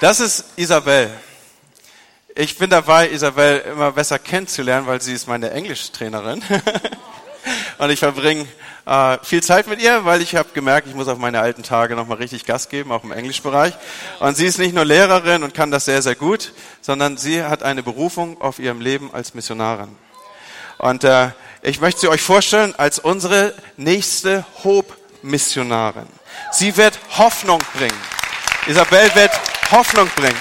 Das 0.00 0.18
ist 0.18 0.44
Isabel. 0.56 1.08
Ich 2.34 2.58
bin 2.58 2.68
dabei, 2.68 3.10
Isabel 3.10 3.60
immer 3.60 3.92
besser 3.92 4.18
kennenzulernen, 4.18 4.88
weil 4.88 5.00
sie 5.00 5.12
ist 5.12 5.28
meine 5.28 5.52
Englischtrainerin. 5.52 6.42
Und 7.78 7.90
ich 7.90 8.00
verbringe 8.00 8.46
äh, 8.86 9.18
viel 9.22 9.42
Zeit 9.42 9.68
mit 9.68 9.80
ihr, 9.80 10.04
weil 10.04 10.20
ich 10.20 10.34
habe 10.34 10.48
gemerkt, 10.52 10.88
ich 10.88 10.94
muss 10.94 11.06
auf 11.06 11.18
meine 11.18 11.40
alten 11.40 11.62
Tage 11.62 11.94
nochmal 11.94 12.18
richtig 12.18 12.44
Gas 12.44 12.68
geben, 12.68 12.90
auch 12.90 13.04
im 13.04 13.12
Englischbereich. 13.12 13.74
Und 14.18 14.36
sie 14.36 14.46
ist 14.46 14.58
nicht 14.58 14.74
nur 14.74 14.84
Lehrerin 14.84 15.44
und 15.44 15.54
kann 15.54 15.70
das 15.70 15.84
sehr, 15.84 16.02
sehr 16.02 16.16
gut, 16.16 16.52
sondern 16.80 17.16
sie 17.16 17.44
hat 17.44 17.62
eine 17.62 17.84
Berufung 17.84 18.40
auf 18.40 18.58
ihrem 18.58 18.80
Leben 18.80 19.10
als 19.12 19.34
Missionarin. 19.34 19.96
Und 20.78 21.04
äh, 21.04 21.30
ich 21.62 21.80
möchte 21.80 22.00
sie 22.00 22.08
euch 22.08 22.22
vorstellen 22.22 22.74
als 22.76 22.98
unsere 22.98 23.54
nächste 23.76 24.44
Hope-Missionarin. 24.64 26.08
Sie 26.50 26.76
wird 26.76 26.98
Hoffnung 27.16 27.60
bringen. 27.76 27.96
Isabel 28.66 29.14
wird 29.14 29.30
Hoffnung 29.70 30.08
bringen. 30.16 30.36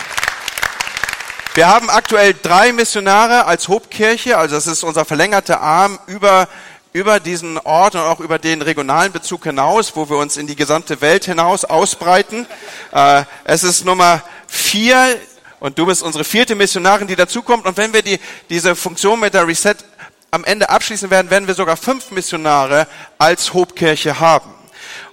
Wir 1.56 1.68
haben 1.68 1.90
aktuell 1.90 2.34
drei 2.34 2.74
Missionare 2.74 3.46
als 3.46 3.68
Hobkirche, 3.68 4.38
also 4.38 4.56
das 4.56 4.66
ist 4.66 4.84
unser 4.84 5.06
verlängerter 5.06 5.62
Arm 5.62 6.00
über, 6.08 6.48
über 6.94 7.20
diesen 7.20 7.60
Ort 7.60 7.94
und 7.96 8.02
auch 8.02 8.20
über 8.20 8.40
den 8.40 8.62
regionalen 8.62 9.12
Bezug 9.12 9.44
hinaus, 9.44 9.96
wo 9.96 10.10
wir 10.10 10.18
uns 10.18 10.38
in 10.38 10.48
die 10.48 10.56
gesamte 10.56 11.00
Welt 11.02 11.26
hinaus 11.26 11.64
ausbreiten. 11.64 12.48
Äh, 12.92 13.24
es 13.44 13.64
ist 13.64 13.86
Nummer 13.86 14.24
vier 14.48 15.20
und 15.60 15.78
du 15.78 15.86
bist 15.86 16.02
unsere 16.02 16.24
vierte 16.24 16.56
Missionarin, 16.56 17.08
die 17.08 17.16
dazukommt. 17.16 17.66
Und 17.66 17.78
wenn 17.78 17.94
wir 17.94 18.02
die, 18.02 18.20
diese 18.50 18.76
Funktion 18.76 19.20
mit 19.20 19.34
der 19.34 19.48
Reset 19.48 19.76
am 20.32 20.44
Ende 20.44 20.70
abschließen 20.70 21.12
werden, 21.12 21.30
werden 21.30 21.48
wir 21.48 21.54
sogar 21.54 21.78
fünf 21.78 22.10
Missionare 22.10 22.88
als 23.20 23.54
Hobkirche 23.54 24.20
haben. 24.20 24.52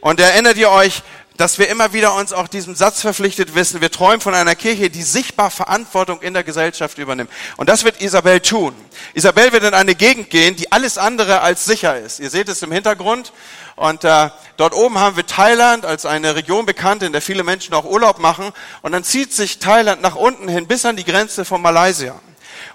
Und 0.01 0.19
erinnert 0.19 0.57
ihr 0.57 0.71
euch, 0.71 1.03
dass 1.41 1.59
wir 1.59 1.71
immer 1.71 1.95
wieder 1.95 2.15
uns 2.15 2.35
auch 2.35 2.49
diesem 2.49 2.75
Satz 2.75 3.01
verpflichtet 3.01 3.55
wissen, 3.55 3.81
wir 3.81 3.91
träumen 3.91 4.21
von 4.21 4.35
einer 4.35 4.55
Kirche, 4.55 4.91
die 4.91 5.03
sichtbar 5.03 5.51
Verantwortung 5.51 6.21
in 6.21 6.35
der 6.35 6.45
Gesellschaft 6.45 6.99
übernimmt. 6.99 7.31
Und 7.57 7.71
das 7.71 7.83
wird 7.83 8.03
Isabel 8.03 8.41
tun. 8.41 8.75
Isabel 9.15 9.51
wird 9.51 9.65
in 9.65 9.73
eine 9.73 9.95
Gegend 9.95 10.29
gehen, 10.29 10.55
die 10.57 10.71
alles 10.71 10.99
andere 10.99 11.41
als 11.41 11.65
sicher 11.65 11.99
ist. 11.99 12.21
Ihr 12.21 12.29
seht 12.29 12.51
es 12.51 12.61
im 12.63 12.71
Hintergrund. 12.71 13.33
Und 13.75 14.05
äh, 14.05 14.29
dort 14.59 14.75
oben 14.75 14.99
haben 14.99 15.17
wir 15.17 15.25
Thailand 15.25 15.87
als 15.87 16.05
eine 16.05 16.35
Region 16.35 16.67
bekannt, 16.67 17.03
in 17.03 17.13
der 17.13 17.23
viele 17.23 17.43
Menschen 17.43 17.73
auch 17.73 17.87
Urlaub 17.87 18.19
machen. 18.19 18.53
Und 18.83 18.93
dann 18.93 19.03
zieht 19.03 19.33
sich 19.33 19.59
Thailand 19.59 20.03
nach 20.03 20.17
unten 20.17 20.47
hin 20.47 20.67
bis 20.67 20.85
an 20.85 20.97
die 20.97 21.05
Grenze 21.07 21.47
von 21.47 21.63
Malaysia. 21.63 22.21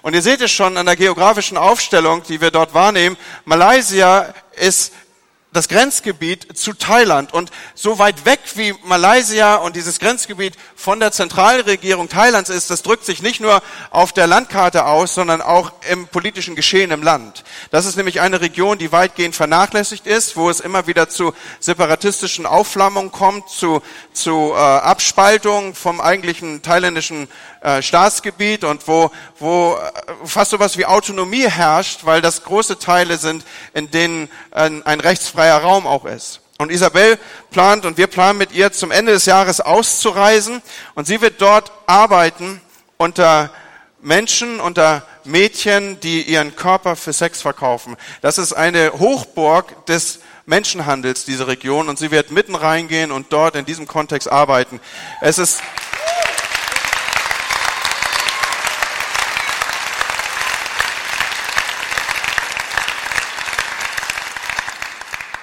Und 0.02 0.14
ihr 0.14 0.22
seht 0.22 0.40
es 0.40 0.50
schon 0.50 0.76
an 0.76 0.86
der 0.86 0.96
geografischen 0.96 1.56
Aufstellung, 1.56 2.24
die 2.24 2.40
wir 2.40 2.50
dort 2.50 2.74
wahrnehmen. 2.74 3.16
Malaysia 3.44 4.34
ist 4.56 4.92
das 5.56 5.68
Grenzgebiet 5.68 6.56
zu 6.56 6.74
Thailand. 6.74 7.32
Und 7.32 7.50
so 7.74 7.98
weit 7.98 8.26
weg 8.26 8.40
wie 8.56 8.74
Malaysia 8.84 9.56
und 9.56 9.74
dieses 9.74 9.98
Grenzgebiet 9.98 10.54
von 10.74 11.00
der 11.00 11.12
Zentralregierung 11.12 12.08
Thailands 12.08 12.50
ist, 12.50 12.68
das 12.68 12.82
drückt 12.82 13.06
sich 13.06 13.22
nicht 13.22 13.40
nur 13.40 13.62
auf 13.90 14.12
der 14.12 14.26
Landkarte 14.26 14.84
aus, 14.84 15.14
sondern 15.14 15.40
auch 15.40 15.72
im 15.90 16.08
politischen 16.08 16.56
Geschehen 16.56 16.90
im 16.90 17.02
Land. 17.02 17.42
Das 17.70 17.86
ist 17.86 17.96
nämlich 17.96 18.20
eine 18.20 18.42
Region, 18.42 18.76
die 18.76 18.92
weitgehend 18.92 19.34
vernachlässigt 19.34 20.06
ist, 20.06 20.36
wo 20.36 20.50
es 20.50 20.60
immer 20.60 20.86
wieder 20.86 21.08
zu 21.08 21.32
separatistischen 21.58 22.44
Aufflammungen 22.44 23.10
kommt, 23.10 23.48
zu, 23.48 23.80
zu 24.12 24.52
äh, 24.52 24.56
Abspaltungen 24.56 25.74
vom 25.74 26.02
eigentlichen 26.02 26.60
thailändischen 26.60 27.28
äh, 27.66 27.82
Staatsgebiet 27.82 28.62
und 28.62 28.86
wo, 28.86 29.10
wo 29.40 29.74
äh, 29.74 30.12
fast 30.24 30.52
so 30.52 30.60
was 30.60 30.78
wie 30.78 30.86
Autonomie 30.86 31.48
herrscht, 31.48 32.06
weil 32.06 32.22
das 32.22 32.44
große 32.44 32.78
Teile 32.78 33.18
sind, 33.18 33.44
in 33.74 33.90
denen 33.90 34.28
ein, 34.52 34.86
ein 34.86 35.00
rechtsfreier 35.00 35.58
Raum 35.58 35.84
auch 35.84 36.04
ist. 36.04 36.42
Und 36.58 36.70
Isabel 36.70 37.18
plant 37.50 37.84
und 37.84 37.98
wir 37.98 38.06
planen 38.06 38.38
mit 38.38 38.52
ihr 38.52 38.70
zum 38.70 38.92
Ende 38.92 39.10
des 39.10 39.26
Jahres 39.26 39.60
auszureisen 39.60 40.62
und 40.94 41.08
sie 41.08 41.20
wird 41.20 41.42
dort 41.42 41.72
arbeiten 41.86 42.60
unter 42.98 43.50
Menschen, 44.00 44.60
unter 44.60 45.04
Mädchen, 45.24 45.98
die 45.98 46.22
ihren 46.22 46.54
Körper 46.54 46.94
für 46.94 47.12
Sex 47.12 47.42
verkaufen. 47.42 47.96
Das 48.20 48.38
ist 48.38 48.52
eine 48.52 48.92
Hochburg 48.92 49.86
des 49.86 50.20
Menschenhandels, 50.46 51.24
diese 51.24 51.48
Region, 51.48 51.88
und 51.88 51.98
sie 51.98 52.12
wird 52.12 52.30
mitten 52.30 52.54
reingehen 52.54 53.10
und 53.10 53.32
dort 53.32 53.56
in 53.56 53.64
diesem 53.64 53.88
Kontext 53.88 54.30
arbeiten. 54.30 54.80
Es 55.20 55.38
ist 55.38 55.60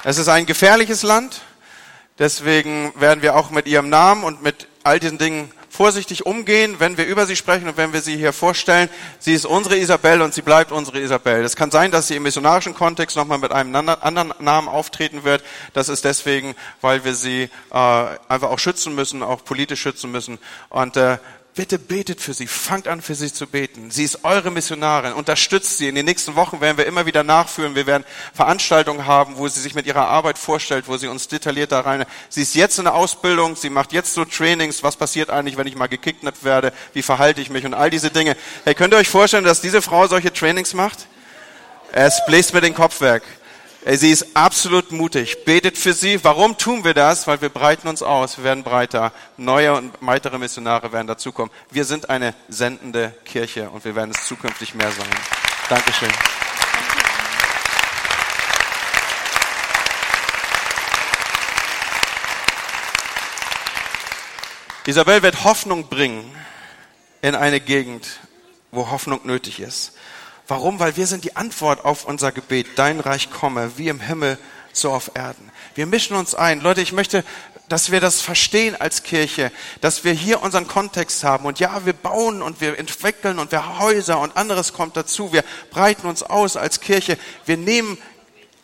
Es 0.05 0.17
ist 0.17 0.27
ein 0.27 0.45
gefährliches 0.45 1.01
Land, 1.03 1.39
deswegen 2.19 2.91
werden 2.99 3.21
wir 3.21 3.37
auch 3.37 3.51
mit 3.51 3.67
ihrem 3.67 3.87
Namen 3.87 4.25
und 4.25 4.43
mit 4.43 4.67
all 4.83 4.99
diesen 4.99 5.17
Dingen 5.17 5.49
vorsichtig 5.69 6.25
umgehen, 6.25 6.75
wenn 6.79 6.97
wir 6.97 7.05
über 7.05 7.25
sie 7.25 7.37
sprechen 7.37 7.69
und 7.69 7.77
wenn 7.77 7.93
wir 7.93 8.01
sie 8.01 8.17
hier 8.17 8.33
vorstellen. 8.33 8.89
Sie 9.19 9.33
ist 9.33 9.45
unsere 9.45 9.77
Isabel 9.77 10.21
und 10.21 10.33
sie 10.33 10.41
bleibt 10.41 10.73
unsere 10.73 10.99
Isabel. 10.99 11.45
Es 11.45 11.55
kann 11.55 11.71
sein, 11.71 11.89
dass 11.89 12.09
sie 12.09 12.17
im 12.17 12.23
missionarischen 12.23 12.73
Kontext 12.73 13.15
nochmal 13.15 13.37
mit 13.37 13.53
einem 13.53 13.73
anderen 13.73 14.33
Namen 14.39 14.67
auftreten 14.67 15.23
wird. 15.23 15.41
Das 15.71 15.87
ist 15.87 16.03
deswegen, 16.03 16.53
weil 16.81 17.05
wir 17.05 17.15
sie 17.15 17.49
äh, 17.71 17.77
einfach 18.27 18.49
auch 18.49 18.59
schützen 18.59 18.93
müssen, 18.95 19.23
auch 19.23 19.45
politisch 19.45 19.81
schützen 19.81 20.11
müssen. 20.11 20.37
Und 20.69 20.97
äh, 20.97 21.17
Bitte 21.55 21.77
betet 21.77 22.19
für 22.19 22.33
sie, 22.33 22.47
fangt 22.47 22.87
an 22.87 23.03
für 23.03 23.13
sie 23.13 23.31
zu 23.31 23.45
beten. 23.45 23.91
Sie 23.91 24.03
ist 24.03 24.23
eure 24.23 24.49
Missionarin, 24.49 25.13
unterstützt 25.13 25.77
sie. 25.77 25.87
In 25.87 25.93
den 25.93 26.05
nächsten 26.05 26.35
Wochen 26.35 26.61
werden 26.61 26.79
wir 26.79 26.87
immer 26.87 27.05
wieder 27.05 27.21
nachführen. 27.21 27.75
Wir 27.75 27.85
werden 27.85 28.05
Veranstaltungen 28.33 29.05
haben, 29.05 29.37
wo 29.37 29.47
sie 29.47 29.61
sich 29.61 29.75
mit 29.75 29.85
ihrer 29.85 30.07
Arbeit 30.07 30.39
vorstellt, 30.39 30.87
wo 30.87 30.97
sie 30.97 31.07
uns 31.07 31.27
detailliert 31.27 31.71
da 31.71 31.81
rein. 31.81 32.05
Sie 32.29 32.41
ist 32.41 32.55
jetzt 32.55 32.79
in 32.79 32.85
der 32.85 32.95
Ausbildung, 32.95 33.55
sie 33.55 33.69
macht 33.69 33.93
jetzt 33.93 34.15
so 34.15 34.25
Trainings. 34.25 34.81
Was 34.81 34.95
passiert 34.95 35.29
eigentlich, 35.29 35.55
wenn 35.55 35.67
ich 35.67 35.75
mal 35.75 35.85
gekidnappt 35.85 36.43
werde? 36.43 36.73
Wie 36.93 37.03
verhalte 37.03 37.39
ich 37.39 37.51
mich? 37.51 37.65
Und 37.65 37.75
all 37.75 37.91
diese 37.91 38.09
Dinge. 38.09 38.35
Hey, 38.63 38.73
könnt 38.73 38.91
ihr 38.95 38.97
euch 38.97 39.09
vorstellen, 39.09 39.43
dass 39.43 39.61
diese 39.61 39.83
Frau 39.83 40.07
solche 40.07 40.33
Trainings 40.33 40.73
macht? 40.73 41.05
Es 41.91 42.25
bläst 42.25 42.55
mir 42.55 42.61
den 42.61 42.73
Kopf 42.73 42.99
weg. 43.01 43.21
Sie 43.85 44.11
ist 44.11 44.37
absolut 44.37 44.93
mutig. 44.93 45.43
Betet 45.43 45.77
für 45.77 45.91
sie. 45.91 46.23
Warum 46.23 46.57
tun 46.57 46.85
wir 46.85 46.93
das? 46.93 47.27
Weil 47.27 47.41
wir 47.41 47.49
breiten 47.49 47.89
uns 47.89 48.01
aus. 48.01 48.37
Wir 48.37 48.45
werden 48.45 48.63
breiter. 48.63 49.11
Neue 49.35 49.73
und 49.73 49.93
weitere 49.99 50.37
Missionare 50.37 50.93
werden 50.93 51.07
dazukommen. 51.07 51.51
Wir 51.69 51.83
sind 51.83 52.09
eine 52.09 52.33
sendende 52.47 53.13
Kirche 53.25 53.69
und 53.69 53.83
wir 53.83 53.93
werden 53.93 54.11
es 54.11 54.25
zukünftig 54.25 54.73
mehr 54.73 54.89
sein. 54.89 55.09
Dankeschön. 55.67 56.09
Isabel 64.85 65.23
wird 65.23 65.43
Hoffnung 65.43 65.87
bringen 65.87 66.33
in 67.21 67.35
eine 67.35 67.59
Gegend, 67.59 68.19
wo 68.71 68.91
Hoffnung 68.91 69.21
nötig 69.25 69.59
ist. 69.59 69.93
Warum? 70.53 70.79
Weil 70.79 70.95
wir 70.97 71.07
sind 71.07 71.23
die 71.23 71.35
Antwort 71.35 71.83
auf 71.83 72.05
unser 72.05 72.31
Gebet. 72.31 72.67
Dein 72.75 72.99
Reich 72.99 73.31
komme, 73.31 73.71
wie 73.77 73.87
im 73.87 73.99
Himmel, 73.99 74.37
so 74.71 74.91
auf 74.91 75.09
Erden. 75.15 75.49
Wir 75.73 75.87
mischen 75.87 76.15
uns 76.15 76.35
ein. 76.35 76.61
Leute, 76.61 76.79
ich 76.79 76.91
möchte, 76.91 77.23
dass 77.69 77.91
wir 77.91 77.99
das 77.99 78.21
verstehen 78.21 78.79
als 78.79 79.01
Kirche, 79.01 79.51
dass 79.81 80.03
wir 80.03 80.13
hier 80.13 80.43
unseren 80.43 80.67
Kontext 80.67 81.23
haben. 81.23 81.45
Und 81.45 81.59
ja, 81.59 81.87
wir 81.87 81.93
bauen 81.93 82.43
und 82.43 82.61
wir 82.61 82.77
entwickeln 82.77 83.39
und 83.39 83.51
wir 83.51 83.79
Häuser 83.79 84.19
und 84.19 84.37
anderes 84.37 84.73
kommt 84.73 84.95
dazu. 84.95 85.33
Wir 85.33 85.43
breiten 85.71 86.05
uns 86.05 86.21
aus 86.21 86.55
als 86.55 86.81
Kirche. 86.81 87.17
Wir 87.47 87.57
nehmen 87.57 87.97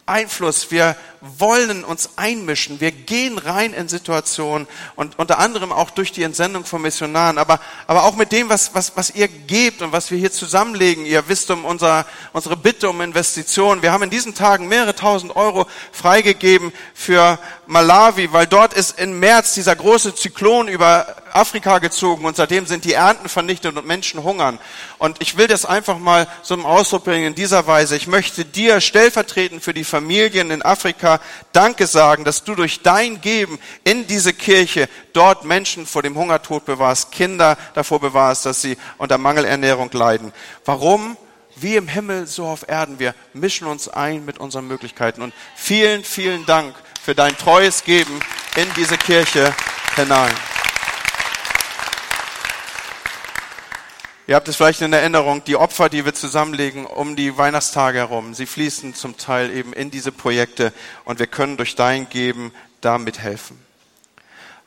Einfluss, 0.05 0.69
wir 0.69 0.95
wollen 1.21 1.83
uns 1.83 2.11
einmischen, 2.15 2.79
wir 2.79 2.91
gehen 2.91 3.37
rein 3.37 3.73
in 3.73 3.89
Situationen 3.89 4.67
und 4.95 5.19
unter 5.19 5.39
anderem 5.39 5.71
auch 5.71 5.89
durch 5.89 6.11
die 6.11 6.23
Entsendung 6.23 6.63
von 6.63 6.81
Missionaren, 6.81 7.37
aber, 7.37 7.59
aber 7.87 8.03
auch 8.03 8.15
mit 8.15 8.31
dem, 8.31 8.49
was, 8.49 8.73
was, 8.73 8.95
was 8.95 9.09
ihr 9.09 9.27
gebt 9.27 9.81
und 9.81 9.91
was 9.91 10.11
wir 10.11 10.17
hier 10.17 10.31
zusammenlegen. 10.31 11.05
Ihr 11.05 11.27
wisst 11.27 11.51
um 11.51 11.65
unser, 11.65 12.05
unsere 12.31 12.55
Bitte 12.55 12.89
um 12.89 13.01
Investitionen. 13.01 13.81
Wir 13.81 13.91
haben 13.91 14.03
in 14.03 14.09
diesen 14.09 14.33
Tagen 14.33 14.67
mehrere 14.67 14.95
tausend 14.95 15.35
Euro 15.35 15.67
freigegeben 15.91 16.71
für 16.93 17.37
Malawi, 17.67 18.31
weil 18.31 18.47
dort 18.47 18.73
ist 18.73 18.99
im 18.99 19.19
März 19.19 19.53
dieser 19.55 19.75
große 19.75 20.15
Zyklon 20.15 20.67
über 20.67 21.15
Afrika 21.33 21.79
gezogen 21.79 22.25
und 22.25 22.35
seitdem 22.35 22.65
sind 22.65 22.85
die 22.85 22.93
Ernten 22.93 23.29
vernichtet 23.29 23.75
und 23.77 23.85
Menschen 23.85 24.23
hungern. 24.23 24.59
Und 24.97 25.21
ich 25.21 25.37
will 25.37 25.47
das 25.47 25.65
einfach 25.65 25.97
mal 25.97 26.27
so 26.41 26.53
im 26.53 26.65
Ausdruck 26.65 27.03
bringen 27.03 27.27
in 27.27 27.35
dieser 27.35 27.67
Weise. 27.67 27.95
Ich 27.95 28.07
möchte 28.07 28.45
dir 28.45 28.81
stellvertretend 28.81 29.63
für 29.63 29.73
die 29.73 29.83
Familien 29.83 30.51
in 30.51 30.61
Afrika 30.61 31.08
Danke 31.53 31.87
sagen, 31.87 32.23
dass 32.23 32.43
du 32.43 32.53
durch 32.53 32.81
dein 32.83 33.21
Geben 33.21 33.57
in 33.83 34.05
diese 34.05 34.33
Kirche 34.33 34.87
dort 35.13 35.45
Menschen 35.45 35.87
vor 35.87 36.03
dem 36.03 36.15
Hungertod 36.15 36.65
bewahrst, 36.65 37.11
Kinder 37.11 37.57
davor 37.73 37.99
bewahrst, 37.99 38.45
dass 38.45 38.61
sie 38.61 38.77
unter 38.97 39.17
Mangelernährung 39.17 39.89
leiden. 39.91 40.31
Warum? 40.65 41.17
Wie 41.55 41.75
im 41.75 41.87
Himmel, 41.87 42.27
so 42.27 42.45
auf 42.45 42.69
Erden. 42.69 42.99
Wir 42.99 43.15
mischen 43.33 43.67
uns 43.67 43.89
ein 43.89 44.23
mit 44.25 44.37
unseren 44.37 44.67
Möglichkeiten. 44.67 45.21
Und 45.21 45.33
vielen, 45.55 46.03
vielen 46.03 46.45
Dank 46.45 46.75
für 47.03 47.15
dein 47.15 47.35
treues 47.37 47.83
Geben 47.83 48.19
in 48.55 48.67
diese 48.75 48.97
Kirche 48.97 49.53
hinein. 49.95 50.33
Ihr 54.29 54.35
habt 54.35 54.47
es 54.47 54.57
vielleicht 54.57 54.81
in 54.81 54.93
Erinnerung, 54.93 55.43
die 55.43 55.55
Opfer, 55.55 55.89
die 55.89 56.05
wir 56.05 56.13
zusammenlegen 56.13 56.85
um 56.85 57.15
die 57.15 57.35
Weihnachtstage 57.35 57.97
herum, 57.97 58.35
sie 58.35 58.45
fließen 58.45 58.93
zum 58.93 59.17
Teil 59.17 59.49
eben 59.49 59.73
in 59.73 59.89
diese 59.89 60.11
Projekte 60.11 60.71
und 61.03 61.17
wir 61.17 61.25
können 61.25 61.57
durch 61.57 61.73
dein 61.73 62.07
Geben 62.09 62.53
da 62.79 62.99
mithelfen. 62.99 63.59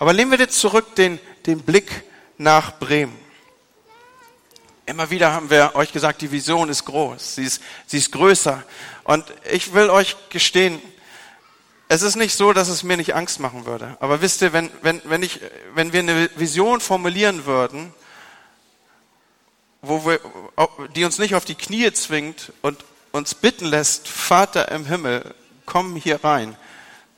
Aber 0.01 0.15
nehmen 0.15 0.33
wir 0.33 0.39
jetzt 0.41 0.59
zurück 0.59 0.97
den, 0.97 1.21
den 1.47 1.61
Blick 1.61 2.03
nach 2.39 2.81
Bremen. 2.81 3.17
Immer 4.85 5.11
wieder 5.11 5.33
haben 5.33 5.49
wir 5.49 5.77
euch 5.77 5.93
gesagt, 5.93 6.23
die 6.23 6.33
Vision 6.33 6.69
ist 6.69 6.85
groß, 6.85 7.37
sie 7.37 7.45
ist, 7.45 7.63
sie 7.87 7.99
ist 7.99 8.11
größer. 8.11 8.65
Und 9.05 9.25
ich 9.49 9.75
will 9.75 9.91
euch 9.91 10.17
gestehen, 10.31 10.83
es 11.87 12.03
ist 12.03 12.17
nicht 12.17 12.35
so, 12.35 12.53
dass 12.53 12.67
es 12.67 12.83
mir 12.83 12.97
nicht 12.97 13.15
Angst 13.15 13.39
machen 13.39 13.65
würde. 13.65 13.97
Aber 14.01 14.23
wisst 14.23 14.43
ihr, 14.43 14.53
wenn, 14.53 14.73
wenn, 14.83 15.01
wenn, 15.05 15.23
ich, 15.23 15.39
wenn 15.77 15.93
wir 15.93 16.01
eine 16.01 16.31
Vision 16.35 16.81
formulieren 16.81 17.47
würden, 17.47 17.95
wo 19.83 20.07
wir, 20.07 20.21
die 20.95 21.05
uns 21.05 21.19
nicht 21.19 21.35
auf 21.35 21.45
die 21.45 21.57
Knie 21.57 21.93
zwingt 21.93 22.53
und 22.63 22.85
uns 23.11 23.35
bitten 23.35 23.67
lässt, 23.67 24.09
Vater 24.09 24.71
im 24.71 24.87
Himmel, 24.87 25.35
komm 25.67 25.97
hier 25.97 26.25
rein, 26.25 26.57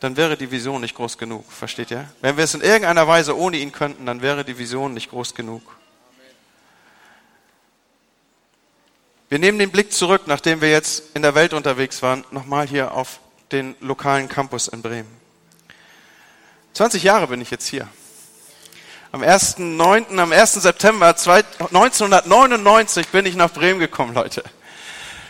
dann 0.01 0.17
wäre 0.17 0.37
die 0.37 0.51
Vision 0.51 0.81
nicht 0.81 0.95
groß 0.95 1.19
genug. 1.19 1.51
Versteht 1.53 1.91
ihr? 1.91 2.09
Wenn 2.21 2.37
wir 2.37 2.45
es 2.45 2.55
in 2.55 2.63
irgendeiner 2.63 3.07
Weise 3.07 3.37
ohne 3.37 3.59
ihn 3.59 3.73
könnten, 3.73 4.07
dann 4.07 4.23
wäre 4.23 4.45
die 4.45 4.59
Vision 4.59 4.95
nicht 4.95 5.11
groß 5.11 5.35
genug. 5.35 5.63
Wir 9.29 9.39
nehmen 9.39 9.59
den 9.59 9.71
Blick 9.71 9.93
zurück, 9.93 10.23
nachdem 10.27 10.61
wir 10.61 10.71
jetzt 10.71 11.15
in 11.15 11.23
der 11.23 11.35
Welt 11.35 11.55
unterwegs 11.55 12.03
waren, 12.03 12.25
nochmal 12.31 12.67
hier 12.67 12.93
auf 12.93 13.21
den 13.53 13.75
lokalen 13.81 14.29
Campus 14.29 14.69
in 14.69 14.83
Bremen. 14.83 15.09
20 16.75 17.03
Jahre 17.03 17.29
bin 17.29 17.41
ich 17.41 17.51
jetzt 17.51 17.67
hier. 17.67 17.89
Am 19.15 19.23
1.9., 19.23 20.19
am 20.19 20.33
1. 20.33 20.55
September 20.55 21.07
1999 21.07 23.07
bin 23.11 23.27
ich 23.27 23.37
nach 23.37 23.53
Bremen 23.53 23.79
gekommen, 23.79 24.13
Leute. 24.13 24.43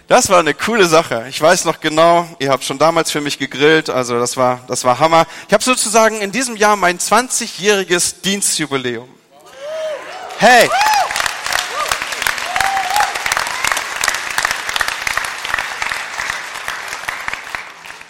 Das 0.09 0.31
war 0.31 0.39
eine 0.39 0.55
coole 0.55 0.87
Sache. 0.87 1.27
Ich 1.29 1.39
weiß 1.39 1.67
noch 1.67 1.81
genau, 1.81 2.27
ihr 2.39 2.49
habt 2.49 2.65
schon 2.65 2.79
damals 2.79 3.11
für 3.11 3.21
mich 3.21 3.39
gegrillt, 3.39 3.91
also 3.91 4.19
das 4.19 4.39
war, 4.39 4.61
das 4.69 4.85
war 4.85 5.01
Hammer. 5.01 5.27
Ich 5.49 5.53
habe 5.53 5.63
sozusagen 5.63 6.23
in 6.23 6.33
diesem 6.33 6.57
Jahr 6.57 6.77
mein 6.77 6.99
20-jähriges 6.99 8.23
Dienstjubiläum. 8.23 9.07
Hey! 10.39 10.71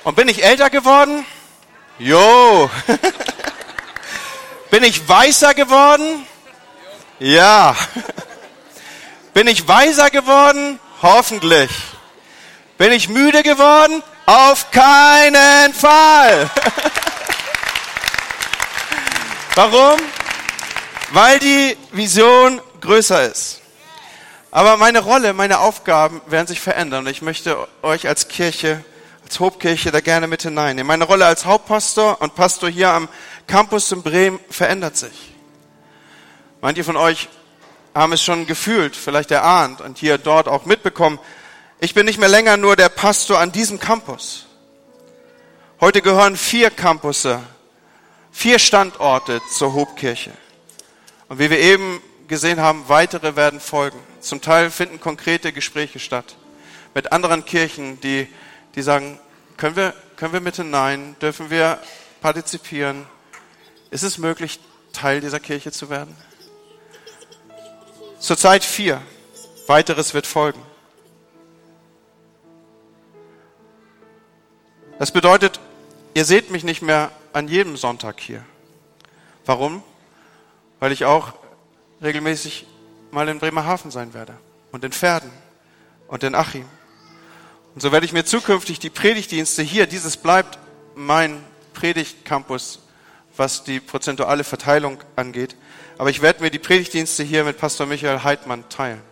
Und 0.04 0.14
bin 0.14 0.28
ich 0.28 0.44
älter 0.44 0.70
geworden? 0.70 1.26
Jo. 1.98 2.70
bin 4.74 4.82
ich 4.82 5.08
weißer 5.08 5.54
geworden? 5.54 6.26
Ja. 7.20 7.76
Bin 9.32 9.46
ich 9.46 9.68
weiser 9.68 10.10
geworden? 10.10 10.80
Hoffentlich. 11.00 11.70
Bin 12.76 12.90
ich 12.90 13.08
müde 13.08 13.44
geworden? 13.44 14.02
Auf 14.26 14.72
keinen 14.72 15.72
Fall. 15.74 16.50
Warum? 19.54 20.00
Weil 21.12 21.38
die 21.38 21.76
Vision 21.92 22.60
größer 22.80 23.30
ist. 23.30 23.60
Aber 24.50 24.76
meine 24.76 24.98
Rolle, 24.98 25.34
meine 25.34 25.60
Aufgaben 25.60 26.20
werden 26.26 26.48
sich 26.48 26.60
verändern 26.60 27.06
ich 27.06 27.22
möchte 27.22 27.68
euch 27.82 28.08
als 28.08 28.26
Kirche 28.26 28.84
als 29.24 29.40
Hobkirche 29.40 29.90
da 29.90 30.00
gerne 30.00 30.26
mit 30.26 30.42
hineinnehmen. 30.42 30.86
Meine 30.86 31.04
Rolle 31.04 31.24
als 31.26 31.46
Hauptpastor 31.46 32.20
und 32.20 32.34
Pastor 32.34 32.68
hier 32.68 32.90
am 32.90 33.08
Campus 33.46 33.90
in 33.90 34.02
Bremen 34.02 34.38
verändert 34.50 34.96
sich. 34.96 35.32
Manche 36.60 36.84
von 36.84 36.96
euch 36.96 37.28
haben 37.94 38.12
es 38.12 38.22
schon 38.22 38.46
gefühlt, 38.46 38.94
vielleicht 38.94 39.30
erahnt 39.30 39.80
und 39.80 39.98
hier 39.98 40.18
dort 40.18 40.46
auch 40.46 40.66
mitbekommen. 40.66 41.18
Ich 41.80 41.94
bin 41.94 42.06
nicht 42.06 42.18
mehr 42.18 42.28
länger 42.28 42.56
nur 42.56 42.76
der 42.76 42.88
Pastor 42.90 43.38
an 43.38 43.50
diesem 43.50 43.78
Campus. 43.78 44.46
Heute 45.80 46.02
gehören 46.02 46.36
vier 46.36 46.70
Campusse, 46.70 47.40
vier 48.30 48.58
Standorte 48.58 49.40
zur 49.56 49.74
Hobkirche. 49.74 50.32
Und 51.28 51.38
wie 51.38 51.50
wir 51.50 51.58
eben 51.58 52.00
gesehen 52.28 52.60
haben, 52.60 52.84
weitere 52.88 53.36
werden 53.36 53.60
folgen. 53.60 53.98
Zum 54.20 54.40
Teil 54.40 54.70
finden 54.70 55.00
konkrete 55.00 55.52
Gespräche 55.52 55.98
statt 55.98 56.36
mit 56.94 57.12
anderen 57.12 57.44
Kirchen, 57.44 58.00
die 58.00 58.28
die 58.74 58.82
sagen, 58.82 59.18
können 59.56 59.76
wir, 59.76 59.94
können 60.16 60.32
wir 60.32 60.40
mit 60.40 60.56
hinein? 60.56 61.16
Dürfen 61.20 61.50
wir 61.50 61.78
partizipieren? 62.20 63.06
Ist 63.90 64.02
es 64.02 64.18
möglich, 64.18 64.60
Teil 64.92 65.20
dieser 65.20 65.40
Kirche 65.40 65.72
zu 65.72 65.90
werden? 65.90 66.16
Zurzeit 68.18 68.64
vier. 68.64 69.00
Weiteres 69.66 70.14
wird 70.14 70.26
folgen. 70.26 70.60
Das 74.98 75.10
bedeutet, 75.10 75.60
ihr 76.14 76.24
seht 76.24 76.50
mich 76.50 76.64
nicht 76.64 76.82
mehr 76.82 77.10
an 77.32 77.48
jedem 77.48 77.76
Sonntag 77.76 78.20
hier. 78.20 78.44
Warum? 79.44 79.82
Weil 80.80 80.92
ich 80.92 81.04
auch 81.04 81.32
regelmäßig 82.02 82.66
mal 83.10 83.28
in 83.28 83.38
Bremerhaven 83.38 83.90
sein 83.90 84.14
werde 84.14 84.34
und 84.72 84.84
in 84.84 84.92
Pferden 84.92 85.30
und 86.08 86.22
in 86.22 86.34
Achim 86.34 86.66
und 87.74 87.80
so 87.80 87.90
werde 87.90 88.06
ich 88.06 88.12
mir 88.12 88.24
zukünftig 88.24 88.78
die 88.78 88.90
Predigtdienste 88.90 89.62
hier, 89.62 89.86
dieses 89.86 90.16
bleibt 90.16 90.58
mein 90.94 91.42
Predigtcampus, 91.72 92.80
was 93.36 93.64
die 93.64 93.80
prozentuale 93.80 94.44
Verteilung 94.44 94.98
angeht. 95.16 95.56
Aber 95.98 96.10
ich 96.10 96.22
werde 96.22 96.42
mir 96.42 96.50
die 96.50 96.60
Predigtdienste 96.60 97.24
hier 97.24 97.42
mit 97.42 97.58
Pastor 97.58 97.86
Michael 97.86 98.22
Heidmann 98.22 98.68
teilen. 98.68 99.02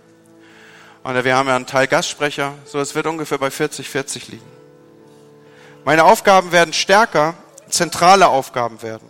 Und 1.03 1.25
wir 1.25 1.35
haben 1.35 1.49
ja 1.49 1.57
einen 1.57 1.67
Teil 1.67 1.89
Gastsprecher, 1.89 2.55
so 2.65 2.79
es 2.79 2.95
wird 2.95 3.07
ungefähr 3.07 3.39
bei 3.39 3.51
40, 3.51 3.89
40 3.89 4.29
liegen. 4.29 4.47
Meine 5.85 6.05
Aufgaben 6.05 6.53
werden 6.53 6.73
stärker, 6.73 7.35
zentrale 7.69 8.29
Aufgaben 8.29 8.83
werden. 8.83 9.09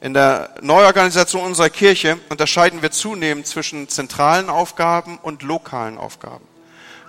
In 0.00 0.14
der 0.14 0.54
Neuorganisation 0.60 1.44
unserer 1.44 1.70
Kirche 1.70 2.18
unterscheiden 2.30 2.82
wir 2.82 2.90
zunehmend 2.90 3.46
zwischen 3.46 3.88
zentralen 3.88 4.50
Aufgaben 4.50 5.18
und 5.18 5.42
lokalen 5.42 5.98
Aufgaben. 5.98 6.49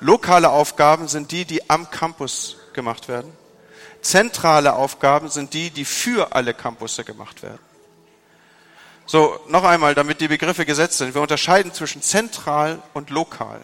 Lokale 0.01 0.49
Aufgaben 0.49 1.07
sind 1.07 1.31
die, 1.31 1.45
die 1.45 1.69
am 1.69 1.89
Campus 1.89 2.57
gemacht 2.73 3.07
werden. 3.07 3.31
Zentrale 4.01 4.73
Aufgaben 4.73 5.29
sind 5.29 5.53
die, 5.53 5.69
die 5.69 5.85
für 5.85 6.35
alle 6.35 6.55
Campusse 6.55 7.03
gemacht 7.03 7.43
werden. 7.43 7.59
So, 9.05 9.39
noch 9.47 9.63
einmal, 9.63 9.93
damit 9.93 10.19
die 10.19 10.27
Begriffe 10.27 10.65
gesetzt 10.65 10.97
sind. 10.97 11.13
Wir 11.13 11.21
unterscheiden 11.21 11.71
zwischen 11.71 12.01
zentral 12.01 12.81
und 12.93 13.11
lokal. 13.11 13.61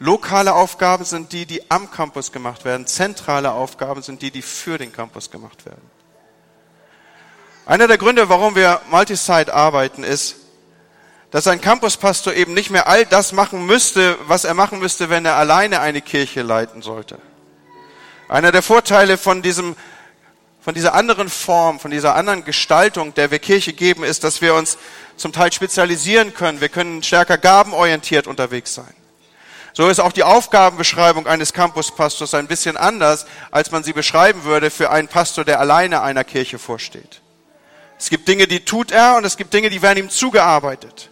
Lokale 0.00 0.52
Aufgaben 0.52 1.04
sind 1.04 1.32
die, 1.32 1.46
die 1.46 1.70
am 1.70 1.90
Campus 1.92 2.32
gemacht 2.32 2.64
werden. 2.64 2.88
Zentrale 2.88 3.52
Aufgaben 3.52 4.02
sind 4.02 4.20
die, 4.20 4.32
die 4.32 4.42
für 4.42 4.78
den 4.78 4.92
Campus 4.92 5.30
gemacht 5.30 5.64
werden. 5.64 5.90
Einer 7.66 7.86
der 7.86 7.98
Gründe, 7.98 8.28
warum 8.28 8.56
wir 8.56 8.80
Multisite 8.90 9.54
arbeiten, 9.54 10.02
ist, 10.02 10.36
dass 11.30 11.46
ein 11.46 11.60
Campuspastor 11.60 12.32
eben 12.32 12.54
nicht 12.54 12.70
mehr 12.70 12.88
all 12.88 13.04
das 13.04 13.32
machen 13.32 13.66
müsste, 13.66 14.16
was 14.26 14.44
er 14.44 14.54
machen 14.54 14.78
müsste, 14.78 15.10
wenn 15.10 15.24
er 15.26 15.36
alleine 15.36 15.80
eine 15.80 16.00
Kirche 16.00 16.42
leiten 16.42 16.82
sollte. 16.82 17.18
Einer 18.28 18.52
der 18.52 18.62
Vorteile 18.62 19.18
von 19.18 19.42
diesem, 19.42 19.76
von 20.60 20.74
dieser 20.74 20.94
anderen 20.94 21.28
Form, 21.28 21.80
von 21.80 21.90
dieser 21.90 22.14
anderen 22.14 22.44
Gestaltung, 22.44 23.14
der 23.14 23.30
wir 23.30 23.38
Kirche 23.38 23.72
geben, 23.72 24.04
ist, 24.04 24.24
dass 24.24 24.40
wir 24.40 24.54
uns 24.54 24.78
zum 25.16 25.32
Teil 25.32 25.52
spezialisieren 25.52 26.34
können. 26.34 26.60
Wir 26.60 26.68
können 26.68 27.02
stärker 27.02 27.38
gabenorientiert 27.38 28.26
unterwegs 28.26 28.74
sein. 28.74 28.94
So 29.74 29.88
ist 29.88 30.00
auch 30.00 30.12
die 30.12 30.24
Aufgabenbeschreibung 30.24 31.26
eines 31.26 31.52
Campuspastors 31.52 32.34
ein 32.34 32.48
bisschen 32.48 32.76
anders, 32.76 33.26
als 33.50 33.70
man 33.70 33.84
sie 33.84 33.92
beschreiben 33.92 34.44
würde 34.44 34.70
für 34.70 34.90
einen 34.90 35.08
Pastor, 35.08 35.44
der 35.44 35.60
alleine 35.60 36.02
einer 36.02 36.24
Kirche 36.24 36.58
vorsteht. 36.58 37.20
Es 37.98 38.10
gibt 38.10 38.28
Dinge, 38.28 38.46
die 38.46 38.64
tut 38.64 38.90
er 38.92 39.16
und 39.16 39.24
es 39.24 39.36
gibt 39.36 39.52
Dinge, 39.52 39.70
die 39.70 39.82
werden 39.82 39.98
ihm 39.98 40.10
zugearbeitet. 40.10 41.10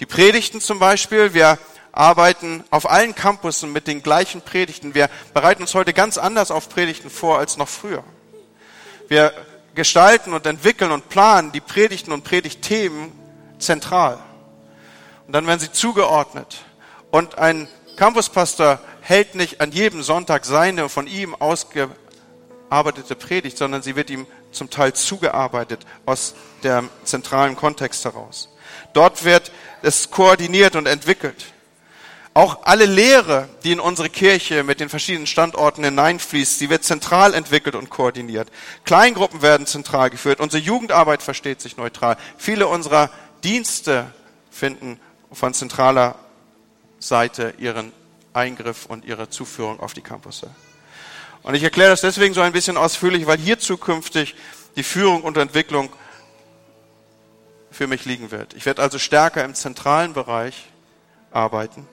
Die 0.00 0.06
Predigten 0.06 0.60
zum 0.60 0.80
Beispiel, 0.80 1.34
wir 1.34 1.58
arbeiten 1.92 2.64
auf 2.70 2.90
allen 2.90 3.14
Campussen 3.14 3.72
mit 3.72 3.86
den 3.86 4.02
gleichen 4.02 4.40
Predigten. 4.40 4.94
Wir 4.94 5.08
bereiten 5.32 5.62
uns 5.62 5.74
heute 5.74 5.92
ganz 5.92 6.18
anders 6.18 6.50
auf 6.50 6.68
Predigten 6.68 7.10
vor 7.10 7.38
als 7.38 7.56
noch 7.56 7.68
früher. 7.68 8.02
Wir 9.06 9.32
gestalten 9.74 10.32
und 10.32 10.46
entwickeln 10.46 10.90
und 10.90 11.08
planen 11.08 11.52
die 11.52 11.60
Predigten 11.60 12.12
und 12.12 12.24
Predigtthemen 12.24 13.12
zentral. 13.58 14.18
Und 15.26 15.32
dann 15.32 15.46
werden 15.46 15.60
sie 15.60 15.70
zugeordnet. 15.70 16.64
Und 17.12 17.38
ein 17.38 17.68
Campuspastor 17.96 18.80
hält 19.00 19.36
nicht 19.36 19.60
an 19.60 19.70
jedem 19.70 20.02
Sonntag 20.02 20.44
seine 20.44 20.88
von 20.88 21.06
ihm 21.06 21.36
ausgearbeitete 21.36 23.14
Predigt, 23.14 23.56
sondern 23.56 23.82
sie 23.82 23.94
wird 23.94 24.10
ihm 24.10 24.26
zum 24.50 24.70
Teil 24.70 24.92
zugearbeitet 24.94 25.86
aus 26.06 26.34
dem 26.64 26.90
zentralen 27.04 27.54
Kontext 27.54 28.04
heraus. 28.04 28.48
Dort 28.94 29.24
wird 29.24 29.52
es 29.82 30.10
koordiniert 30.10 30.76
und 30.76 30.86
entwickelt. 30.86 31.52
Auch 32.36 32.64
alle 32.64 32.86
Lehre, 32.86 33.48
die 33.62 33.70
in 33.70 33.78
unsere 33.78 34.10
Kirche 34.10 34.64
mit 34.64 34.80
den 34.80 34.88
verschiedenen 34.88 35.28
Standorten 35.28 35.84
hineinfließt, 35.84 36.58
sie 36.58 36.68
wird 36.68 36.82
zentral 36.82 37.32
entwickelt 37.32 37.76
und 37.76 37.90
koordiniert. 37.90 38.48
Kleingruppen 38.84 39.40
werden 39.40 39.66
zentral 39.66 40.10
geführt. 40.10 40.40
Unsere 40.40 40.60
Jugendarbeit 40.60 41.22
versteht 41.22 41.60
sich 41.60 41.76
neutral. 41.76 42.16
Viele 42.36 42.66
unserer 42.66 43.10
Dienste 43.44 44.12
finden 44.50 44.98
von 45.30 45.54
zentraler 45.54 46.16
Seite 46.98 47.54
ihren 47.58 47.92
Eingriff 48.32 48.86
und 48.86 49.04
ihre 49.04 49.30
Zuführung 49.30 49.78
auf 49.78 49.92
die 49.92 50.02
Campusse. 50.02 50.50
Und 51.44 51.54
ich 51.54 51.62
erkläre 51.62 51.90
das 51.90 52.00
deswegen 52.00 52.34
so 52.34 52.40
ein 52.40 52.52
bisschen 52.52 52.76
ausführlich, 52.76 53.26
weil 53.26 53.38
hier 53.38 53.60
zukünftig 53.60 54.34
die 54.74 54.82
Führung 54.82 55.22
und 55.22 55.36
Entwicklung 55.36 55.92
für 57.74 57.86
mich 57.86 58.04
liegen 58.04 58.30
wird. 58.30 58.54
Ich 58.54 58.66
werde 58.66 58.82
also 58.82 58.98
stärker 58.98 59.44
im 59.44 59.54
zentralen 59.54 60.12
Bereich 60.12 60.70
arbeiten 61.30 61.86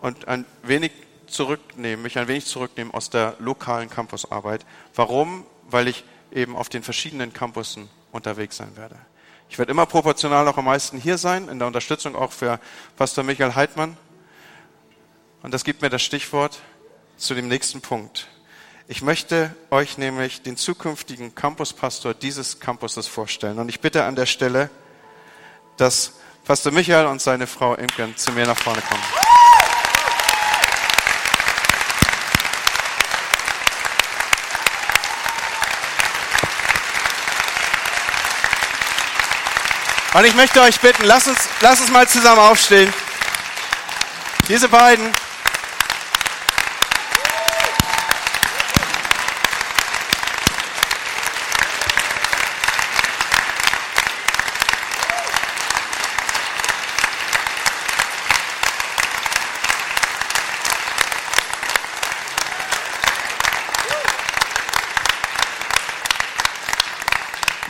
und 0.00 0.28
ein 0.28 0.44
wenig 0.62 0.92
zurücknehmen, 1.26 2.02
mich 2.02 2.18
ein 2.18 2.28
wenig 2.28 2.46
zurücknehmen 2.46 2.92
aus 2.92 3.10
der 3.10 3.36
lokalen 3.38 3.90
Campusarbeit. 3.90 4.64
Warum? 4.94 5.44
Weil 5.70 5.88
ich 5.88 6.04
eben 6.32 6.56
auf 6.56 6.68
den 6.68 6.82
verschiedenen 6.82 7.32
Campussen 7.32 7.88
unterwegs 8.12 8.56
sein 8.56 8.76
werde. 8.76 8.96
Ich 9.50 9.58
werde 9.58 9.70
immer 9.70 9.86
proportional 9.86 10.46
auch 10.48 10.58
am 10.58 10.66
meisten 10.66 10.98
hier 10.98 11.18
sein, 11.18 11.48
in 11.48 11.58
der 11.58 11.68
Unterstützung 11.68 12.16
auch 12.16 12.32
für 12.32 12.60
Pastor 12.96 13.24
Michael 13.24 13.54
Heidmann. 13.54 13.96
Und 15.42 15.54
das 15.54 15.64
gibt 15.64 15.82
mir 15.82 15.90
das 15.90 16.02
Stichwort 16.02 16.60
zu 17.16 17.34
dem 17.34 17.48
nächsten 17.48 17.80
Punkt. 17.80 18.28
Ich 18.90 19.02
möchte 19.02 19.54
euch 19.70 19.98
nämlich 19.98 20.40
den 20.40 20.56
zukünftigen 20.56 21.34
Campuspastor 21.34 22.14
dieses 22.14 22.58
Campuses 22.58 23.06
vorstellen. 23.06 23.58
Und 23.58 23.68
ich 23.68 23.80
bitte 23.80 24.04
an 24.04 24.16
der 24.16 24.24
Stelle, 24.24 24.70
dass 25.76 26.14
Pastor 26.46 26.72
Michael 26.72 27.04
und 27.04 27.20
seine 27.20 27.46
Frau 27.46 27.74
Imken 27.74 28.16
zu 28.16 28.32
mir 28.32 28.46
nach 28.46 28.56
vorne 28.56 28.80
kommen. 28.80 29.02
Und 40.14 40.24
ich 40.24 40.34
möchte 40.34 40.62
euch 40.62 40.80
bitten, 40.80 41.04
lasst 41.04 41.28
uns, 41.28 41.46
lasst 41.60 41.82
uns 41.82 41.90
mal 41.90 42.08
zusammen 42.08 42.40
aufstehen. 42.40 42.90
Diese 44.48 44.70
beiden. 44.70 45.12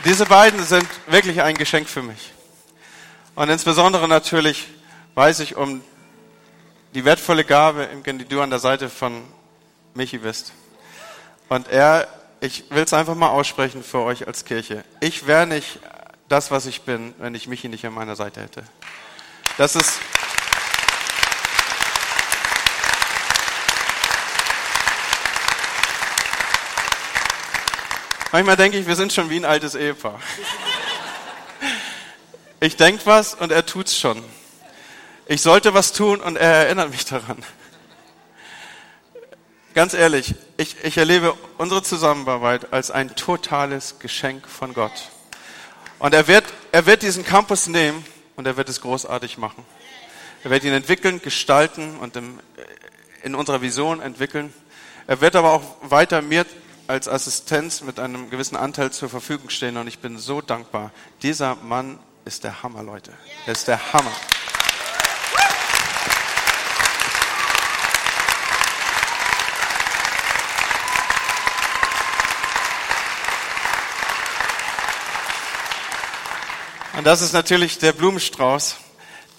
Diese 0.09 0.25
beiden 0.25 0.65
sind 0.65 0.89
wirklich 1.09 1.43
ein 1.43 1.55
Geschenk 1.55 1.87
für 1.87 2.01
mich. 2.01 2.33
Und 3.35 3.51
insbesondere 3.51 4.09
natürlich 4.09 4.67
weiß 5.15 5.41
ich 5.41 5.55
um 5.55 5.83
die 6.95 7.05
wertvolle 7.05 7.45
Gabe, 7.45 7.87
die 8.07 8.25
du 8.25 8.41
an 8.41 8.49
der 8.49 8.59
Seite 8.59 8.89
von 8.89 9.23
Michi 9.93 10.17
bist. 10.17 10.55
Und 11.51 11.69
er, 11.69 12.09
ich 12.41 12.71
will 12.71 12.85
es 12.85 12.95
einfach 12.95 13.17
mal 13.17 13.29
aussprechen 13.29 13.85
für 13.85 13.99
euch 13.99 14.27
als 14.27 14.47
Kirche. 14.47 14.83
Ich 15.01 15.27
wäre 15.27 15.47
nicht 15.47 15.79
das, 16.31 16.51
was 16.51 16.65
ich 16.65 16.85
bin, 16.85 17.13
wenn 17.19 17.35
ich 17.35 17.47
Michi 17.47 17.69
nicht 17.69 17.85
an 17.85 17.93
meiner 17.93 18.17
Seite 18.17 18.41
hätte. 18.41 18.63
Das 19.59 19.77
ist, 19.77 20.01
Manchmal 28.31 28.57
denke 28.57 28.77
ich, 28.77 28.87
wir 28.87 28.97
sind 28.97 29.13
schon 29.13 29.31
wie 29.31 29.37
ein 29.37 29.47
altes 29.47 29.75
Ehepaar. 29.75 30.21
Ich 32.61 32.77
denke 32.77 33.07
was 33.07 33.33
und 33.33 33.51
er 33.51 33.65
tut's 33.65 33.99
schon. 33.99 34.23
Ich 35.27 35.41
sollte 35.41 35.73
was 35.73 35.95
tun 35.95 36.21
und 36.21 36.37
er 36.37 36.67
erinnert 36.67 36.91
mich 36.91 37.07
daran. 37.07 37.43
Ganz 39.75 39.95
ehrlich, 39.95 40.35
ich, 40.59 40.77
ich 40.83 40.99
erlebe 40.99 41.35
unsere 41.57 41.83
Zusammenarbeit 41.83 42.73
als 42.73 42.91
ein 42.91 43.15
totales 43.17 43.99
Geschenk 43.99 44.47
von 44.47 44.75
Gott. 44.75 45.09
Und 45.99 46.13
er 46.13 46.29
wird, 46.29 46.45
er 46.71 46.85
wird 46.85 47.03
diesen 47.03 47.25
Campus 47.25 47.67
nehmen 47.67 48.05
und 48.37 48.47
er 48.47 48.59
wird 48.59 48.69
es 48.69 48.83
großartig 48.83 49.39
machen. 49.39 49.65
Er 50.45 50.51
wird 50.51 50.65
ihn 50.65 50.75
entwickeln, 50.75 51.23
gestalten 51.23 51.97
und 51.97 52.15
im, 52.17 52.41
in 53.23 53.35
unserer 53.35 53.63
Vision 53.63 54.03
entwickeln. 54.03 54.53
Er 55.07 55.23
wird 55.23 55.35
aber 55.35 55.53
auch 55.53 55.63
weiter 55.81 56.21
mir 56.21 56.45
als 56.89 57.07
Assistenz 57.07 57.83
mit 57.83 58.01
einem 58.01 58.31
gewissen 58.31 58.57
Anteil 58.57 58.91
zur 58.91 59.11
Verfügung 59.11 59.51
stehen 59.51 59.77
und 59.77 59.87
ich 59.87 59.99
bin 59.99 60.19
so 60.19 60.41
dankbar. 60.41 60.91
Dieser 61.23 61.55
Mann 61.57 61.99
ist 62.25 62.45
der 62.45 62.63
Hammer, 62.63 62.83
Leute. 62.83 63.13
Er 63.47 63.53
ist 63.53 63.69
der 63.69 63.93
Hammer. 63.93 64.11
Und 76.97 77.07
das 77.07 77.21
ist 77.21 77.35
natürlich 77.35 77.79
der 77.79 77.93
Blumenstrauß, 77.93 78.77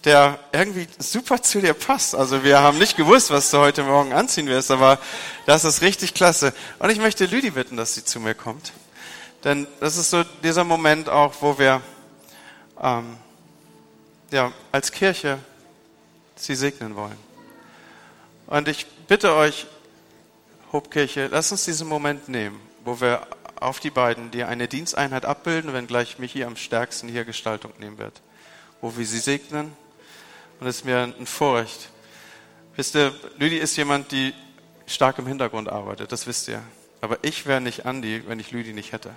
der 0.05 0.39
irgendwie 0.51 0.87
super 0.97 1.41
zu 1.41 1.61
dir 1.61 1.73
passt. 1.73 2.15
Also 2.15 2.43
wir 2.43 2.59
haben 2.59 2.77
nicht 2.77 2.95
gewusst, 2.95 3.31
was 3.31 3.51
du 3.51 3.57
heute 3.57 3.83
Morgen 3.83 4.13
anziehen 4.13 4.47
wirst, 4.47 4.71
aber 4.71 4.99
das 5.45 5.65
ist 5.65 5.81
richtig 5.81 6.13
klasse. 6.13 6.53
Und 6.79 6.89
ich 6.89 6.99
möchte 6.99 7.25
Lüdi 7.25 7.51
bitten, 7.51 7.77
dass 7.77 7.95
sie 7.95 8.05
zu 8.05 8.19
mir 8.19 8.33
kommt. 8.33 8.71
Denn 9.43 9.67
das 9.79 9.97
ist 9.97 10.09
so 10.09 10.23
dieser 10.43 10.63
Moment 10.63 11.09
auch, 11.09 11.33
wo 11.41 11.57
wir 11.57 11.81
ähm, 12.81 13.17
ja, 14.31 14.51
als 14.71 14.91
Kirche 14.91 15.39
sie 16.35 16.55
segnen 16.55 16.95
wollen. 16.95 17.17
Und 18.47 18.67
ich 18.67 18.85
bitte 19.07 19.33
euch, 19.33 19.67
Hobkirche, 20.71 21.27
lasst 21.27 21.51
uns 21.51 21.65
diesen 21.65 21.87
Moment 21.87 22.29
nehmen, 22.29 22.59
wo 22.83 23.01
wir 23.01 23.27
auf 23.59 23.79
die 23.79 23.89
beiden, 23.89 24.31
die 24.31 24.43
eine 24.43 24.67
Diensteinheit 24.67 25.25
abbilden, 25.25 25.73
wenn 25.73 25.87
gleich 25.87 26.19
Michi 26.19 26.43
am 26.43 26.55
stärksten 26.55 27.09
hier 27.09 27.25
Gestaltung 27.25 27.73
nehmen 27.79 27.97
wird, 27.97 28.21
wo 28.81 28.95
wir 28.95 29.05
sie 29.05 29.19
segnen. 29.19 29.73
Und 30.59 30.67
es 30.67 30.77
ist 30.77 30.85
mir 30.85 31.13
ein 31.17 31.25
Vorrecht. 31.25 31.89
Wisst 32.75 32.95
ihr, 32.95 33.13
Lüdi 33.37 33.57
ist 33.57 33.75
jemand, 33.77 34.11
die 34.11 34.33
stark 34.87 35.17
im 35.19 35.27
Hintergrund 35.27 35.69
arbeitet, 35.69 36.11
das 36.11 36.27
wisst 36.27 36.47
ihr. 36.47 36.61
Aber 37.01 37.17
ich 37.21 37.45
wäre 37.45 37.61
nicht 37.61 37.85
Andi, 37.85 38.23
wenn 38.27 38.39
ich 38.39 38.51
Lüdi 38.51 38.73
nicht 38.73 38.91
hätte. 38.91 39.15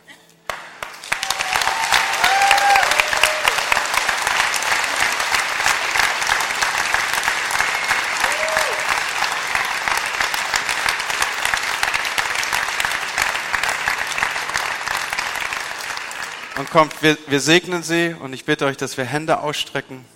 kommt, 16.73 17.03
wir, 17.03 17.19
wir 17.27 17.41
segnen 17.41 17.83
sie 17.83 18.17
und 18.19 18.33
ich 18.33 18.47
bitte 18.47 18.65
euch, 18.65 18.79
dass 18.79 18.97
wir 18.97 19.05
Hände 19.05 19.41
ausstrecken. 19.41 20.07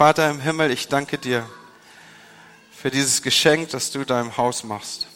Vater 0.00 0.30
im 0.30 0.40
Himmel, 0.40 0.70
ich 0.70 0.88
danke 0.88 1.18
dir 1.18 1.46
für 2.72 2.90
dieses 2.90 3.20
Geschenk, 3.20 3.68
das 3.68 3.90
du 3.90 4.06
deinem 4.06 4.38
Haus 4.38 4.64
machst. 4.64 5.08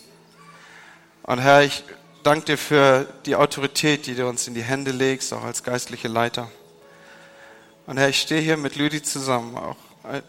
Und 1.22 1.38
Herr, 1.38 1.62
ich 1.62 1.84
danke 2.22 2.44
dir 2.44 2.58
für 2.58 3.06
die 3.24 3.34
Autorität, 3.34 4.04
die 4.04 4.14
du 4.14 4.28
uns 4.28 4.46
in 4.46 4.52
die 4.52 4.62
Hände 4.62 4.90
legst, 4.90 5.32
auch 5.32 5.42
als 5.42 5.62
geistliche 5.62 6.08
Leiter. 6.08 6.50
Und 7.86 7.96
Herr, 7.96 8.10
ich 8.10 8.20
stehe 8.20 8.42
hier 8.42 8.58
mit 8.58 8.76
Lüdi 8.76 9.00
zusammen, 9.00 9.56
auch 9.56 9.78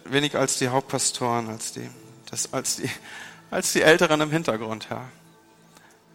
wenig 0.05 0.37
als 0.37 0.57
die 0.57 0.69
Hauptpastoren, 0.69 1.49
als 1.49 1.73
die, 1.73 1.89
das, 2.31 2.53
als 2.53 2.77
die, 2.77 2.89
als 3.51 3.73
die 3.73 3.81
Älteren 3.81 4.21
im 4.21 4.31
Hintergrund, 4.31 4.89
Herr. 4.89 5.03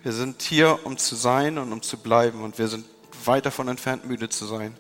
Wir 0.03 0.12
sind 0.12 0.41
hier, 0.41 0.78
um 0.84 0.97
zu 0.97 1.14
sein 1.14 1.59
und 1.59 1.74
um 1.74 1.82
zu 1.82 1.99
bleiben 1.99 2.43
und 2.43 2.59
wir 2.59 2.68
sind 2.68 2.86
weit 3.26 3.45
davon 3.45 3.68
entfernt, 3.68 4.07
müde 4.07 4.30
zu 4.30 4.47
sein. 4.47 4.74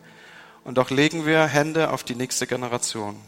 Und 0.64 0.78
doch 0.78 0.88
legen 0.88 1.26
wir 1.26 1.44
Hände 1.44 1.90
auf 1.90 2.04
die 2.04 2.14
nächste 2.14 2.46
Generation 2.46 3.20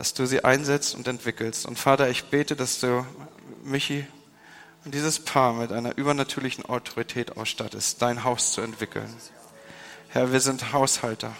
dass 0.00 0.14
du 0.14 0.24
sie 0.24 0.44
einsetzt 0.44 0.94
und 0.94 1.06
entwickelst. 1.08 1.66
Und 1.66 1.78
Vater, 1.78 2.08
ich 2.08 2.24
bete, 2.24 2.56
dass 2.56 2.80
du 2.80 3.04
Michi 3.62 4.06
und 4.86 4.94
dieses 4.94 5.18
Paar 5.18 5.52
mit 5.52 5.72
einer 5.72 5.98
übernatürlichen 5.98 6.64
Autorität 6.64 7.36
ausstattest, 7.36 8.00
dein 8.00 8.24
Haus 8.24 8.52
zu 8.52 8.62
entwickeln. 8.62 9.14
Herr, 10.08 10.32
wir 10.32 10.40
sind 10.40 10.72
Haushalter. 10.72 11.36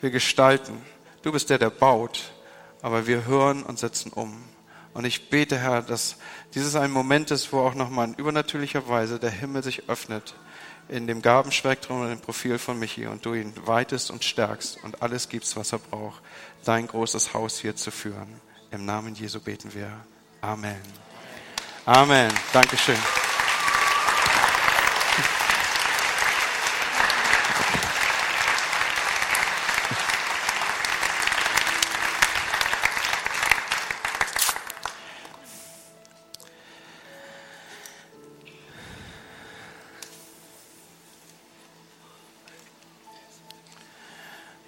Wir 0.00 0.10
gestalten. 0.10 0.82
Du 1.22 1.30
bist 1.30 1.48
der, 1.48 1.58
der 1.58 1.70
baut, 1.70 2.32
aber 2.82 3.06
wir 3.06 3.24
hören 3.24 3.62
und 3.62 3.78
setzen 3.78 4.12
um. 4.12 4.36
Und 4.92 5.04
ich 5.04 5.30
bete, 5.30 5.56
Herr, 5.56 5.80
dass 5.80 6.16
dieses 6.56 6.74
ein 6.74 6.90
Moment 6.90 7.30
ist, 7.30 7.52
wo 7.52 7.60
auch 7.60 7.74
nochmal 7.74 8.08
in 8.08 8.14
übernatürlicher 8.14 8.88
Weise 8.88 9.20
der 9.20 9.30
Himmel 9.30 9.62
sich 9.62 9.88
öffnet 9.88 10.34
in 10.88 11.06
dem 11.06 11.22
Gabenspektrum 11.22 12.02
und 12.02 12.08
dem 12.08 12.20
Profil 12.20 12.58
von 12.58 12.78
Michi 12.78 13.06
und 13.06 13.24
du 13.24 13.34
ihn 13.34 13.52
weitest 13.66 14.10
und 14.10 14.24
stärkst 14.24 14.82
und 14.84 15.02
alles 15.02 15.28
gibst, 15.28 15.56
was 15.56 15.72
er 15.72 15.78
braucht, 15.78 16.22
dein 16.64 16.86
großes 16.86 17.34
Haus 17.34 17.58
hier 17.58 17.76
zu 17.76 17.90
führen. 17.90 18.40
Im 18.70 18.84
Namen 18.84 19.14
Jesu 19.14 19.40
beten 19.40 19.74
wir. 19.74 19.90
Amen. 20.40 20.80
Amen. 21.84 22.32
Dankeschön. 22.52 23.25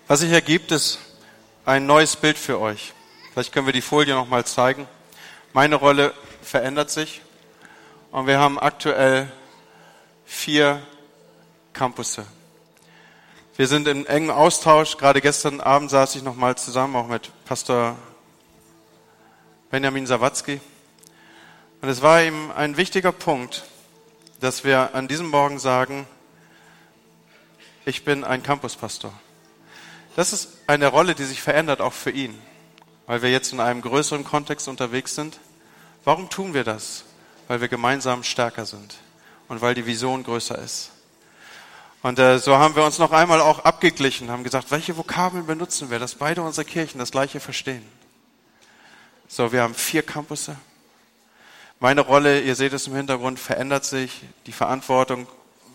Was 0.09 0.21
sich 0.21 0.33
ergibt, 0.33 0.73
ist 0.73 1.01
ein 1.67 1.85
neues 1.85 2.17
Bild 2.17 2.39
für 2.39 2.59
euch. 2.59 2.95
Vielleicht 3.31 3.53
können 3.53 3.67
wir 3.67 3.75
die 3.75 3.83
Folie 3.83 4.15
noch 4.15 4.27
mal 4.27 4.43
zeigen. 4.47 4.89
Meine 5.53 5.75
Rolle 5.75 6.15
verändert 6.41 6.89
sich 6.89 7.21
und 8.11 8.27
wir 8.27 8.39
haben 8.39 8.59
aktuell 8.59 9.31
vier 10.25 10.83
Campusse. 11.75 12.25
Wir 13.59 13.69
sind 13.69 13.87
im 13.87 14.07
engen 14.07 14.31
Austausch. 14.31 14.97
Gerade 14.97 15.21
gestern 15.21 15.61
Abend 15.61 15.91
saß 15.91 16.17
ich 16.17 16.23
noch 16.23 16.37
mal 16.37 16.57
zusammen, 16.57 16.97
auch 16.97 17.07
mit 17.07 17.31
Pastor 17.45 17.95
Benjamin 19.71 20.07
Sawatzki. 20.07 20.59
Und 21.83 21.89
es 21.91 22.01
war 22.01 22.23
ihm 22.23 22.51
ein 22.53 22.79
wichtiger 22.79 23.13
Punkt, 23.13 23.63
dass 24.41 24.65
wir 24.65 24.95
an 24.95 25.07
diesem 25.07 25.29
Morgen 25.29 25.59
sagen, 25.59 26.07
ich 27.85 28.07
bin 28.07 28.25
ein 28.25 28.43
Campuspastor. 28.43 29.13
Das 30.19 30.33
ist 30.33 30.49
eine 30.67 30.89
Rolle, 30.89 31.15
die 31.15 31.23
sich 31.23 31.41
verändert, 31.41 31.81
auch 31.81 31.93
für 31.93 32.11
ihn, 32.11 32.37
weil 33.07 33.23
wir 33.23 33.31
jetzt 33.31 33.53
in 33.53 33.61
einem 33.61 33.83
größeren 33.83 34.25
Kontext 34.25 34.67
unterwegs 34.67 35.15
sind. 35.15 35.39
Warum 36.03 36.29
tun 36.29 36.55
wir 36.55 36.65
das? 36.65 37.05
Weil 37.47 37.61
wir 37.61 37.69
gemeinsam 37.69 38.25
stärker 38.25 38.67
sind 38.67 38.97
und 39.47 39.61
weil 39.61 39.77
die 39.77 39.87
Vision 39.87 40.25
größer 40.25 40.59
ist. 40.59 40.91
Und 42.03 42.19
äh, 42.19 42.41
so 42.41 42.57
haben 42.57 42.75
wir 42.75 42.83
uns 42.83 42.99
noch 42.99 43.13
einmal 43.13 43.41
auch 43.41 43.61
abgeglichen, 43.61 44.29
haben 44.29 44.43
gesagt, 44.43 44.73
welche 44.73 44.97
Vokabeln 44.97 45.47
benutzen 45.47 45.89
wir, 45.89 46.01
dass 46.01 46.17
beide 46.17 46.43
unsere 46.43 46.65
Kirchen 46.65 46.99
das 46.99 47.13
Gleiche 47.13 47.39
verstehen. 47.39 47.87
So, 49.29 49.53
wir 49.53 49.63
haben 49.63 49.77
vier 49.77 50.03
Campusse. 50.03 50.57
Meine 51.79 52.01
Rolle, 52.01 52.41
ihr 52.41 52.57
seht 52.57 52.73
es 52.73 52.89
im 52.89 52.97
Hintergrund, 52.97 53.39
verändert 53.39 53.85
sich. 53.85 54.23
Die 54.47 54.53
Verantwortung 54.53 55.29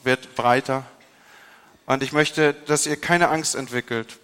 wird 0.03 0.35
breiter. 0.35 0.83
Und 1.85 2.03
ich 2.03 2.11
möchte, 2.11 2.53
dass 2.53 2.85
ihr 2.85 2.97
keine 2.97 3.29
Angst 3.29 3.55
entwickelt, 3.55 4.19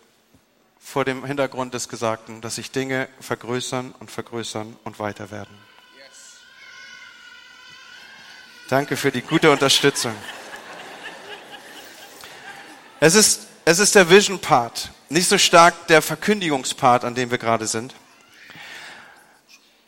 vor 0.80 1.06
dem 1.06 1.26
Hintergrund 1.26 1.74
des 1.74 1.90
Gesagten, 1.90 2.42
dass 2.42 2.56
sich 2.56 2.72
Dinge 2.72 3.10
vergrößern 3.20 3.94
und 4.00 4.10
vergrößern 4.10 4.76
und 4.84 5.00
weiter 5.00 5.32
werden. 5.32 5.56
Danke 8.70 8.98
für 8.98 9.12
die 9.12 9.22
gute 9.22 9.52
Unterstützung. 9.52 10.16
Es 13.00 13.16
ist, 13.16 13.48
es 13.66 13.80
ist 13.80 13.96
der 13.96 14.10
Vision-Part, 14.10 14.92
nicht 15.10 15.28
so 15.28 15.38
stark 15.38 15.88
der 15.88 16.02
Verkündigungspart, 16.02 17.04
an 17.04 17.16
dem 17.16 17.32
wir 17.32 17.38
gerade 17.38 17.66
sind. 17.66 17.96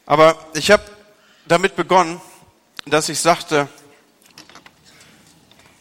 Aber 0.06 0.38
ich 0.54 0.72
habe 0.72 0.84
damit 1.46 1.76
begonnen, 1.76 2.20
dass 2.86 3.10
ich 3.10 3.20
sagte, 3.20 3.68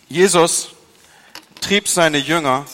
Jesus 0.08 0.70
trieb 1.61 1.88
seine 1.88 2.18
Jünger 2.18 2.66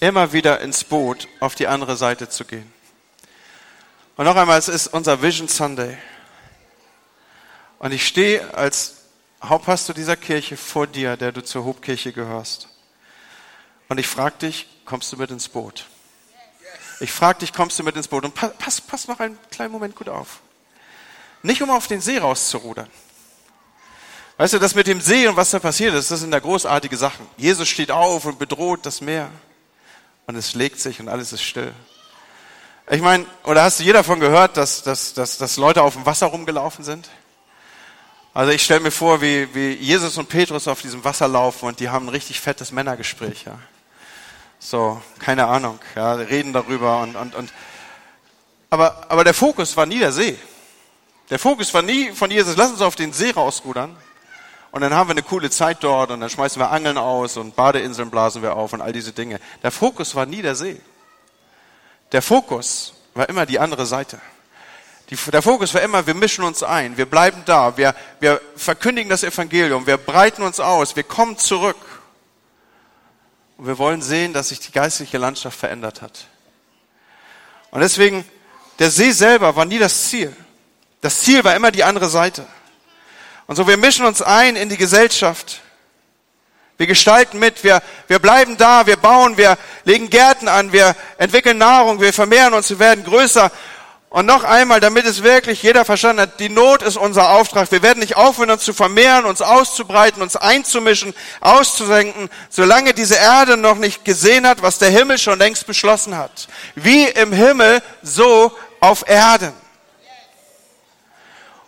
immer 0.00 0.32
wieder 0.32 0.60
ins 0.60 0.82
Boot, 0.82 1.28
auf 1.38 1.54
die 1.54 1.66
andere 1.66 1.96
Seite 1.96 2.28
zu 2.28 2.44
gehen. 2.44 2.72
Und 4.16 4.24
noch 4.24 4.36
einmal, 4.36 4.58
es 4.58 4.68
ist 4.68 4.88
unser 4.88 5.22
Vision 5.22 5.48
Sunday. 5.48 5.96
Und 7.78 7.92
ich 7.92 8.06
stehe 8.06 8.52
als 8.54 8.96
Hauptpastor 9.42 9.94
dieser 9.94 10.16
Kirche 10.16 10.56
vor 10.56 10.86
dir, 10.86 11.16
der 11.16 11.32
du 11.32 11.42
zur 11.42 11.64
Hobkirche 11.64 12.12
gehörst. 12.12 12.68
Und 13.88 13.98
ich 13.98 14.06
frage 14.06 14.36
dich, 14.38 14.68
kommst 14.84 15.12
du 15.12 15.16
mit 15.16 15.30
ins 15.30 15.48
Boot? 15.48 15.86
Ich 17.00 17.12
frage 17.12 17.38
dich, 17.40 17.52
kommst 17.52 17.78
du 17.78 17.82
mit 17.82 17.96
ins 17.96 18.08
Boot? 18.08 18.24
Und 18.24 18.34
pass, 18.34 18.80
pass 18.80 19.08
noch 19.08 19.20
einen 19.20 19.38
kleinen 19.50 19.72
Moment 19.72 19.96
gut 19.96 20.08
auf. 20.08 20.40
Nicht 21.42 21.62
um 21.62 21.70
auf 21.70 21.86
den 21.86 22.02
See 22.02 22.18
rauszurudern. 22.18 22.88
Weißt 24.36 24.52
du, 24.52 24.58
das 24.58 24.74
mit 24.74 24.86
dem 24.86 25.00
See 25.00 25.26
und 25.26 25.36
was 25.36 25.50
da 25.50 25.58
passiert 25.58 25.94
ist, 25.94 26.10
das 26.10 26.20
sind 26.20 26.32
ja 26.32 26.38
großartige 26.38 26.96
Sachen. 26.96 27.26
Jesus 27.36 27.68
steht 27.68 27.90
auf 27.90 28.24
und 28.26 28.38
bedroht 28.38 28.84
das 28.84 29.00
Meer 29.00 29.30
und 30.30 30.36
es 30.36 30.52
schlägt 30.52 30.80
sich 30.80 31.00
und 31.00 31.08
alles 31.08 31.32
ist 31.32 31.42
still. 31.42 31.72
Ich 32.88 33.02
meine, 33.02 33.26
oder 33.44 33.62
hast 33.64 33.80
du 33.80 33.84
jeder 33.84 33.98
davon 33.98 34.20
gehört, 34.20 34.56
dass, 34.56 34.82
dass, 34.82 35.12
dass, 35.12 35.38
dass 35.38 35.56
Leute 35.56 35.82
auf 35.82 35.94
dem 35.94 36.06
Wasser 36.06 36.26
rumgelaufen 36.26 36.84
sind? 36.84 37.08
Also 38.32 38.52
ich 38.52 38.62
stelle 38.62 38.80
mir 38.80 38.92
vor, 38.92 39.20
wie, 39.20 39.52
wie 39.54 39.72
Jesus 39.72 40.16
und 40.18 40.28
Petrus 40.28 40.68
auf 40.68 40.82
diesem 40.82 41.04
Wasser 41.04 41.26
laufen 41.26 41.66
und 41.66 41.80
die 41.80 41.88
haben 41.88 42.06
ein 42.06 42.10
richtig 42.10 42.40
fettes 42.40 42.70
Männergespräch. 42.70 43.44
Ja. 43.44 43.58
So, 44.60 45.02
keine 45.18 45.46
Ahnung, 45.46 45.80
ja, 45.96 46.12
reden 46.14 46.52
darüber 46.52 47.00
und, 47.02 47.16
und, 47.16 47.34
und. 47.34 47.52
Aber, 48.70 49.06
aber 49.08 49.24
der 49.24 49.34
Fokus 49.34 49.76
war 49.76 49.86
nie 49.86 49.98
der 49.98 50.12
See. 50.12 50.38
Der 51.28 51.40
Fokus 51.40 51.74
war 51.74 51.82
nie 51.82 52.12
von 52.12 52.30
Jesus, 52.30 52.56
lass 52.56 52.70
uns 52.70 52.82
auf 52.82 52.94
den 52.94 53.12
See 53.12 53.30
rausrudern, 53.30 53.96
und 54.72 54.82
dann 54.82 54.94
haben 54.94 55.08
wir 55.08 55.12
eine 55.12 55.22
coole 55.22 55.50
Zeit 55.50 55.78
dort 55.82 56.10
und 56.10 56.20
dann 56.20 56.30
schmeißen 56.30 56.60
wir 56.60 56.70
Angeln 56.70 56.96
aus 56.96 57.36
und 57.36 57.56
Badeinseln 57.56 58.10
blasen 58.10 58.42
wir 58.42 58.54
auf 58.54 58.72
und 58.72 58.80
all 58.80 58.92
diese 58.92 59.12
Dinge. 59.12 59.40
Der 59.62 59.70
Fokus 59.70 60.14
war 60.14 60.26
nie 60.26 60.42
der 60.42 60.54
See. 60.54 60.80
Der 62.12 62.22
Fokus 62.22 62.94
war 63.14 63.28
immer 63.28 63.46
die 63.46 63.58
andere 63.58 63.86
Seite. 63.86 64.20
Die, 65.10 65.16
der 65.16 65.42
Fokus 65.42 65.74
war 65.74 65.82
immer, 65.82 66.06
wir 66.06 66.14
mischen 66.14 66.44
uns 66.44 66.62
ein, 66.62 66.96
wir 66.96 67.06
bleiben 67.06 67.42
da, 67.44 67.76
wir, 67.76 67.96
wir 68.20 68.40
verkündigen 68.54 69.10
das 69.10 69.24
Evangelium, 69.24 69.86
wir 69.86 69.96
breiten 69.96 70.42
uns 70.42 70.60
aus, 70.60 70.94
wir 70.94 71.02
kommen 71.02 71.36
zurück. 71.36 71.76
Und 73.56 73.66
wir 73.66 73.76
wollen 73.78 74.02
sehen, 74.02 74.32
dass 74.32 74.50
sich 74.50 74.60
die 74.60 74.72
geistliche 74.72 75.18
Landschaft 75.18 75.58
verändert 75.58 76.00
hat. 76.00 76.26
Und 77.72 77.80
deswegen, 77.80 78.24
der 78.78 78.90
See 78.90 79.10
selber 79.10 79.54
war 79.56 79.64
nie 79.64 79.78
das 79.78 80.08
Ziel. 80.08 80.34
Das 81.00 81.20
Ziel 81.20 81.42
war 81.42 81.56
immer 81.56 81.72
die 81.72 81.84
andere 81.84 82.08
Seite. 82.08 82.46
Und 83.50 83.56
so, 83.56 83.66
wir 83.66 83.78
mischen 83.78 84.06
uns 84.06 84.22
ein 84.22 84.54
in 84.54 84.68
die 84.68 84.76
Gesellschaft. 84.76 85.60
Wir 86.78 86.86
gestalten 86.86 87.40
mit, 87.40 87.64
wir, 87.64 87.82
wir 88.06 88.20
bleiben 88.20 88.56
da, 88.56 88.86
wir 88.86 88.96
bauen, 88.96 89.36
wir 89.36 89.58
legen 89.82 90.08
Gärten 90.08 90.46
an, 90.46 90.72
wir 90.72 90.94
entwickeln 91.18 91.58
Nahrung, 91.58 92.00
wir 92.00 92.12
vermehren 92.12 92.54
uns, 92.54 92.70
wir 92.70 92.78
werden 92.78 93.02
größer. 93.02 93.50
Und 94.08 94.26
noch 94.26 94.44
einmal, 94.44 94.78
damit 94.78 95.04
es 95.04 95.24
wirklich 95.24 95.64
jeder 95.64 95.84
verstanden 95.84 96.22
hat, 96.22 96.38
die 96.38 96.48
Not 96.48 96.82
ist 96.84 96.96
unser 96.96 97.30
Auftrag. 97.30 97.72
Wir 97.72 97.82
werden 97.82 97.98
nicht 97.98 98.16
aufhören, 98.16 98.52
uns 98.52 98.62
zu 98.62 98.72
vermehren, 98.72 99.24
uns 99.24 99.42
auszubreiten, 99.42 100.22
uns 100.22 100.36
einzumischen, 100.36 101.12
auszusenken, 101.40 102.30
solange 102.50 102.94
diese 102.94 103.16
Erde 103.16 103.56
noch 103.56 103.78
nicht 103.78 104.04
gesehen 104.04 104.46
hat, 104.46 104.62
was 104.62 104.78
der 104.78 104.90
Himmel 104.90 105.18
schon 105.18 105.40
längst 105.40 105.66
beschlossen 105.66 106.16
hat. 106.16 106.46
Wie 106.76 107.02
im 107.06 107.32
Himmel, 107.32 107.82
so 108.00 108.56
auf 108.78 109.08
Erden. 109.08 109.54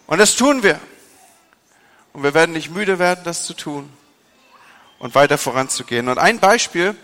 Und 0.06 0.18
das 0.18 0.36
tun 0.36 0.62
wir. 0.62 0.78
Und 2.12 2.22
wir 2.22 2.34
werden 2.34 2.52
nicht 2.52 2.70
müde 2.70 2.98
werden, 2.98 3.20
das 3.24 3.44
zu 3.44 3.54
tun. 3.54 3.90
und 4.98 5.16
weiter 5.16 5.36
voranzugehen. 5.36 6.08
Und 6.08 6.18
ein 6.18 6.38
Beispiel 6.38 6.94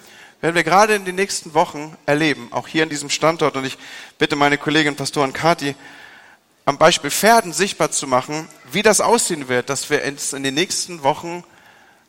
werden 0.40 0.54
wir 0.54 0.62
gerade 0.62 0.94
in 0.94 1.04
den 1.04 1.16
nächsten 1.16 1.52
Wochen 1.54 1.96
erleben, 2.06 2.46
auch 2.52 2.68
hier 2.68 2.84
in 2.84 2.88
diesem 2.88 3.10
Standort. 3.10 3.56
Und 3.56 3.64
ich 3.64 3.76
bitte 4.18 4.36
meine 4.36 4.56
Kollegin 4.56 4.94
Pastorin 4.94 5.32
Kati, 5.32 5.74
am 6.64 6.78
Beispiel 6.78 7.10
Pferden 7.10 7.52
sichtbar 7.52 7.90
zu 7.90 8.06
machen, 8.06 8.48
wie 8.70 8.82
das 8.82 9.00
aussehen 9.00 9.48
wird, 9.48 9.68
dass 9.68 9.90
wir 9.90 10.04
uns 10.04 10.32
in 10.32 10.44
den 10.44 10.54
nächsten 10.54 11.02
Wochen 11.02 11.42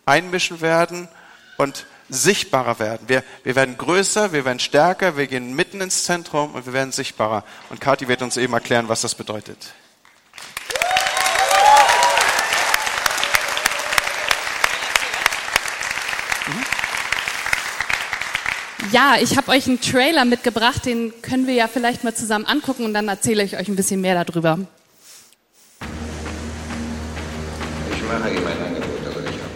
einmischen 0.06 0.62
werden 0.62 1.08
und 1.58 1.88
sichtbarer 2.10 2.78
werden. 2.78 3.10
Wir, 3.10 3.24
wir 3.44 3.56
werden 3.56 3.76
größer, 3.78 4.32
wir 4.32 4.46
werden 4.46 4.60
stärker, 4.60 5.18
wir 5.18 5.26
gehen 5.26 5.56
mitten 5.56 5.82
ins 5.82 6.04
Zentrum 6.04 6.54
und 6.54 6.68
wir 6.68 6.74
werden 6.74 6.92
sichtbarer. 6.92 7.44
Und 7.70 7.82
Kathi 7.82 8.08
wird 8.08 8.22
uns 8.22 8.38
eben 8.38 8.54
erklären, 8.54 8.90
was 8.90 9.02
das 9.02 9.16
bedeutet. 9.16 9.74
Ja, 18.92 19.18
ich 19.22 19.38
habe 19.38 19.52
euch 19.52 19.68
einen 19.68 19.80
Trailer 19.80 20.26
mitgebracht, 20.26 20.86
den 20.86 21.14
können 21.22 21.46
wir 21.46 21.54
ja 21.54 21.68
vielleicht 21.68 22.04
mal 22.04 22.16
zusammen 22.16 22.46
angucken 22.46 22.86
und 22.86 22.94
dann 22.96 23.08
erzähle 23.08 23.44
ich 23.44 23.56
euch 23.56 23.68
ein 23.68 23.76
bisschen 23.76 24.02
mehr 24.02 24.24
darüber. 24.24 24.58
Ich 27.92 28.04
mache 28.04 28.30
ihm 28.32 28.48
ein 28.48 28.66
Angebot, 28.66 29.06
das 29.06 29.16
er 29.16 29.22
nicht 29.22 29.49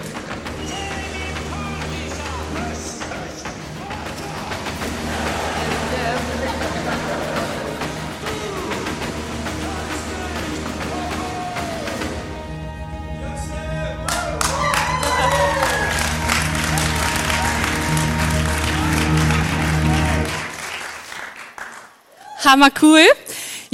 Hammer 22.46 22.70
cool. 22.82 23.02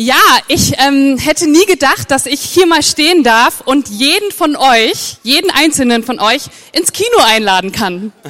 Ja, 0.02 0.16
ich 0.48 0.76
ähm, 0.78 1.18
hätte 1.18 1.50
nie 1.50 1.66
gedacht, 1.66 2.10
dass 2.10 2.26
ich 2.26 2.40
hier 2.40 2.66
mal 2.66 2.82
stehen 2.82 3.22
darf 3.22 3.60
und 3.66 3.90
jeden 3.90 4.32
von 4.32 4.56
euch, 4.56 5.18
jeden 5.24 5.52
einzelnen 5.52 6.06
von 6.06 6.22
euch 6.22 6.44
ins 6.72 6.94
Kino 6.94 7.18
einladen 7.26 7.72
kann. 7.72 8.14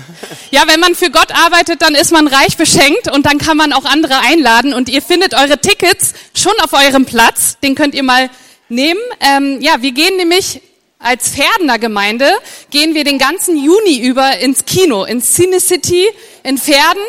Ja, 0.52 0.64
wenn 0.66 0.80
man 0.80 0.96
für 0.96 1.12
Gott 1.12 1.32
arbeitet, 1.32 1.84
dann 1.84 1.94
ist 1.94 2.12
man 2.12 2.26
reich 2.26 2.58
beschenkt 2.58 3.12
und 3.12 3.28
dann 3.28 3.38
kann 3.38 3.56
man 3.56 3.72
auch 3.72 3.86
andere 3.86 4.18
einladen 4.22 4.74
und 4.74 4.90
ihr 4.90 5.04
findet 5.04 5.36
eure 5.36 5.60
Tickets 5.60 6.16
schon 6.34 6.54
auf 6.64 6.74
eurem 6.74 7.06
Platz. 7.06 7.60
Den 7.62 7.76
könnt 7.76 7.94
ihr 7.94 8.02
mal 8.02 8.32
nehmen. 8.68 9.00
Ähm, 9.20 9.62
ja, 9.62 9.84
wir 9.84 9.92
gehen 9.92 10.18
nämlich 10.18 10.62
als 10.98 11.30
Pferdener 11.30 11.78
Gemeinde 11.78 12.30
gehen 12.72 12.96
wir 12.96 13.04
den 13.04 13.20
ganzen 13.20 13.64
Juni 13.64 14.00
über 14.00 14.40
ins 14.40 14.66
Kino, 14.66 15.06
ins 15.06 15.34
Cine 15.36 15.60
City 15.60 16.08
in 16.44 16.58
Pferden 16.58 17.04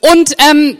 und 0.00 0.34
ähm, 0.38 0.78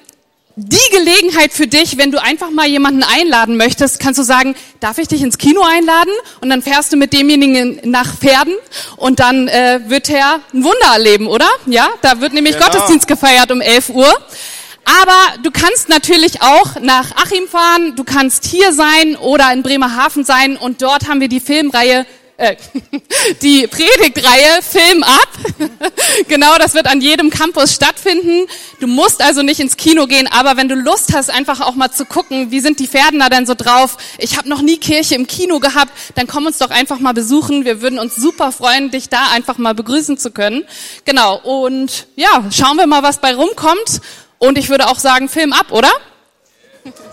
die 0.56 0.90
Gelegenheit 0.90 1.52
für 1.52 1.66
dich, 1.66 1.96
wenn 1.96 2.12
du 2.12 2.22
einfach 2.22 2.50
mal 2.50 2.66
jemanden 2.66 3.02
einladen 3.02 3.56
möchtest, 3.56 4.00
kannst 4.00 4.18
du 4.18 4.22
sagen, 4.22 4.54
darf 4.80 4.98
ich 4.98 5.08
dich 5.08 5.22
ins 5.22 5.38
Kino 5.38 5.62
einladen? 5.62 6.12
Und 6.40 6.50
dann 6.50 6.60
fährst 6.62 6.92
du 6.92 6.96
mit 6.96 7.12
demjenigen 7.12 7.80
nach 7.84 8.14
Pferden 8.18 8.54
und 8.96 9.20
dann 9.20 9.48
äh, 9.48 9.80
wird 9.86 10.10
er 10.10 10.40
ein 10.52 10.62
Wunder 10.64 10.92
erleben, 10.92 11.26
oder? 11.26 11.48
Ja, 11.66 11.88
da 12.02 12.20
wird 12.20 12.34
nämlich 12.34 12.54
Genau. 12.54 12.66
Gottesdienst 12.66 13.08
gefeiert 13.08 13.50
um 13.50 13.60
11 13.60 13.88
Uhr. 13.90 14.14
Aber 14.84 15.42
du 15.42 15.50
kannst 15.50 15.88
natürlich 15.88 16.42
auch 16.42 16.80
nach 16.80 17.12
Achim 17.16 17.46
fahren, 17.48 17.94
du 17.96 18.04
kannst 18.04 18.44
hier 18.44 18.72
sein 18.72 19.16
oder 19.16 19.52
in 19.52 19.62
Bremerhaven 19.62 20.24
sein 20.24 20.56
und 20.56 20.82
dort 20.82 21.08
haben 21.08 21.20
wir 21.20 21.28
die 21.28 21.40
Filmreihe 21.40 22.04
äh, 22.36 22.56
die 23.42 23.66
Predigtreihe 23.66 24.62
Film 24.62 25.02
ab. 25.02 25.28
genau, 26.28 26.56
das 26.58 26.74
wird 26.74 26.86
an 26.86 27.00
jedem 27.00 27.30
Campus 27.30 27.74
stattfinden. 27.74 28.46
Du 28.80 28.86
musst 28.86 29.22
also 29.22 29.42
nicht 29.42 29.60
ins 29.60 29.76
Kino 29.76 30.06
gehen, 30.06 30.26
aber 30.26 30.56
wenn 30.56 30.68
du 30.68 30.74
Lust 30.74 31.14
hast, 31.14 31.30
einfach 31.30 31.60
auch 31.60 31.74
mal 31.74 31.90
zu 31.90 32.04
gucken, 32.04 32.50
wie 32.50 32.60
sind 32.60 32.80
die 32.80 32.88
Pferdener 32.88 33.30
denn 33.30 33.46
so 33.46 33.54
drauf? 33.54 33.96
Ich 34.18 34.36
habe 34.36 34.48
noch 34.48 34.62
nie 34.62 34.78
Kirche 34.78 35.14
im 35.14 35.26
Kino 35.26 35.60
gehabt, 35.60 35.92
dann 36.14 36.26
komm 36.26 36.46
uns 36.46 36.58
doch 36.58 36.70
einfach 36.70 36.98
mal 36.98 37.14
besuchen. 37.14 37.64
Wir 37.64 37.82
würden 37.82 37.98
uns 37.98 38.16
super 38.16 38.52
freuen, 38.52 38.90
dich 38.90 39.08
da 39.08 39.30
einfach 39.32 39.58
mal 39.58 39.74
begrüßen 39.74 40.18
zu 40.18 40.30
können. 40.30 40.64
Genau, 41.04 41.38
und 41.38 42.06
ja, 42.16 42.44
schauen 42.50 42.76
wir 42.76 42.86
mal, 42.86 43.02
was 43.02 43.18
bei 43.18 43.34
rumkommt. 43.34 44.00
Und 44.38 44.58
ich 44.58 44.68
würde 44.68 44.88
auch 44.88 44.98
sagen, 44.98 45.28
Film 45.28 45.52
ab, 45.52 45.66
oder? 45.70 45.90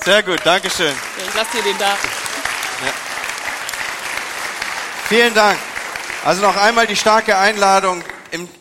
Sehr 0.04 0.24
gut, 0.24 0.40
Dankeschön. 0.44 0.94
Ich 1.28 1.36
lasse 1.36 1.58
dir 1.58 1.64
den 1.64 1.78
da. 1.78 1.96
Vielen 5.10 5.34
Dank. 5.34 5.58
Also 6.24 6.44
noch 6.44 6.56
einmal 6.56 6.86
die 6.86 6.96
starke 6.96 7.36
Einladung. 7.36 8.04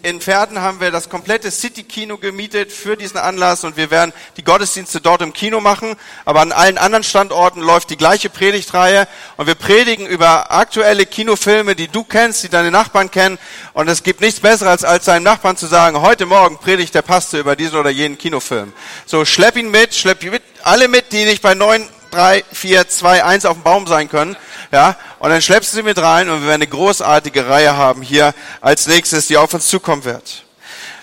in 0.03 0.23
Pferden 0.23 0.63
haben 0.63 0.81
wir 0.81 0.91
das 0.91 1.11
komplette 1.11 1.51
City-Kino 1.51 2.17
gemietet 2.17 2.73
für 2.73 2.97
diesen 2.97 3.19
Anlass 3.19 3.65
und 3.65 3.77
wir 3.77 3.91
werden 3.91 4.15
die 4.39 4.45
Gottesdienste 4.45 5.03
dort 5.03 5.21
im 5.21 5.35
Kino 5.35 5.61
machen. 5.61 5.95
Aber 6.25 6.41
an 6.41 6.53
allen 6.53 6.79
anderen 6.79 7.05
Standorten 7.05 7.61
läuft 7.61 7.91
die 7.91 7.99
gleiche 7.99 8.31
Predigtreihe 8.31 9.07
und 9.37 9.47
wir 9.47 9.57
predigen 9.57 10.07
über 10.07 10.51
aktuelle 10.51 11.05
Kinofilme, 11.05 11.77
die 11.77 11.89
du 11.89 12.03
kennst, 12.03 12.43
die 12.45 12.49
deine 12.49 12.71
Nachbarn 12.71 13.11
kennen. 13.11 13.39
Und 13.75 13.89
es 13.89 14.03
gibt 14.03 14.23
nichts 14.23 14.41
Besseres, 14.41 14.71
als 14.71 14.85
als 14.85 15.05
seinem 15.05 15.25
Nachbarn 15.25 15.59
zu 15.59 15.67
sagen, 15.67 16.01
heute 16.01 16.25
Morgen 16.25 16.57
predigt 16.57 16.95
der 16.95 17.03
Pastor 17.03 17.41
über 17.41 17.57
diesen 17.57 17.79
oder 17.79 17.91
jenen 17.91 18.17
Kinofilm. 18.17 18.73
So, 19.05 19.27
schlepp 19.27 19.59
ihn 19.59 19.71
mit, 19.71 19.95
schlepp 19.95 20.25
ihn 20.25 20.31
mit, 20.31 20.43
alle 20.63 20.89
mit, 20.89 21.13
die 21.13 21.27
nicht 21.27 21.43
bei 21.43 21.53
neuen 21.53 21.87
3, 22.11 22.45
4, 22.53 22.89
2, 22.89 23.25
1 23.25 23.45
auf 23.45 23.57
dem 23.59 23.63
Baum 23.63 23.87
sein 23.87 24.09
können. 24.09 24.37
Ja, 24.73 24.97
und 25.19 25.31
dann 25.31 25.41
schleppst 25.43 25.73
du 25.73 25.77
sie 25.77 25.83
mit 25.83 25.99
rein 25.99 26.29
und 26.29 26.41
wir 26.43 26.49
werden 26.49 26.63
eine 26.63 26.67
großartige 26.67 27.49
Reihe 27.49 27.77
haben 27.77 28.03
hier 28.03 28.35
als 28.61 28.87
nächstes, 28.87 29.27
die 29.27 29.37
auf 29.37 29.55
uns 29.55 29.67
zukommen 29.69 30.05
wird. 30.05 30.45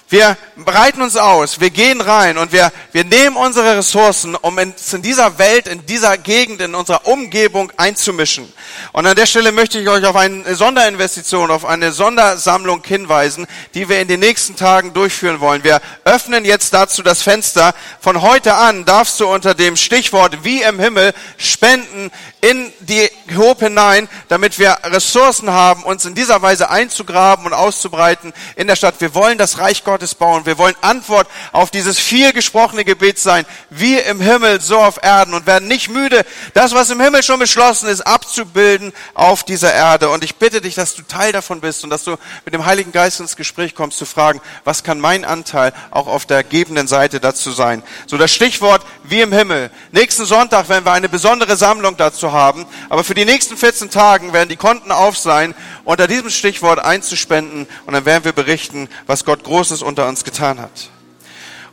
Wir 0.08 0.38
bereiten 0.56 1.01
uns 1.01 1.18
aus, 1.18 1.60
wir 1.60 1.72
gehen 1.72 1.99
rein 1.99 2.38
und 2.38 2.51
wir, 2.51 2.72
wir 2.91 3.03
nehmen 3.03 3.36
unsere 3.36 3.76
Ressourcen, 3.78 4.36
um 4.36 4.56
uns 4.56 4.93
in 4.93 5.01
dieser 5.01 5.39
Welt, 5.39 5.68
in 5.68 5.84
dieser 5.88 6.20
Gegend, 6.20 6.62
in 6.62 6.76
unserer 6.76 7.08
Umgebung 7.08 7.72
einzumischen. 7.76 8.53
Und 8.93 9.08
an 9.08 9.16
der 9.16 9.26
Stelle 9.26 9.51
möchte 9.51 9.80
ich 9.80 9.89
euch 9.89 10.06
auf 10.06 10.16
eine 10.16 10.53
Sonderinvestition, 10.53 11.49
auf 11.49 11.66
eine 11.66 11.91
Sondersammlung 11.91 12.84
hinweisen, 12.86 13.47
die 13.74 13.89
wir 13.89 13.99
in 13.99 14.08
den 14.08 14.20
nächsten 14.20 14.56
Tagen 14.56 14.93
durchführen 14.93 15.39
wollen. 15.39 15.64
Wir 15.64 15.82
öffnen 16.03 16.45
jetzt 16.45 16.76
dazu 16.76 17.01
das 17.01 17.24
Fenster. 17.24 17.74
Von 17.99 18.22
heute 18.22 18.53
an 18.53 18.86
darfst 18.86 19.20
du 19.20 19.28
unter 19.28 19.56
dem 19.56 19.76
Stichwort 19.76 20.43
wie 20.43 20.62
im 20.62 20.80
Himmel 20.80 21.14
spenden 21.38 22.12
in 22.41 22.72
die 22.82 23.10
Hope 23.36 23.66
hinein, 23.66 24.08
damit 24.28 24.60
wir 24.60 24.78
Ressourcen 24.84 25.49
haben, 25.49 25.82
uns 25.82 26.06
in 26.06 26.14
dieser 26.14 26.43
Weise 26.43 26.70
einzugraben 26.70 27.47
und 27.47 27.53
auszubreiten 27.53 28.34
in 28.56 28.68
der 28.68 28.76
Stadt. 28.76 29.01
Wir 29.01 29.16
wollen 29.16 29.39
das 29.39 29.58
Reich 29.58 29.84
Gottes 29.84 29.95
bauen. 30.16 30.46
Wir 30.46 30.58
wollen 30.58 30.76
Antwort 30.82 31.28
auf 31.52 31.72
dieses 31.72 31.98
viel 31.98 32.34
gesprochene 32.34 32.86
Gebet 32.86 33.20
sein, 33.20 33.46
wie 33.70 33.98
im 33.98 34.20
Himmel, 34.22 34.62
so 34.62 34.80
auf 34.80 35.02
Erden 35.02 35.34
und 35.34 35.48
werden 35.48 35.68
nicht 35.68 35.89
müde, 35.89 36.26
das, 36.54 36.74
was 36.74 36.89
im 36.89 37.00
Himmel 37.00 37.24
schon 37.24 37.39
beschlossen 37.39 37.88
ist, 37.88 38.02
abzubilden 38.02 38.93
auf 39.14 39.43
dieser 39.43 39.74
Erde. 39.74 40.10
Und 40.10 40.24
ich 40.24 40.36
bitte 40.36 40.62
dich, 40.62 40.76
dass 40.76 40.96
du 40.96 41.02
Teil 41.04 41.32
davon 41.32 41.62
bist 41.62 41.84
und 41.84 41.89
dass 41.89 42.04
du 42.04 42.18
mit 42.43 42.54
dem 42.54 42.66
Heiligen 42.66 42.91
Geist 42.91 43.20
ins 43.20 43.36
Gespräch 43.36 43.76
kommst, 43.76 43.98
zu 43.98 44.06
fragen, 44.06 44.41
was 44.64 44.84
kann 44.84 45.00
mein 45.00 45.26
Anteil 45.26 45.74
auch 45.91 46.08
auf 46.08 46.26
der 46.26 46.43
gebenden 46.43 46.88
Seite 46.88 47.20
dazu 47.20 47.52
sein? 47.52 47.84
So 48.08 48.18
das 48.18 48.34
Stichwort 48.34 48.86
wie 49.04 49.22
im 49.22 49.32
Himmel. 49.32 49.72
Nächsten 49.91 50.26
Sonntag 50.26 50.70
werden 50.70 50.86
wir 50.86 50.91
eine 50.91 51.10
besondere 51.10 51.56
Sammlung 51.56 51.98
dazu 51.98 52.32
haben, 52.32 52.66
aber 52.89 53.04
für 53.04 53.14
die 53.14 53.26
nächsten 53.26 53.58
14 53.58 53.89
Tagen 53.89 54.34
werden 54.34 54.50
die 54.50 54.56
Konten 54.56 54.91
auf 54.91 55.18
sein, 55.18 55.56
unter 55.84 56.08
diesem 56.08 56.30
Stichwort 56.30 56.80
einzuspenden 56.80 57.68
und 57.86 57.93
dann 57.93 58.06
werden 58.06 58.26
wir 58.26 58.34
berichten, 58.34 58.89
was 59.08 59.24
Gott 59.24 59.43
Großes 59.43 59.82
unter 59.86 60.07
uns 60.07 60.23
getan 60.23 60.59
hat. 60.59 60.89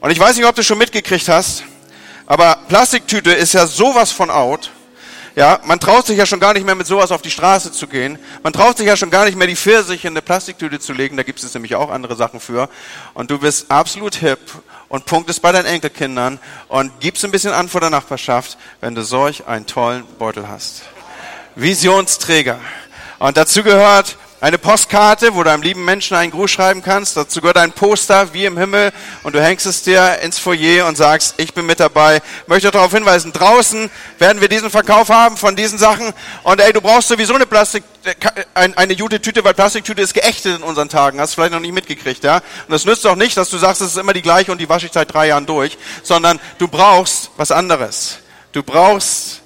Und 0.00 0.10
ich 0.10 0.18
weiß 0.18 0.36
nicht, 0.36 0.46
ob 0.46 0.54
du 0.54 0.62
schon 0.62 0.78
mitgekriegt 0.78 1.28
hast, 1.28 1.64
aber 2.26 2.56
Plastiktüte 2.68 3.32
ist 3.32 3.54
ja 3.54 3.66
sowas 3.66 4.12
von 4.12 4.30
out. 4.30 4.70
Ja, 5.34 5.60
man 5.64 5.80
traut 5.80 6.06
sich 6.06 6.18
ja 6.18 6.26
schon 6.26 6.40
gar 6.40 6.52
nicht 6.52 6.66
mehr 6.66 6.74
mit 6.74 6.86
sowas 6.86 7.10
auf 7.10 7.22
die 7.22 7.30
Straße 7.30 7.72
zu 7.72 7.86
gehen. 7.86 8.18
Man 8.42 8.52
traut 8.52 8.76
sich 8.76 8.86
ja 8.86 8.96
schon 8.96 9.10
gar 9.10 9.24
nicht 9.24 9.36
mehr 9.36 9.46
die 9.46 9.56
Pfirsiche 9.56 10.06
in 10.06 10.12
eine 10.12 10.20
Plastiktüte 10.20 10.78
zu 10.78 10.92
legen. 10.92 11.16
Da 11.16 11.22
gibt 11.22 11.42
es 11.42 11.54
nämlich 11.54 11.74
auch 11.74 11.90
andere 11.90 12.16
Sachen 12.16 12.38
für. 12.38 12.68
Und 13.14 13.30
du 13.30 13.38
bist 13.38 13.70
absolut 13.70 14.14
hip 14.16 14.38
und 14.88 15.06
punktest 15.06 15.40
bei 15.40 15.50
deinen 15.52 15.64
Enkelkindern 15.64 16.38
und 16.68 17.00
gibst 17.00 17.24
ein 17.24 17.30
bisschen 17.30 17.54
an 17.54 17.70
vor 17.70 17.80
der 17.80 17.88
Nachbarschaft, 17.88 18.58
wenn 18.82 18.94
du 18.94 19.02
solch 19.02 19.46
einen 19.46 19.64
tollen 19.64 20.04
Beutel 20.18 20.48
hast. 20.48 20.82
Visionsträger. 21.54 22.60
Und 23.18 23.38
dazu 23.38 23.62
gehört 23.62 24.18
eine 24.42 24.58
Postkarte, 24.58 25.36
wo 25.36 25.44
du 25.44 25.52
einem 25.52 25.62
lieben 25.62 25.84
Menschen 25.84 26.16
einen 26.16 26.32
Gruß 26.32 26.50
schreiben 26.50 26.82
kannst. 26.82 27.16
Dazu 27.16 27.40
gehört 27.40 27.58
ein 27.58 27.70
Poster 27.70 28.34
wie 28.34 28.44
im 28.44 28.58
Himmel 28.58 28.92
und 29.22 29.36
du 29.36 29.40
hängst 29.40 29.66
es 29.66 29.84
dir 29.84 30.18
ins 30.18 30.40
Foyer 30.40 30.88
und 30.88 30.96
sagst, 30.96 31.34
ich 31.36 31.54
bin 31.54 31.64
mit 31.64 31.78
dabei. 31.78 32.20
Möchte 32.48 32.68
darauf 32.72 32.90
hinweisen, 32.90 33.32
draußen 33.32 33.88
werden 34.18 34.40
wir 34.40 34.48
diesen 34.48 34.68
Verkauf 34.68 35.10
haben 35.10 35.36
von 35.36 35.54
diesen 35.54 35.78
Sachen. 35.78 36.12
Und 36.42 36.60
ey, 36.60 36.72
du 36.72 36.80
brauchst 36.80 37.06
sowieso 37.06 37.36
eine 37.36 37.46
Plastik, 37.46 37.84
ein- 38.52 38.76
eine 38.76 38.96
gute 38.96 39.22
Tüte, 39.22 39.44
weil 39.44 39.54
Plastiktüte 39.54 40.02
ist 40.02 40.12
geächtet 40.12 40.56
in 40.56 40.64
unseren 40.64 40.88
Tagen. 40.88 41.20
Hast 41.20 41.34
du 41.34 41.34
vielleicht 41.36 41.52
noch 41.52 41.60
nicht 41.60 41.72
mitgekriegt, 41.72 42.24
ja? 42.24 42.38
Und 42.38 42.70
das 42.70 42.84
nützt 42.84 43.06
auch 43.06 43.14
nicht, 43.14 43.36
dass 43.36 43.48
du 43.48 43.58
sagst, 43.58 43.80
es 43.80 43.92
ist 43.92 43.96
immer 43.96 44.12
die 44.12 44.22
gleiche 44.22 44.50
und 44.50 44.58
die 44.58 44.68
wasche 44.68 44.86
ich 44.86 44.92
seit 44.92 45.14
drei 45.14 45.28
Jahren 45.28 45.46
durch, 45.46 45.78
sondern 46.02 46.40
du 46.58 46.66
brauchst 46.66 47.30
was 47.36 47.52
anderes. 47.52 48.18
Du 48.50 48.64
brauchst, 48.64 49.40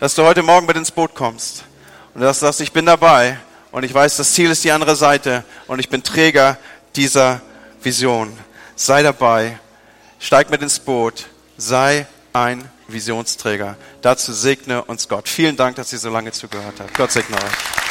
dass 0.00 0.14
du 0.14 0.22
heute 0.22 0.42
Morgen 0.42 0.66
mit 0.66 0.76
ins 0.76 0.90
Boot 0.90 1.14
kommst. 1.14 1.64
Und 2.12 2.20
dass 2.20 2.40
du 2.40 2.44
sagst, 2.44 2.60
ich 2.60 2.72
bin 2.72 2.84
dabei 2.84 3.38
und 3.72 3.84
ich 3.84 3.92
weiß, 3.92 4.16
das 4.16 4.32
Ziel 4.32 4.50
ist 4.50 4.64
die 4.64 4.72
andere 4.72 4.96
Seite 4.96 5.44
und 5.66 5.78
ich 5.78 5.88
bin 5.88 6.02
Träger 6.02 6.58
dieser 6.96 7.40
Vision. 7.82 8.36
Sei 8.76 9.02
dabei, 9.02 9.58
steig 10.18 10.50
mit 10.50 10.62
ins 10.62 10.78
Boot, 10.78 11.26
sei 11.56 12.06
ein 12.32 12.68
Visionsträger. 12.86 13.76
Dazu 14.02 14.32
segne 14.32 14.82
uns 14.84 15.08
Gott. 15.08 15.28
Vielen 15.28 15.56
Dank, 15.56 15.76
dass 15.76 15.92
ihr 15.92 15.98
so 15.98 16.10
lange 16.10 16.32
zugehört 16.32 16.74
habt. 16.80 16.94
Gott 16.94 17.12
segne 17.12 17.36
euch. 17.36 17.87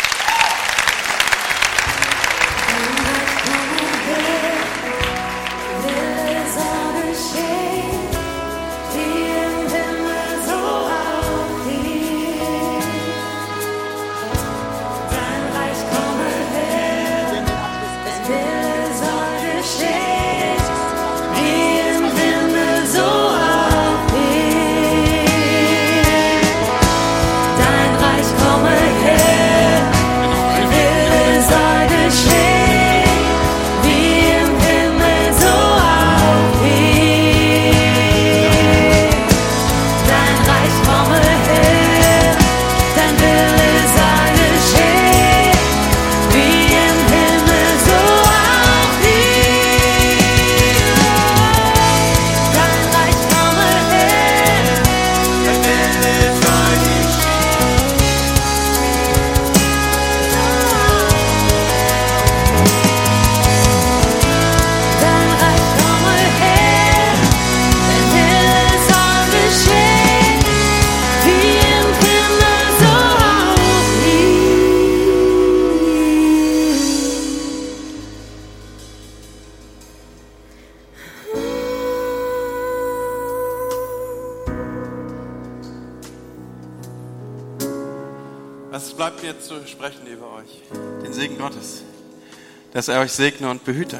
Dass 92.78 92.90
er 92.90 93.00
euch 93.00 93.12
segne 93.12 93.50
und 93.50 93.66
behüte. 93.66 94.00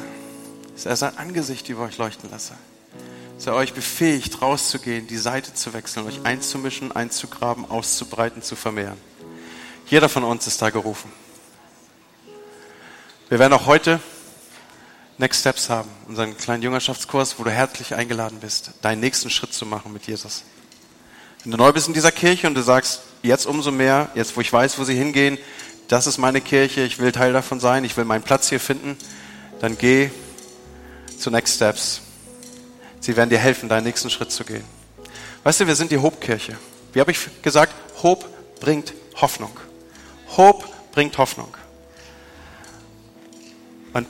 Dass 0.74 0.86
er 0.86 0.94
sein 0.94 1.18
Angesicht 1.18 1.68
über 1.68 1.82
euch 1.82 1.98
leuchten 1.98 2.30
lasse. 2.30 2.54
Dass 3.34 3.48
er 3.48 3.56
euch 3.56 3.72
befähigt, 3.72 4.40
rauszugehen, 4.40 5.08
die 5.08 5.16
Seite 5.16 5.52
zu 5.52 5.72
wechseln, 5.72 6.06
euch 6.06 6.20
einzumischen, 6.22 6.92
einzugraben, 6.92 7.68
auszubreiten, 7.68 8.40
zu 8.40 8.54
vermehren. 8.54 8.96
Jeder 9.88 10.08
von 10.08 10.22
uns 10.22 10.46
ist 10.46 10.62
da 10.62 10.70
gerufen. 10.70 11.10
Wir 13.28 13.40
werden 13.40 13.52
auch 13.52 13.66
heute 13.66 13.98
Next 15.16 15.40
Steps 15.40 15.68
haben, 15.70 15.90
unseren 16.06 16.36
kleinen 16.36 16.62
Jüngerschaftskurs, 16.62 17.36
wo 17.40 17.42
du 17.42 17.50
herzlich 17.50 17.96
eingeladen 17.96 18.38
bist, 18.38 18.70
deinen 18.82 19.00
nächsten 19.00 19.28
Schritt 19.28 19.52
zu 19.52 19.66
machen 19.66 19.92
mit 19.92 20.06
Jesus. 20.06 20.44
Wenn 21.42 21.50
du 21.50 21.58
neu 21.58 21.72
bist 21.72 21.88
in 21.88 21.94
dieser 21.94 22.12
Kirche 22.12 22.46
und 22.46 22.54
du 22.54 22.62
sagst, 22.62 23.00
jetzt 23.24 23.46
umso 23.46 23.72
mehr, 23.72 24.08
jetzt 24.14 24.36
wo 24.36 24.40
ich 24.40 24.52
weiß, 24.52 24.78
wo 24.78 24.84
sie 24.84 24.94
hingehen, 24.94 25.36
das 25.88 26.06
ist 26.06 26.18
meine 26.18 26.40
Kirche, 26.40 26.82
ich 26.82 26.98
will 26.98 27.12
Teil 27.12 27.32
davon 27.32 27.60
sein, 27.60 27.82
ich 27.84 27.96
will 27.96 28.04
meinen 28.04 28.22
Platz 28.22 28.48
hier 28.48 28.60
finden, 28.60 28.96
dann 29.60 29.76
geh 29.76 30.10
zu 31.18 31.30
Next 31.30 31.56
Steps. 31.56 32.02
Sie 33.00 33.16
werden 33.16 33.30
dir 33.30 33.38
helfen, 33.38 33.68
deinen 33.68 33.84
nächsten 33.84 34.10
Schritt 34.10 34.30
zu 34.30 34.44
gehen. 34.44 34.64
Weißt 35.44 35.60
du, 35.60 35.66
wir 35.66 35.74
sind 35.74 35.90
die 35.90 35.98
Hope-Kirche. 35.98 36.58
Wie 36.92 37.00
habe 37.00 37.10
ich 37.10 37.18
gesagt? 37.42 37.74
Hope 38.02 38.26
bringt 38.60 38.92
Hoffnung. 39.16 39.50
Hope 40.36 40.66
bringt 40.92 41.16
Hoffnung. 41.16 41.48
Und 43.94 44.06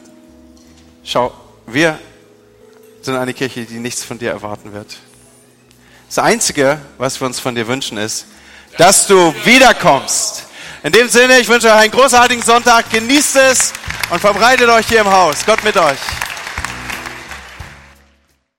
schau, 1.04 1.32
wir 1.66 1.98
sind 3.02 3.16
eine 3.16 3.34
Kirche, 3.34 3.64
die 3.64 3.78
nichts 3.78 4.02
von 4.02 4.18
dir 4.18 4.30
erwarten 4.30 4.72
wird. 4.72 4.96
Das 6.08 6.18
Einzige, 6.18 6.80
was 6.96 7.20
wir 7.20 7.26
uns 7.26 7.38
von 7.38 7.54
dir 7.54 7.68
wünschen, 7.68 7.98
ist, 7.98 8.26
dass 8.78 9.06
du 9.06 9.34
wiederkommst. 9.44 10.47
In 10.88 10.92
dem 10.92 11.08
Sinne, 11.10 11.38
ich 11.38 11.46
wünsche 11.46 11.66
euch 11.66 11.74
einen 11.74 11.90
großartigen 11.90 12.42
Sonntag, 12.42 12.88
genießt 12.88 13.36
es 13.36 13.74
und 14.08 14.20
verbreitet 14.20 14.70
euch 14.70 14.88
hier 14.88 15.02
im 15.02 15.12
Haus. 15.12 15.44
Gott 15.44 15.62
mit 15.62 15.76
euch. 15.76 15.98